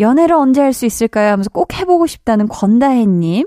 연애를 0.00 0.34
언제 0.34 0.60
할 0.60 0.72
수 0.72 0.86
있을까요? 0.86 1.32
하면서 1.32 1.50
꼭 1.50 1.74
해보고 1.74 2.06
싶다는 2.06 2.48
권다혜님. 2.48 3.46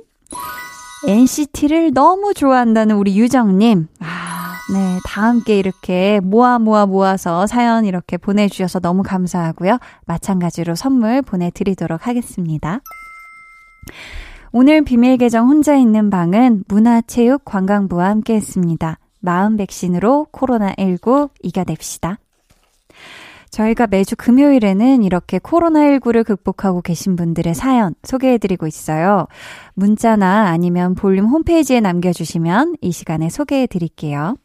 NCT를 1.07 1.93
너무 1.93 2.33
좋아한다는 2.33 2.95
우리 2.95 3.17
유정님. 3.19 3.87
아, 3.99 4.53
네. 4.73 4.99
다 5.05 5.23
함께 5.23 5.57
이렇게 5.59 6.19
모아 6.21 6.57
모아 6.59 6.85
모아서 6.85 7.47
사연 7.47 7.85
이렇게 7.85 8.17
보내주셔서 8.17 8.79
너무 8.79 9.03
감사하고요. 9.03 9.77
마찬가지로 10.05 10.75
선물 10.75 11.21
보내드리도록 11.21 12.07
하겠습니다. 12.07 12.79
오늘 14.51 14.83
비밀 14.83 15.17
계정 15.17 15.47
혼자 15.47 15.75
있는 15.75 16.09
방은 16.09 16.63
문화체육관광부와 16.67 18.07
함께 18.07 18.35
했습니다. 18.35 18.97
마음 19.19 19.57
백신으로 19.57 20.27
코로나19 20.31 21.29
이겨냅시다. 21.41 22.19
저희가 23.49 23.87
매주 23.87 24.15
금요일에는 24.15 25.03
이렇게 25.03 25.39
코로나19를 25.39 26.23
극복하고 26.23 26.81
계신 26.81 27.15
분들의 27.15 27.55
사연 27.55 27.95
소개해드리고 28.03 28.67
있어요. 28.67 29.27
문자나 29.73 30.47
아니면 30.49 30.95
볼륨 30.95 31.25
홈페이지에 31.25 31.79
남겨주시면 31.79 32.75
이 32.81 32.91
시간에 32.91 33.29
소개해드릴게요. 33.29 34.35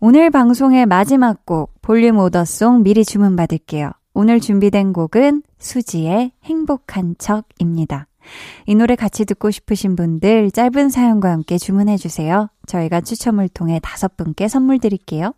오늘 0.00 0.30
방송의 0.30 0.86
마지막 0.86 1.44
곡 1.44 1.72
볼륨 1.82 2.18
오더송 2.18 2.82
미리 2.82 3.04
주문받을게요. 3.04 3.90
오늘 4.14 4.38
준비된 4.38 4.92
곡은 4.92 5.42
수지의 5.58 6.32
행복한 6.44 7.16
척입니다. 7.18 8.06
이 8.66 8.74
노래 8.74 8.96
같이 8.96 9.24
듣고 9.24 9.50
싶으신 9.50 9.96
분들 9.96 10.50
짧은 10.50 10.90
사연과 10.90 11.30
함께 11.30 11.58
주문해 11.58 11.96
주세요. 11.96 12.48
저희가 12.66 13.00
추첨을 13.00 13.48
통해 13.48 13.80
다섯 13.82 14.16
분께 14.16 14.48
선물 14.48 14.78
드릴게요. 14.78 15.32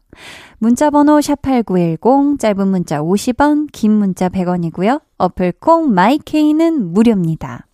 문자 0.59 0.91
번호 0.91 1.19
샵8910 1.19 2.39
짧은 2.39 2.69
문자 2.69 3.01
50원, 3.01 3.69
긴 3.73 3.93
문자 3.93 4.29
100원이고요. 4.29 5.01
어플 5.19 5.55
콩 5.61 5.93
마이케이는 5.93 6.93
무료입니다. 6.93 7.67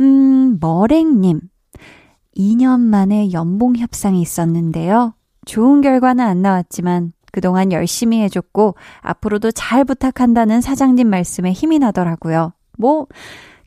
음, 0.00 0.58
머랭 0.60 1.20
님. 1.20 1.40
2년 2.36 2.80
만에 2.80 3.32
연봉 3.32 3.76
협상이 3.76 4.20
있었는데요. 4.20 5.14
좋은 5.44 5.80
결과는 5.80 6.24
안 6.24 6.42
나왔지만 6.42 7.12
그동안 7.32 7.72
열심히 7.72 8.20
해줬고 8.22 8.74
앞으로도 9.00 9.50
잘 9.52 9.84
부탁한다는 9.84 10.60
사장님 10.60 11.08
말씀에 11.08 11.52
힘이 11.52 11.78
나더라고요. 11.78 12.52
뭐 12.78 13.06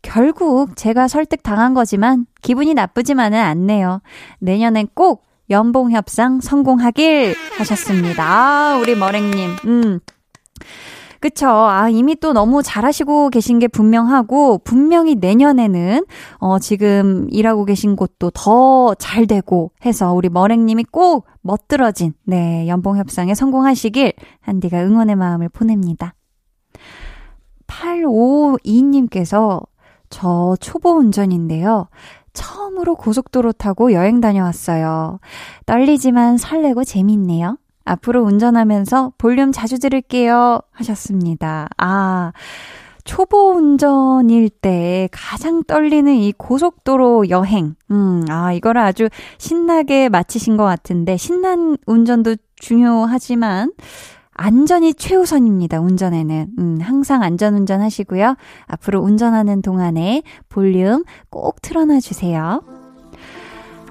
결국 0.06 0.76
제가 0.76 1.08
설득 1.08 1.42
당한 1.42 1.74
거지만 1.74 2.28
기분이 2.44 2.76
나쁘지만은 2.76 3.40
않네요. 3.40 4.02
내년엔 4.40 4.90
꼭 4.94 5.26
연봉 5.50 5.92
협상 5.92 6.40
성공하길 6.42 7.34
하셨습니다. 7.58 8.24
아, 8.24 8.78
우리 8.80 8.96
머랭님. 8.96 9.50
음. 9.66 10.00
그쵸. 11.20 11.48
아, 11.48 11.90
이미 11.90 12.16
또 12.16 12.34
너무 12.34 12.62
잘하시고 12.62 13.32
계신 13.32 13.58
게 13.58 13.68
분명하고, 13.68 14.60
분명히 14.60 15.16
내년에는, 15.16 16.06
어, 16.38 16.60
지금 16.60 17.28
일하고 17.32 17.66
계신 17.66 17.96
곳도 17.96 18.30
더 18.30 18.94
잘 19.00 19.26
되고 19.26 19.72
해서 19.86 20.14
우리 20.14 20.30
머랭님이 20.30 20.84
꼭 20.92 21.26
멋들어진, 21.42 22.14
네, 22.26 22.68
연봉 22.68 22.98
협상에 22.98 23.34
성공하시길, 23.34 24.14
한디가 24.42 24.84
응원의 24.84 25.16
마음을 25.16 25.50
보냅니다. 25.50 26.14
852님께서 27.66 29.64
저 30.16 30.56
초보 30.62 30.92
운전인데요. 30.92 31.90
처음으로 32.32 32.96
고속도로 32.96 33.52
타고 33.52 33.92
여행 33.92 34.22
다녀왔어요. 34.22 35.20
떨리지만 35.66 36.38
설레고 36.38 36.86
재밌네요. 36.86 37.58
앞으로 37.84 38.24
운전하면서 38.24 39.12
볼륨 39.18 39.52
자주 39.52 39.78
들을게요. 39.78 40.62
하셨습니다. 40.72 41.68
아, 41.78 42.32
초보 43.04 43.56
운전일 43.56 44.52
때 44.52 45.10
가장 45.12 45.64
떨리는 45.66 46.16
이 46.16 46.32
고속도로 46.32 47.30
여행. 47.30 47.76
음, 47.92 48.24
아, 48.30 48.54
이거를 48.54 48.80
아주 48.80 49.10
신나게 49.38 50.08
마치신 50.08 50.56
것 50.56 50.64
같은데, 50.64 51.18
신난 51.18 51.76
운전도 51.88 52.38
중요하지만, 52.56 53.74
안전이 54.36 54.96
최우선입니다, 54.96 55.80
운전에는. 55.80 56.48
음, 56.60 56.80
항상 56.82 57.24
안전 57.24 57.56
운전 57.56 57.82
하시고요. 57.82 58.36
앞으로 58.68 59.00
운전하는 59.00 59.62
동안에 59.62 60.24
볼륨 60.50 61.04
꼭 61.30 61.62
틀어놔 61.62 62.02
주세요. 62.02 62.62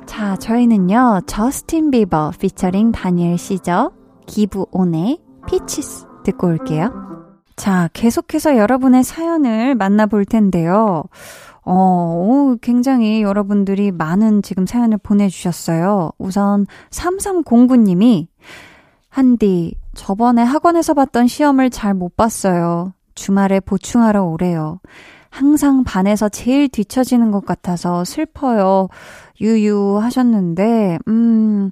자, 0.06 0.36
저희는요, 0.36 1.22
저스틴 1.26 1.90
비버 1.90 2.32
피처링 2.38 2.92
다니엘 2.92 3.38
시저, 3.38 3.90
기비온의 4.26 5.18
Peaches 5.48 6.06
듣고 6.24 6.48
올게요. 6.48 6.92
자, 7.56 7.88
계속해서 7.94 8.56
여러분의 8.58 9.02
사연을 9.02 9.74
만나볼 9.74 10.26
텐데요. 10.26 11.04
어, 11.64 12.54
굉장히 12.60 13.22
여러분들이 13.22 13.92
많은 13.92 14.42
지금 14.42 14.66
사연을 14.66 14.98
보내주셨어요. 14.98 16.10
우선 16.18 16.66
3309님이 16.90 18.26
한디, 19.08 19.74
저번에 19.94 20.42
학원에서 20.42 20.94
봤던 20.94 21.26
시험을 21.28 21.70
잘 21.70 21.94
못 21.94 22.16
봤어요. 22.16 22.92
주말에 23.14 23.60
보충하러 23.60 24.24
오래요. 24.24 24.80
항상 25.30 25.82
반에서 25.84 26.28
제일 26.28 26.68
뒤처지는 26.68 27.30
것 27.30 27.44
같아서 27.44 28.04
슬퍼요. 28.04 28.88
유유 29.40 29.98
하셨는데, 30.00 30.98
음, 31.08 31.70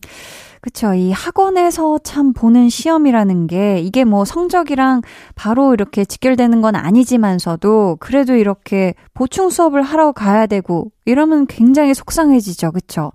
그쵸. 0.60 0.94
이 0.94 1.10
학원에서 1.12 1.98
참 2.04 2.32
보는 2.32 2.68
시험이라는 2.68 3.46
게 3.48 3.80
이게 3.80 4.04
뭐 4.04 4.24
성적이랑 4.24 5.02
바로 5.34 5.74
이렇게 5.74 6.04
직결되는 6.04 6.60
건 6.60 6.76
아니지만서도 6.76 7.96
그래도 8.00 8.34
이렇게 8.36 8.94
보충 9.14 9.50
수업을 9.50 9.82
하러 9.82 10.12
가야 10.12 10.46
되고 10.46 10.90
이러면 11.04 11.46
굉장히 11.46 11.94
속상해지죠. 11.94 12.70
그쵸. 12.72 13.12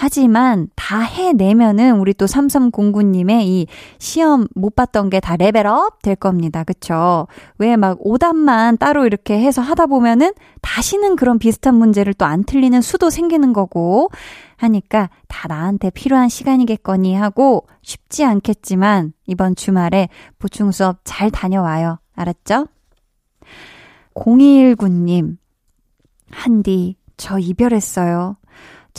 하지만 0.00 0.68
다 0.76 1.00
해내면은 1.00 1.98
우리 1.98 2.14
또 2.14 2.24
3309님의 2.24 3.42
이 3.44 3.66
시험 3.98 4.46
못 4.54 4.74
봤던 4.74 5.10
게 5.10 5.20
다 5.20 5.36
레벨업 5.36 6.00
될 6.00 6.16
겁니다. 6.16 6.64
그쵸? 6.64 7.26
왜 7.58 7.76
막 7.76 7.98
오답만 8.00 8.78
따로 8.78 9.04
이렇게 9.04 9.38
해서 9.38 9.60
하다 9.60 9.86
보면은 9.86 10.32
다시는 10.62 11.16
그런 11.16 11.38
비슷한 11.38 11.74
문제를 11.74 12.14
또 12.14 12.24
안 12.24 12.44
틀리는 12.44 12.80
수도 12.80 13.10
생기는 13.10 13.52
거고 13.52 14.08
하니까 14.56 15.10
다 15.28 15.48
나한테 15.48 15.90
필요한 15.90 16.30
시간이겠거니 16.30 17.14
하고 17.14 17.66
쉽지 17.82 18.24
않겠지만 18.24 19.12
이번 19.26 19.54
주말에 19.54 20.08
보충 20.38 20.70
수업 20.72 21.00
잘 21.04 21.30
다녀와요. 21.30 21.98
알았죠? 22.14 22.68
0219님, 24.14 25.36
한디, 26.30 26.96
저 27.18 27.38
이별했어요. 27.38 28.36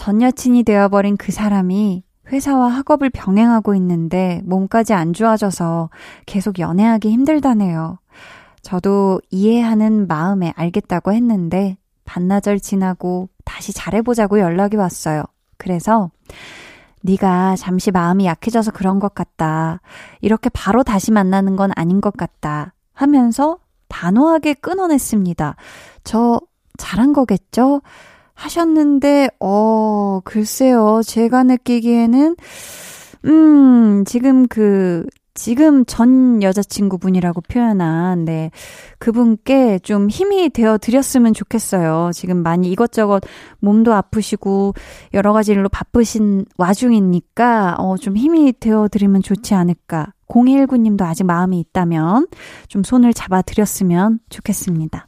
전 0.01 0.19
여친이 0.19 0.63
되어버린 0.63 1.15
그 1.15 1.31
사람이 1.31 2.03
회사와 2.31 2.69
학업을 2.69 3.11
병행하고 3.11 3.75
있는데 3.75 4.41
몸까지 4.45 4.95
안 4.95 5.13
좋아져서 5.13 5.91
계속 6.25 6.57
연애하기 6.57 7.11
힘들다네요. 7.11 7.99
저도 8.63 9.21
이해하는 9.29 10.07
마음에 10.07 10.53
알겠다고 10.55 11.13
했는데 11.13 11.77
반나절 12.03 12.59
지나고 12.59 13.29
다시 13.45 13.73
잘해보자고 13.73 14.39
연락이 14.39 14.75
왔어요. 14.75 15.21
그래서 15.59 16.09
네가 17.03 17.55
잠시 17.55 17.91
마음이 17.91 18.25
약해져서 18.25 18.71
그런 18.71 18.97
것 18.97 19.13
같다. 19.13 19.81
이렇게 20.19 20.49
바로 20.49 20.81
다시 20.81 21.11
만나는 21.11 21.55
건 21.55 21.69
아닌 21.75 22.01
것 22.01 22.17
같다. 22.17 22.73
하면서 22.93 23.59
단호하게 23.87 24.55
끊어냈습니다. 24.55 25.55
저 26.03 26.41
잘한 26.79 27.13
거겠죠? 27.13 27.81
하셨는데, 28.41 29.29
어, 29.39 30.19
글쎄요. 30.23 31.01
제가 31.05 31.43
느끼기에는, 31.43 32.35
음, 33.25 34.03
지금 34.05 34.47
그, 34.47 35.05
지금 35.33 35.85
전 35.85 36.43
여자친구분이라고 36.43 37.41
표현한, 37.41 38.25
네. 38.25 38.51
그분께 38.99 39.79
좀 39.79 40.09
힘이 40.09 40.49
되어 40.49 40.77
드렸으면 40.77 41.33
좋겠어요. 41.33 42.11
지금 42.13 42.43
많이 42.43 42.69
이것저것 42.71 43.23
몸도 43.59 43.93
아프시고, 43.93 44.73
여러 45.13 45.33
가지 45.33 45.51
일로 45.51 45.69
바쁘신 45.69 46.45
와중이니까, 46.57 47.75
어, 47.77 47.95
좀 47.97 48.17
힘이 48.17 48.53
되어 48.59 48.87
드리면 48.87 49.21
좋지 49.21 49.53
않을까. 49.53 50.13
0219님도 50.27 51.03
아직 51.03 51.25
마음이 51.25 51.59
있다면, 51.59 52.27
좀 52.67 52.83
손을 52.83 53.13
잡아 53.13 53.41
드렸으면 53.41 54.19
좋겠습니다. 54.29 55.07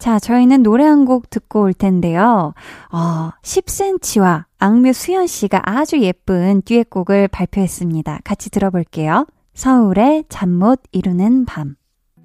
자, 0.00 0.18
저희는 0.18 0.62
노래 0.62 0.84
한 0.84 1.04
곡 1.04 1.28
듣고 1.30 1.62
올 1.62 1.74
텐데요. 1.74 2.54
어, 2.92 3.30
10cm와 3.42 4.44
악뮤 4.58 4.92
수연 4.92 5.26
씨가 5.26 5.60
아주 5.64 5.98
예쁜 6.00 6.62
듀엣곡을 6.62 7.28
발표했습니다. 7.28 8.20
같이 8.24 8.50
들어볼게요. 8.50 9.26
서울의 9.54 10.24
잠 10.28 10.50
못 10.50 10.80
이루는 10.92 11.44
밤. 11.46 11.74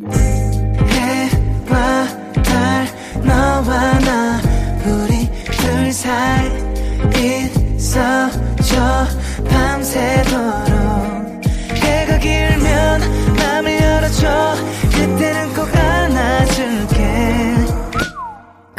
해와 0.02 2.06
달 2.44 2.86
너와 3.24 4.00
나 4.00 4.40
우리 4.86 5.30
둘 5.52 5.92
사이 5.92 6.50
있어줘 7.76 9.06
밤새도록 9.50 10.36
해가 11.76 12.18
길면 12.20 13.02
맘을 13.38 13.82
열어줘 13.82 14.56
그때는 14.92 15.54
꼭 15.54 15.68
안아줄게 15.76 17.55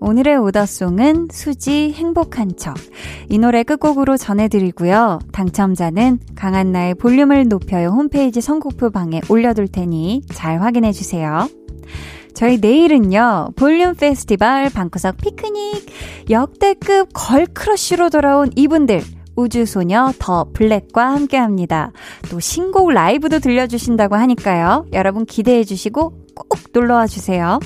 오늘의 0.00 0.36
오더송은 0.36 1.28
수지 1.30 1.92
행복한 1.92 2.56
척. 2.56 2.74
이 3.28 3.38
노래 3.38 3.62
끝곡으로 3.62 4.16
전해드리고요. 4.16 5.20
당첨자는 5.32 6.20
강한나의 6.34 6.94
볼륨을 6.96 7.48
높여요 7.48 7.88
홈페이지 7.88 8.40
선곡표 8.40 8.90
방에 8.90 9.20
올려둘 9.28 9.68
테니 9.68 10.22
잘 10.32 10.60
확인해주세요. 10.60 11.48
저희 12.34 12.58
내일은요, 12.58 13.52
볼륨 13.56 13.94
페스티벌 13.94 14.68
방구석 14.68 15.16
피크닉 15.16 15.86
역대급 16.28 17.08
걸크러쉬로 17.14 18.10
돌아온 18.10 18.50
이분들 18.54 19.02
우주소녀 19.36 20.12
더 20.18 20.46
블랙과 20.52 21.12
함께 21.12 21.36
합니다. 21.36 21.92
또 22.30 22.40
신곡 22.40 22.90
라이브도 22.90 23.38
들려주신다고 23.38 24.16
하니까요. 24.16 24.86
여러분 24.92 25.24
기대해 25.24 25.64
주시고 25.64 26.12
꼭 26.34 26.60
놀러와 26.72 27.06
주세요. 27.06 27.58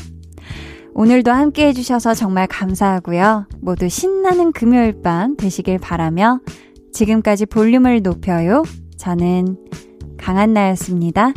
오늘도 0.95 1.31
함께 1.31 1.69
해주셔서 1.69 2.15
정말 2.15 2.47
감사하고요. 2.47 3.47
모두 3.61 3.89
신나는 3.89 4.53
금요일 4.53 5.01
밤 5.03 5.37
되시길 5.37 5.79
바라며 5.79 6.41
지금까지 6.93 7.47
볼륨을 7.47 8.03
높여요. 8.03 8.63
저는 8.97 9.57
강한나였습니다. 10.19 11.33